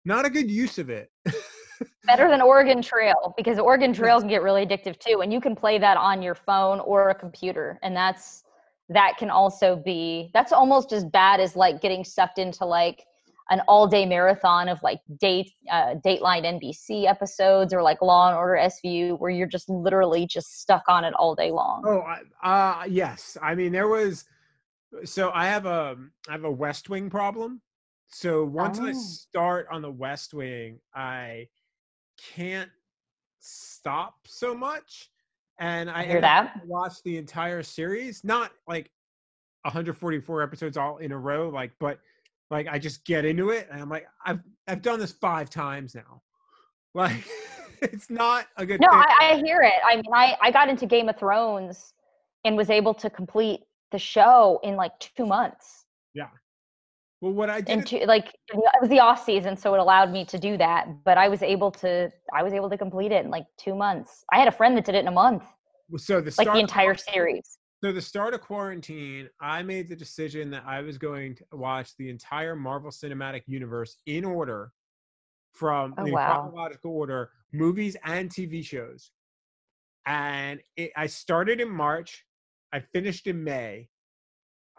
not 0.05 0.25
a 0.25 0.31
good 0.31 0.51
use 0.51 0.79
of 0.79 0.91
it. 0.91 1.11
Better 2.07 2.29
than 2.29 2.43
Oregon 2.43 2.83
Trail 2.83 3.35
because 3.37 3.59
Oregon 3.59 3.93
Trail 3.93 4.21
can 4.21 4.29
get 4.29 4.43
really 4.43 4.67
addictive 4.67 4.99
too, 4.99 5.21
and 5.23 5.33
you 5.33 5.41
can 5.41 5.55
play 5.55 5.79
that 5.79 5.97
on 5.97 6.23
your 6.23 6.35
phone 6.35 6.81
or 6.81 7.11
a 7.11 7.15
computer, 7.15 7.79
and 7.83 7.97
that's 7.97 8.45
that 8.89 9.17
can 9.19 9.31
also 9.31 9.77
be 9.77 10.31
that's 10.35 10.53
almost 10.53 10.93
as 10.93 11.05
bad 11.05 11.41
as 11.41 11.57
like 11.57 11.81
getting 11.81 12.05
sucked 12.05 12.39
into 12.39 12.65
like 12.65 13.05
an 13.51 13.61
all-day 13.67 14.07
marathon 14.07 14.69
of 14.69 14.81
like 14.83 15.01
date 15.19 15.51
uh, 15.71 15.95
Dateline 16.05 16.45
NBC 16.45 17.07
episodes 17.09 17.75
or 17.75 17.83
like 17.83 18.01
Law 18.01 18.29
and 18.29 18.37
Order 18.37 18.61
SVU, 18.63 19.19
where 19.19 19.31
you're 19.31 19.49
just 19.49 19.69
literally 19.69 20.27
just 20.27 20.61
stuck 20.61 20.85
on 20.89 21.05
it 21.05 21.13
all 21.15 21.35
day 21.35 21.51
long. 21.51 21.83
Oh, 21.85 22.05
uh, 22.49 22.85
yes. 22.89 23.37
I 23.43 23.55
mean, 23.55 23.73
there 23.73 23.89
was. 23.89 24.25
So 25.05 25.31
I 25.33 25.47
have 25.47 25.67
a 25.67 25.97
I 26.29 26.33
have 26.33 26.45
a 26.45 26.51
West 26.51 26.89
Wing 26.89 27.11
problem. 27.11 27.61
So 28.13 28.45
once 28.45 28.79
I 28.81 28.91
Oh. 28.91 28.93
start 28.93 29.69
on 29.71 29.83
the 29.83 29.91
West 29.91 30.35
Wing, 30.35 30.81
I 30.95 31.49
can't 32.19 32.71
stop 33.39 34.27
so 34.27 34.55
much, 34.55 35.11
and 35.59 35.89
I 35.91 36.01
I 36.01 36.05
hear 36.05 36.21
that. 36.21 36.49
having 36.55 36.69
watch 36.69 37.03
the 37.05 37.17
entire 37.17 37.63
series. 37.63 38.25
Not 38.25 38.53
like 38.67 38.91
144 39.63 40.43
episodes 40.43 40.77
all 40.77 40.99
in 40.99 41.13
a 41.13 41.19
row, 41.19 41.49
like, 41.49 41.73
but 41.79 42.01
like 42.51 42.67
I 42.67 42.79
just 42.79 43.05
get 43.05 43.25
into 43.25 43.51
it, 43.51 43.69
and 43.71 43.81
I'm 43.81 43.89
like, 43.89 44.07
I've 44.25 44.41
I've 44.67 44.83
done 44.83 44.99
this 44.99 45.13
five 45.13 45.51
times 45.51 45.95
now. 45.95 46.23
Like, 46.93 47.25
it's 47.83 48.11
not 48.11 48.49
a 48.57 48.67
good. 48.67 48.81
No, 48.81 48.89
thing. 48.89 48.99
I, 49.21 49.35
I 49.35 49.37
hear 49.37 49.63
it. 49.63 49.75
I 49.87 49.95
mean, 49.95 50.13
I, 50.13 50.37
I 50.43 50.51
got 50.51 50.69
into 50.69 50.85
Game 50.87 51.09
of 51.09 51.17
Thrones 51.17 51.95
and 52.45 52.57
was 52.57 52.69
able 52.69 52.95
to 52.95 53.09
complete 53.09 53.61
the 53.93 53.99
show 54.01 54.59
in 54.65 54.75
like 54.75 54.99
two 54.99 55.25
months. 55.25 55.85
Well, 57.21 57.33
what 57.33 57.51
I 57.51 57.61
did 57.61 57.93
at- 57.93 58.09
like 58.09 58.29
it 58.49 58.57
was 58.57 58.89
the 58.89 59.01
off 59.01 59.25
season, 59.25 59.57
so 59.57 59.75
it 59.75 59.81
allowed 59.81 60.11
me 60.11 60.25
to 60.27 60.39
do 60.39 60.57
that. 60.57 61.05
But 61.05 61.19
I 61.19 61.29
was 61.29 61.43
able 61.43 61.71
to 61.73 62.11
I 62.35 62.43
was 62.43 62.53
able 62.53 62.71
to 62.71 62.79
complete 62.79 63.13
it 63.13 63.25
in 63.25 63.31
like 63.31 63.47
two 63.57 63.75
months. 63.75 64.25
I 64.33 64.39
had 64.39 64.49
a 64.49 64.53
friend 64.53 64.77
that 64.77 64.85
did 64.85 64.95
it 64.95 65.01
in 65.01 65.09
a 65.09 65.13
month, 65.13 65.45
so 65.97 66.21
the 66.21 66.35
like 66.39 66.53
the 66.53 66.59
entire 66.59 66.95
series. 66.95 67.59
So 67.83 67.93
the 67.93 68.03
start 68.03 68.35
of 68.35 68.43
quarantine, 68.43 69.31
I 69.41 69.63
made 69.63 69.89
the 69.89 69.97
decision 69.97 70.51
that 70.51 70.65
I 70.67 70.83
was 70.83 70.99
going 70.99 71.35
to 71.37 71.45
watch 71.53 71.97
the 71.97 72.11
entire 72.11 72.55
Marvel 72.55 72.91
Cinematic 72.91 73.43
Universe 73.47 73.97
in 74.05 74.23
order 74.25 74.73
from 75.53 75.95
Oh, 75.97 76.05
in 76.05 76.13
wow. 76.13 76.43
chronological 76.43 76.93
order, 76.93 77.31
movies 77.53 77.97
and 78.05 78.29
TV 78.29 78.63
shows. 78.63 79.11
And 80.05 80.61
it, 80.77 80.93
I 80.95 81.07
started 81.07 81.59
in 81.61 81.71
March. 81.71 82.27
I 82.71 82.81
finished 82.81 83.27
in 83.27 83.43
May. 83.43 83.89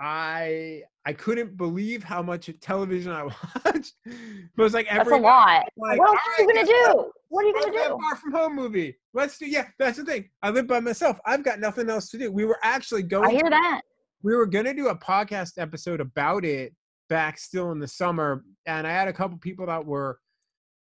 I 0.02 0.82
I 1.06 1.14
couldn't 1.14 1.58
believe 1.58 2.04
how 2.04 2.22
much 2.22 2.50
television 2.60 3.12
I 3.12 3.24
watched. 3.66 3.94
it 4.06 4.16
was 4.58 4.74
like 4.74 4.88
every 4.88 5.12
That's 5.12 5.20
a 5.20 5.24
lot. 5.24 5.64
like, 5.78 6.00
what 6.00 6.10
are 6.18 6.42
you 6.42 6.48
gonna 6.48 6.66
do? 6.66 7.12
What 7.30 7.46
are 7.46 7.48
you 7.48 7.54
gonna 7.54 7.72
do 7.72 7.84
do? 7.84 7.98
Far 8.02 8.16
from 8.16 8.32
home 8.32 8.56
movie. 8.56 8.98
Let's 9.14 9.38
do. 9.38 9.46
Yeah, 9.46 9.68
that's 9.80 9.98
the 9.98 10.06
thing. 10.06 10.30
I 10.42 10.50
live 10.50 10.68
by 10.68 10.80
myself. 10.80 11.20
I've 11.26 11.44
got 11.44 11.60
nothing 11.60 11.90
else 11.90 12.10
to 12.10 12.18
do. 12.18 12.32
We 12.32 12.46
were 12.46 12.58
actually 12.64 13.04
going. 13.04 13.30
I 13.30 13.32
hear 13.32 13.50
that. 13.50 13.82
we 14.24 14.36
were 14.36 14.46
gonna 14.48 14.74
do 14.74 14.88
a 14.90 14.96
podcast 14.98 15.54
episode 15.58 16.02
about 16.02 16.46
it 16.46 16.74
back 17.10 17.38
still 17.38 17.72
in 17.72 17.80
the 17.80 17.88
summer, 17.88 18.44
and 18.66 18.88
I 18.88 18.92
had 18.92 19.08
a 19.08 19.14
couple 19.14 19.38
people 19.38 19.66
that 19.68 19.86
were 19.86 20.18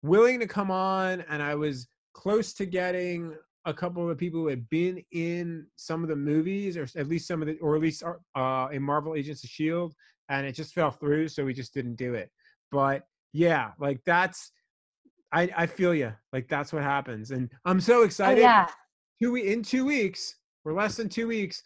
willing 0.02 0.40
to 0.40 0.46
come 0.46 0.70
on, 0.70 1.22
and 1.28 1.42
I 1.42 1.54
was 1.54 1.88
close 2.12 2.52
to 2.54 2.66
getting 2.66 3.34
a 3.66 3.74
couple 3.74 4.02
of 4.02 4.08
the 4.08 4.16
people 4.16 4.40
who 4.40 4.48
had 4.48 4.68
been 4.70 5.02
in 5.12 5.66
some 5.76 6.02
of 6.02 6.08
the 6.08 6.16
movies, 6.16 6.76
or 6.76 6.86
at 6.96 7.08
least 7.08 7.26
some 7.28 7.42
of 7.42 7.48
the, 7.48 7.58
or 7.58 7.74
at 7.76 7.82
least 7.82 8.02
uh, 8.34 8.68
in 8.72 8.82
Marvel 8.82 9.14
Agents 9.14 9.44
of 9.44 9.50
Shield, 9.50 9.94
and 10.28 10.46
it 10.46 10.52
just 10.52 10.72
fell 10.74 10.90
through, 10.90 11.28
so 11.28 11.44
we 11.44 11.52
just 11.52 11.74
didn't 11.74 11.96
do 11.96 12.14
it. 12.14 12.30
But 12.72 13.02
yeah, 13.32 13.72
like 13.78 14.00
that's. 14.06 14.52
I, 15.32 15.50
I 15.56 15.66
feel 15.66 15.94
you. 15.94 16.12
Like 16.32 16.48
that's 16.48 16.72
what 16.72 16.82
happens, 16.82 17.32
and 17.32 17.50
I'm 17.64 17.80
so 17.80 18.00
Oh, 18.00 18.04
excited 18.04 18.40
yeah. 18.40 18.68
two 19.20 19.32
we- 19.32 19.52
in 19.52 19.62
two 19.62 19.84
weeks 19.84 20.36
or 20.64 20.72
less 20.72 20.96
than 20.96 21.08
two 21.08 21.28
weeks 21.28 21.62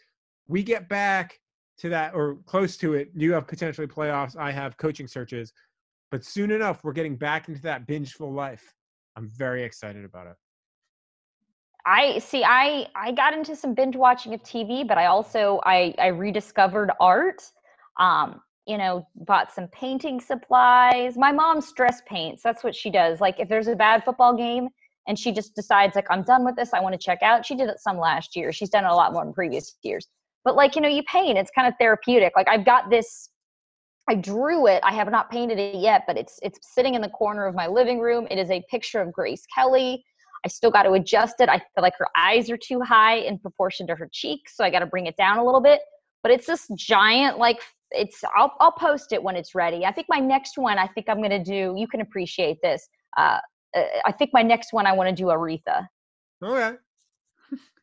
we 0.49 0.63
get 0.63 0.89
back 0.89 1.39
to 1.79 1.89
that 1.89 2.13
or 2.15 2.37
close 2.45 2.77
to 2.77 2.95
it 2.95 3.09
you 3.15 3.33
have 3.33 3.47
potentially 3.47 3.87
playoffs 3.87 4.37
i 4.37 4.51
have 4.51 4.77
coaching 4.77 5.07
searches 5.09 5.53
but 6.11 6.23
soon 6.25 6.51
enough 6.51 6.85
we're 6.85 6.93
getting 6.93 7.17
back 7.17 7.49
into 7.49 7.63
that 7.63 7.87
bingeful 7.87 8.31
life 8.35 8.75
i'm 9.17 9.31
very 9.37 9.63
excited 9.63 10.05
about 10.05 10.27
it 10.27 10.35
I 11.87 12.19
see. 12.19 12.45
I 12.45 12.87
I 12.95 13.13
got 13.13 13.35
into 13.35 13.57
some 13.57 13.75
binge 13.75 13.97
watching 13.97 14.35
of 14.35 14.43
TV, 14.43 14.87
but 14.87 14.99
I 14.99 15.07
also 15.07 15.61
I 15.65 15.95
I 15.99 16.09
rediscovered 16.09 16.91
art. 17.01 17.43
Um, 17.99 18.41
you 18.67 18.79
know, 18.79 19.07
bought 19.17 19.53
some 19.53 19.67
painting 19.69 20.21
supplies. 20.21 21.17
My 21.17 21.33
mom 21.33 21.61
stress 21.61 22.03
paints. 22.07 22.43
That's 22.43 22.63
what 22.63 22.75
she 22.75 22.91
does. 22.91 23.21
Like 23.21 23.41
if 23.41 23.49
there's 23.49 23.67
a 23.69 23.75
bad 23.75 24.05
football 24.05 24.37
game 24.37 24.69
and 25.09 25.19
she 25.19 25.33
just 25.33 25.55
decides 25.55 25.97
like 25.97 26.07
I'm 26.11 26.23
done 26.23 26.45
with 26.45 26.57
this, 26.57 26.73
I 26.73 26.81
want 26.81 26.93
to 26.93 26.99
check 26.99 27.23
out. 27.23 27.45
She 27.45 27.57
did 27.57 27.69
it 27.69 27.81
some 27.81 27.99
last 27.99 28.37
year. 28.37 28.53
She's 28.53 28.69
done 28.69 28.85
it 28.85 28.91
a 28.91 28.95
lot 28.95 29.13
more 29.13 29.25
in 29.25 29.33
previous 29.33 29.75
years. 29.83 30.07
But 30.45 30.57
like 30.57 30.77
you 30.77 30.83
know, 30.83 30.89
you 30.89 31.03
paint. 31.05 31.39
It's 31.39 31.51
kind 31.51 31.67
of 31.67 31.75
therapeutic. 31.81 32.33
Like 32.37 32.49
I've 32.49 32.65
got 32.65 32.91
this. 32.91 33.31
I 34.09 34.15
drew 34.15 34.67
it. 34.67 34.81
I 34.85 34.93
have 34.93 35.11
not 35.11 35.31
painted 35.31 35.59
it 35.59 35.77
yet, 35.77 36.05
but 36.07 36.17
it's 36.17 36.39
it's 36.43 36.59
sitting 36.63 36.95
in 36.95 37.01
the 37.01 37.09
corner 37.09 37.47
of 37.47 37.55
my 37.55 37.67
living 37.67 37.99
room. 38.01 38.27
It 38.31 38.39
is 38.39 38.51
a 38.51 38.63
picture 38.71 39.01
of 39.01 39.13
Grace 39.13 39.45
Kelly. 39.55 40.05
I 40.45 40.49
still 40.49 40.71
got 40.71 40.85
to 40.85 40.93
adjust 40.93 41.37
it. 41.41 41.49
I 41.49 41.59
feel 41.59 41.83
like 41.83 41.95
her 41.99 42.09
eyes 42.17 42.51
are 42.51 42.57
too 42.57 42.81
high 42.81 43.17
in 43.17 43.39
proportion 43.39 43.87
to 43.89 43.95
her 43.95 44.09
cheeks, 44.13 44.57
so 44.57 44.65
I 44.65 44.71
got 44.71 44.81
to 44.81 44.87
bring 44.87 45.07
it 45.07 45.17
down 45.17 45.39
a 45.39 45.45
little 45.45 45.61
bit. 45.61 45.81
But 46.23 46.33
it's 46.33 46.47
this 46.47 46.69
giant, 46.77 47.39
like 47.39 47.61
it's. 47.91 48.23
I'll 48.37 48.53
I'll 48.61 48.73
post 48.73 49.13
it 49.13 49.23
when 49.23 49.37
it's 49.37 49.55
ready. 49.55 49.85
I 49.85 49.93
think 49.93 50.07
my 50.09 50.19
next 50.19 50.59
one. 50.59 50.79
I 50.79 50.87
think 50.87 51.09
I'm 51.09 51.23
gonna 51.23 51.43
do. 51.43 51.75
You 51.77 51.87
can 51.89 52.01
appreciate 52.01 52.59
this. 52.63 52.89
Uh, 53.17 53.39
uh 53.77 53.83
I 54.05 54.13
think 54.13 54.31
my 54.33 54.43
next 54.43 54.73
one. 54.73 54.87
I 54.87 54.93
want 54.93 55.09
to 55.09 55.15
do 55.15 55.27
Aretha. 55.29 55.87
Okay. 56.43 56.77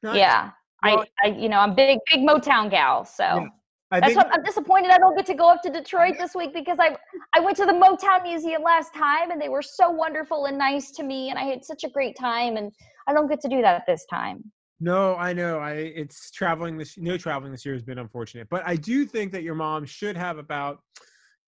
Nice. 0.04 0.16
Yeah. 0.18 0.52
Well- 0.84 1.06
I, 1.24 1.28
I, 1.28 1.32
you 1.32 1.50
know, 1.50 1.58
I'm 1.58 1.74
big, 1.76 2.00
big 2.12 2.22
Motown 2.22 2.70
gal. 2.70 3.04
So 3.04 3.24
Yeah. 3.24 3.48
I 3.92 4.00
that's 4.00 4.14
think 4.14 4.26
what 4.26 4.34
I'm 4.34 4.44
disappointed 4.44 4.92
I 4.92 4.98
don't 4.98 5.16
get 5.16 5.26
to 5.28 5.34
go 5.34 5.50
up 5.50 5.62
to 5.64 5.70
Detroit 5.70 6.16
this 6.20 6.36
week 6.36 6.54
because 6.54 6.78
I, 6.80 6.98
I 7.34 7.40
went 7.40 7.56
to 7.58 7.66
the 7.66 7.72
Motown 7.72 8.24
Museum 8.24 8.62
last 8.62 8.94
time 8.94 9.32
and 9.32 9.42
they 9.42 9.48
were 9.48 9.62
so 9.62 9.90
wonderful 9.90 10.46
and 10.46 10.58
nice 10.58 10.92
to 10.92 11.04
me 11.04 11.30
and 11.30 11.40
I 11.40 11.44
had 11.44 11.64
such 11.64 11.86
a 11.86 11.90
great 11.90 12.18
time 12.18 12.58
and 12.58 12.72
I 13.08 13.14
don't 13.14 13.30
get 13.30 13.40
to 13.42 13.48
do 13.48 13.62
that 13.62 13.84
this 13.88 14.06
time. 14.10 14.44
No, 14.80 15.16
I 15.16 15.32
know. 15.34 15.60
I 15.60 15.72
it's 15.72 16.32
traveling 16.32 16.78
this 16.78 16.98
no 16.98 17.18
traveling 17.18 17.52
this 17.52 17.66
year 17.66 17.74
has 17.74 17.84
been 17.84 17.98
unfortunate. 17.98 18.48
But 18.50 18.62
I 18.66 18.76
do 18.76 19.06
think 19.06 19.32
that 19.32 19.44
your 19.44 19.56
mom 19.56 19.86
should 19.86 20.18
have 20.18 20.38
about 20.38 20.80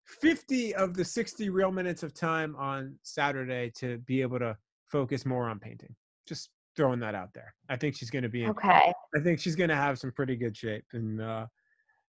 50 0.05 0.73
of 0.75 0.95
the 0.95 1.05
60 1.05 1.49
real 1.49 1.71
minutes 1.71 2.03
of 2.03 2.13
time 2.13 2.55
on 2.57 2.95
Saturday 3.03 3.71
to 3.75 3.97
be 3.99 4.21
able 4.21 4.39
to 4.39 4.57
focus 4.85 5.25
more 5.25 5.47
on 5.47 5.59
painting. 5.59 5.93
Just 6.25 6.49
throwing 6.75 6.99
that 7.01 7.13
out 7.13 7.29
there. 7.35 7.53
I 7.69 7.75
think 7.75 7.95
she's 7.95 8.09
going 8.09 8.23
to 8.23 8.29
be 8.29 8.45
in, 8.45 8.49
Okay. 8.51 8.91
I 9.15 9.19
think 9.19 9.39
she's 9.39 9.55
going 9.55 9.69
to 9.69 9.75
have 9.75 9.99
some 9.99 10.11
pretty 10.13 10.35
good 10.35 10.55
shape 10.55 10.85
and 10.93 11.21
uh 11.21 11.45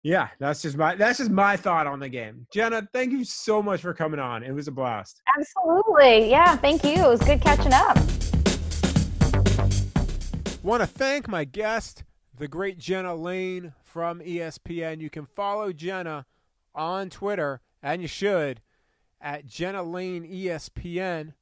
yeah, 0.06 0.28
that's 0.38 0.62
just 0.62 0.78
my 0.78 0.94
that's 0.94 1.18
just 1.18 1.32
my 1.32 1.58
thought 1.58 1.88
on 1.88 2.00
the 2.00 2.08
game. 2.08 2.46
Jenna, 2.54 2.88
thank 2.94 3.12
you 3.12 3.26
so 3.26 3.64
much 3.64 3.82
for 3.82 3.92
coming 3.92 4.20
on. 4.20 4.44
It 4.44 4.52
was 4.52 4.68
a 4.68 4.72
blast. 4.72 5.20
Absolutely. 5.36 6.30
Yeah. 6.30 6.56
Thank 6.58 6.84
you. 6.84 6.92
It 6.92 7.10
was 7.10 7.20
good 7.22 7.42
catching 7.42 7.74
up. 7.74 7.98
Want 10.62 10.82
to 10.82 10.88
thank 10.88 11.28
my 11.28 11.44
guest, 11.44 12.04
the 12.38 12.48
great 12.48 12.78
Jenna 12.78 13.16
Laine 13.16 13.74
from 13.84 14.20
ESPN. 14.20 15.02
You 15.02 15.10
can 15.10 15.26
follow 15.26 15.74
Jenna 15.74 16.28
on 16.76 17.10
Twitter, 17.10 17.62
and 17.82 18.00
you 18.00 18.08
should, 18.08 18.62
at 19.20 19.48
Jenna 19.48 19.82
Laine 19.82 20.24
ESPN. 20.24 21.34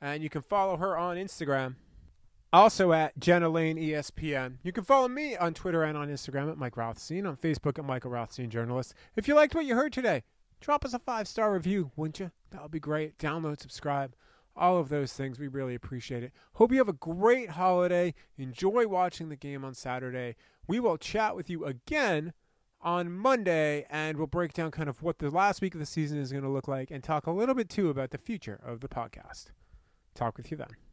And 0.00 0.22
you 0.22 0.30
can 0.30 0.40
follow 0.40 0.78
her 0.78 0.96
on 0.96 1.18
Instagram, 1.18 1.74
also 2.52 2.92
at 2.92 3.18
Jenna 3.18 3.48
Laine 3.48 3.76
ESPN. 3.76 4.56
You 4.62 4.72
can 4.72 4.84
follow 4.84 5.08
me 5.08 5.36
on 5.36 5.54
Twitter 5.54 5.82
and 5.82 5.96
on 5.96 6.08
Instagram 6.08 6.50
at 6.50 6.58
Mike 6.58 6.76
Rothstein, 6.76 7.26
on 7.26 7.36
Facebook 7.36 7.78
at 7.78 7.84
Michael 7.84 8.10
Rothstein 8.10 8.50
Journalist. 8.50 8.94
If 9.14 9.28
you 9.28 9.34
liked 9.34 9.54
what 9.54 9.66
you 9.66 9.74
heard 9.74 9.92
today, 9.92 10.22
drop 10.60 10.84
us 10.84 10.94
a 10.94 10.98
five 10.98 11.28
star 11.28 11.52
review, 11.52 11.90
wouldn't 11.96 12.20
you? 12.20 12.30
That 12.50 12.62
would 12.62 12.70
be 12.70 12.80
great. 12.80 13.18
Download, 13.18 13.60
subscribe 13.60 14.14
all 14.56 14.78
of 14.78 14.88
those 14.88 15.12
things. 15.12 15.38
We 15.38 15.48
really 15.48 15.74
appreciate 15.74 16.22
it. 16.22 16.32
Hope 16.54 16.72
you 16.72 16.78
have 16.78 16.88
a 16.88 16.94
great 16.94 17.50
holiday. 17.50 18.14
Enjoy 18.38 18.86
watching 18.86 19.28
the 19.28 19.36
game 19.36 19.64
on 19.64 19.74
Saturday. 19.74 20.36
We 20.66 20.80
will 20.80 20.96
chat 20.96 21.36
with 21.36 21.50
you 21.50 21.64
again 21.64 22.32
on 22.80 23.12
Monday 23.12 23.86
and 23.90 24.16
we'll 24.16 24.26
break 24.26 24.52
down 24.52 24.70
kind 24.70 24.88
of 24.88 25.02
what 25.02 25.18
the 25.18 25.30
last 25.30 25.60
week 25.60 25.74
of 25.74 25.80
the 25.80 25.86
season 25.86 26.18
is 26.18 26.32
going 26.32 26.44
to 26.44 26.50
look 26.50 26.68
like 26.68 26.90
and 26.90 27.02
talk 27.02 27.26
a 27.26 27.32
little 27.32 27.54
bit 27.54 27.68
too 27.68 27.90
about 27.90 28.10
the 28.10 28.18
future 28.18 28.60
of 28.64 28.80
the 28.80 28.88
podcast. 28.88 29.46
Talk 30.14 30.36
with 30.36 30.50
you 30.50 30.56
then. 30.56 30.85